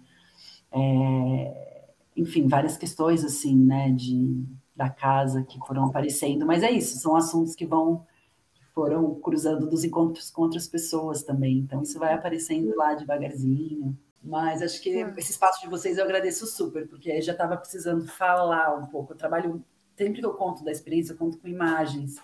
é, 0.73 1.91
enfim, 2.17 2.47
várias 2.47 2.77
questões 2.77 3.25
assim, 3.25 3.57
né? 3.57 3.91
De 3.91 4.45
da 4.77 4.89
casa 4.89 5.43
que 5.43 5.59
foram 5.67 5.87
aparecendo, 5.87 6.47
mas 6.47 6.63
é 6.63 6.71
isso, 6.71 6.99
são 7.01 7.17
assuntos 7.17 7.57
que 7.57 7.67
vão 7.67 8.07
foram 8.73 9.13
cruzando 9.17 9.69
dos 9.69 9.83
encontros 9.83 10.31
com 10.31 10.43
outras 10.43 10.69
pessoas 10.69 11.25
também. 11.25 11.59
Então 11.59 11.83
isso 11.83 11.99
vai 11.99 12.15
aparecendo 12.15 12.73
lá 12.77 12.95
devagarzinho. 12.95 13.99
Mas 14.23 14.63
acho 14.63 14.81
que 14.83 15.03
ah. 15.03 15.15
esse 15.17 15.33
espaço 15.33 15.61
de 15.61 15.69
vocês 15.69 15.99
eu 15.99 16.05
agradeço 16.05 16.47
super, 16.47 16.87
porque 16.89 17.21
já 17.23 17.33
estava 17.33 17.57
precisando 17.57 18.07
falar 18.07 18.77
um 18.77 18.87
pouco. 18.87 19.13
Eu 19.13 19.17
trabalho, 19.17 19.65
sempre 19.97 20.21
que 20.21 20.27
eu 20.27 20.35
conto 20.35 20.65
da 20.65 20.73
experiência, 20.73 21.13
eu 21.13 21.17
conto 21.17 21.39
com 21.39 21.49
imagens. 21.49 22.17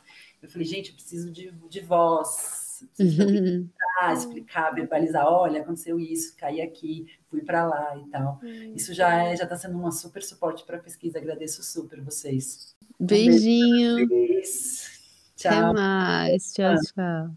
Eu 0.42 0.48
falei, 0.48 0.66
gente, 0.66 0.90
eu 0.90 0.94
preciso 0.94 1.30
de, 1.30 1.50
de 1.68 1.80
voz, 1.80 2.86
preciso 2.94 3.22
uhum. 3.22 3.70
explicar, 4.12 4.74
verbalizar, 4.74 5.26
olha, 5.26 5.62
aconteceu 5.62 5.98
isso, 5.98 6.36
caí 6.36 6.60
aqui, 6.60 7.06
fui 7.30 7.42
para 7.42 7.66
lá 7.66 7.96
e 7.96 8.10
tal. 8.10 8.40
Uhum. 8.42 8.74
Isso 8.74 8.92
já 8.92 9.22
é, 9.22 9.36
já 9.36 9.44
está 9.44 9.56
sendo 9.56 9.78
uma 9.78 9.92
super 9.92 10.22
suporte 10.22 10.64
para 10.64 10.76
a 10.76 10.80
pesquisa. 10.80 11.18
Agradeço 11.18 11.62
super 11.62 12.02
vocês. 12.02 12.74
Beijinho. 13.00 14.04
Um 14.04 14.08
beijo 14.08 14.94
tchau. 15.44 15.52
Até 15.52 15.72
mais. 15.72 16.52
Tchau, 16.52 16.74
tchau. 16.94 17.36